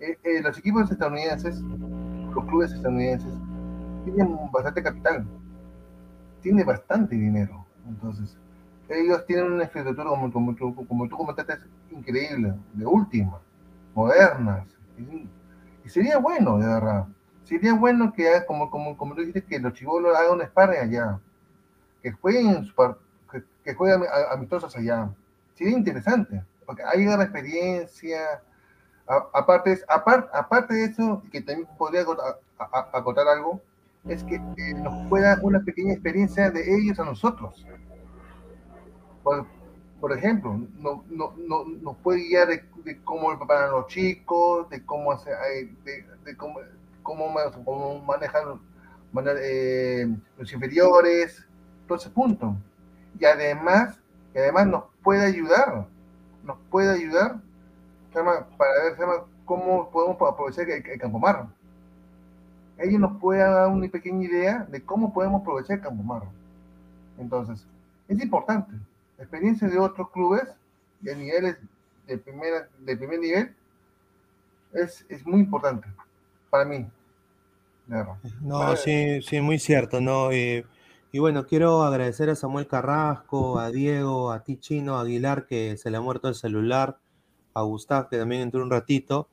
[0.00, 1.66] eh, eh, los equipos estadounidenses,
[2.34, 3.42] los clubes estadounidenses,
[4.04, 5.26] tienen bastante capital,
[6.40, 7.66] tienen bastante dinero.
[7.86, 8.36] Entonces,
[8.88, 11.60] ellos tienen una infraestructura, como, como, tú, como tú comentaste, es
[11.90, 13.40] increíble, de última,
[13.94, 14.66] modernas.
[14.96, 15.28] Y,
[15.84, 17.06] y sería bueno, de verdad.
[17.48, 20.80] Sería bueno que, haga- como, como, como tú dijiste, que los chivolos hagan un sparring
[20.80, 21.18] allá,
[22.02, 22.70] que jueguen,
[23.32, 25.08] que, que jueguen amistosos allá.
[25.54, 28.42] Sería interesante, porque ahí da la experiencia.
[29.32, 32.20] Aparte, aparte de eso, que también podría acot-
[32.58, 33.62] a- a- acotar algo,
[34.06, 34.38] es que
[34.74, 37.64] nos pueda una pequeña experiencia de ellos a nosotros.
[39.22, 39.46] Por,
[40.00, 45.12] por ejemplo, no, no, no, nos puede guiar de, cómo preparan los chicos, de cómo,
[45.12, 46.60] hace, eh, de, de cómo,
[47.08, 48.60] cómo, cómo manejan
[49.40, 50.06] eh,
[50.36, 51.42] los inferiores,
[51.86, 52.54] todo ese punto.
[53.18, 53.98] Y además,
[54.34, 55.86] y además nos puede ayudar,
[56.44, 57.40] nos puede ayudar
[58.12, 58.96] para ver
[59.46, 61.46] cómo podemos aprovechar el, el Campo Mar.
[62.76, 66.22] Ellos nos pueden dar una pequeña idea de cómo podemos aprovechar el Campo Mar.
[67.16, 67.66] Entonces,
[68.06, 68.72] es importante.
[69.16, 70.44] La experiencia de otros clubes
[71.00, 71.56] de niveles
[72.06, 73.56] de, primera, de primer nivel
[74.74, 75.88] es, es muy importante
[76.50, 76.86] para mí.
[78.40, 80.30] No, sí, sí, muy cierto, ¿no?
[80.30, 80.64] Eh,
[81.12, 85.76] y bueno, quiero agradecer a Samuel Carrasco, a Diego, a ti Chino, a Aguilar, que
[85.76, 86.98] se le ha muerto el celular,
[87.54, 89.28] a Gustav, que también entró un ratito,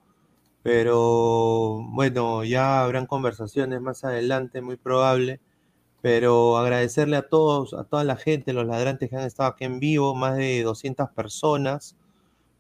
[0.64, 5.42] pero bueno, ya habrán conversaciones más adelante, muy probable,
[6.02, 9.80] pero agradecerle a todos, a toda la gente, los ladrantes que han estado aquí en
[9.80, 11.98] vivo, más de 200 personas,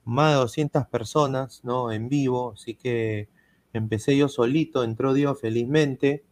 [0.05, 1.91] más de 200 personas, ¿no?
[1.91, 3.29] En vivo, así que
[3.77, 6.23] empecé yo solito, entró Dios felizmente,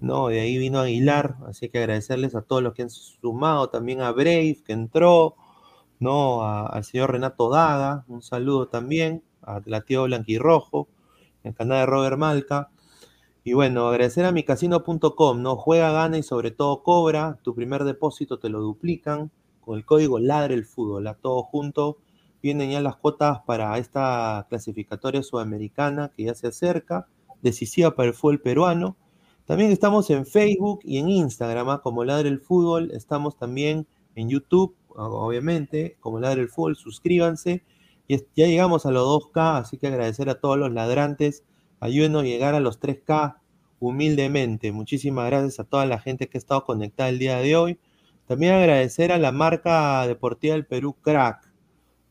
[0.00, 0.28] ¿no?
[0.28, 4.12] De ahí vino Aguilar, así que agradecerles a todos los que han sumado, también a
[4.12, 5.36] Brave, que entró,
[5.98, 6.42] ¿no?
[6.44, 10.88] Al señor Renato Daga, un saludo también, a la tío Blanquirrojo,
[11.44, 12.70] el canal de Robert Malca.
[13.42, 15.56] Y bueno, agradecer a micasino.com, ¿no?
[15.56, 17.38] Juega, gana y sobre todo cobra.
[17.42, 21.98] Tu primer depósito te lo duplican con el código Ladre el Fútbol, a todo junto.
[22.42, 27.06] Vienen ya las cuotas para esta clasificatoria sudamericana que ya se acerca,
[27.42, 28.96] decisiva para el fútbol peruano.
[29.44, 31.80] También estamos en Facebook y en Instagram, ¿ah?
[31.82, 32.92] como Ladre el Fútbol.
[32.92, 36.76] Estamos también en YouTube, obviamente, como Ladre el Fútbol.
[36.76, 37.64] Suscríbanse.
[38.06, 41.44] Y ya llegamos a los 2K, así que agradecer a todos los ladrantes.
[41.80, 43.36] Ayúdenos a llegar a los 3K
[43.80, 44.70] humildemente.
[44.72, 47.78] Muchísimas gracias a toda la gente que ha estado conectada el día de hoy.
[48.26, 51.49] También agradecer a la marca deportiva del Perú, Crack.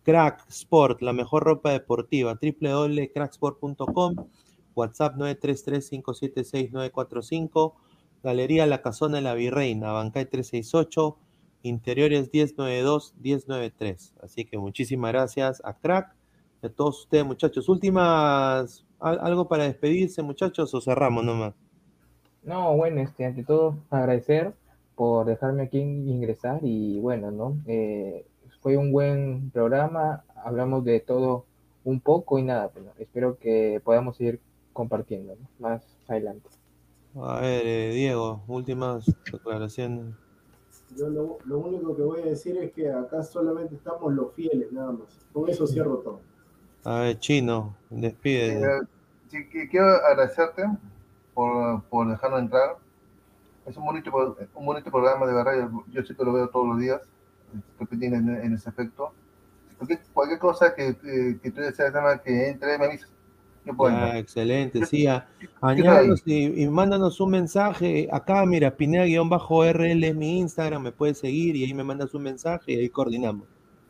[0.09, 2.33] Crack Sport, la mejor ropa deportiva.
[2.41, 4.15] www.cracksport.com.
[4.73, 7.73] WhatsApp 933-576-945.
[8.23, 11.15] Galería La Casona de la Virreina, Bancay 368.
[11.61, 14.13] Interiores 1092-1093.
[14.23, 16.15] Así que muchísimas gracias a Crack
[16.63, 17.69] a todos ustedes, muchachos.
[17.69, 21.53] Últimas, al- algo para despedirse, muchachos, o cerramos nomás.
[22.41, 24.55] No, bueno, este, ante todo, agradecer
[24.95, 27.57] por dejarme aquí ingresar y bueno, ¿no?
[27.67, 28.25] Eh,
[28.61, 31.45] fue un buen programa, hablamos de todo
[31.83, 32.91] un poco y nada, pues, ¿no?
[32.97, 34.39] espero que podamos seguir
[34.73, 35.47] compartiendo ¿no?
[35.59, 36.49] más adelante.
[37.15, 40.13] A ver, eh, Diego, últimas declaraciones.
[40.95, 44.71] Yo lo, lo único que voy a decir es que acá solamente estamos los fieles,
[44.71, 45.07] nada más.
[45.33, 46.19] Con eso cierro todo.
[46.83, 48.59] A ver, Chino, despide.
[48.59, 48.81] Eh,
[49.29, 50.63] sí, que- quiero agradecerte
[51.33, 52.77] por, por dejarnos entrar.
[53.65, 54.11] Es un bonito,
[54.55, 55.69] un bonito programa, de verdad.
[55.71, 57.01] Yo, yo sí que lo veo todos los días.
[57.99, 59.13] Tiene en, en ese aspecto.
[59.77, 63.09] Cualquier, cualquier cosa que, que, que tú deseas que entre, me avisas.
[63.65, 64.17] Yo puedo Ya, entrar.
[64.17, 65.05] excelente, sí.
[65.61, 68.07] Añádanos y, y mándanos un mensaje.
[68.11, 72.73] Acá, mira, Pineda-RL es mi Instagram, me puedes seguir y ahí me mandas un mensaje
[72.73, 73.47] y ahí coordinamos.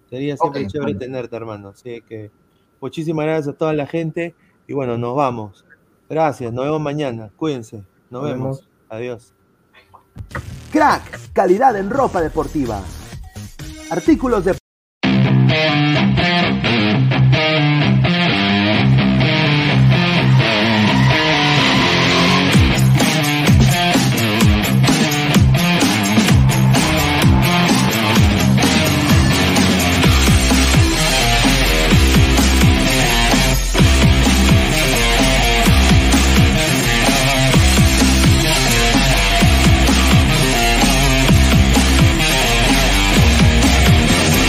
[0.10, 1.06] Sería siempre chévere vale.
[1.06, 1.70] tenerte, hermano.
[1.70, 2.32] Así que
[2.82, 4.34] muchísimas gracias a toda la gente
[4.68, 5.66] y bueno, nos vamos.
[6.10, 7.30] Gracias, nos vemos mañana.
[7.38, 7.78] Cuídense,
[8.10, 8.58] nos, Nos vemos.
[8.62, 8.70] vemos.
[8.90, 9.34] Adiós.
[10.72, 12.82] Crack, calidad en ropa deportiva.
[13.92, 14.56] Artículos de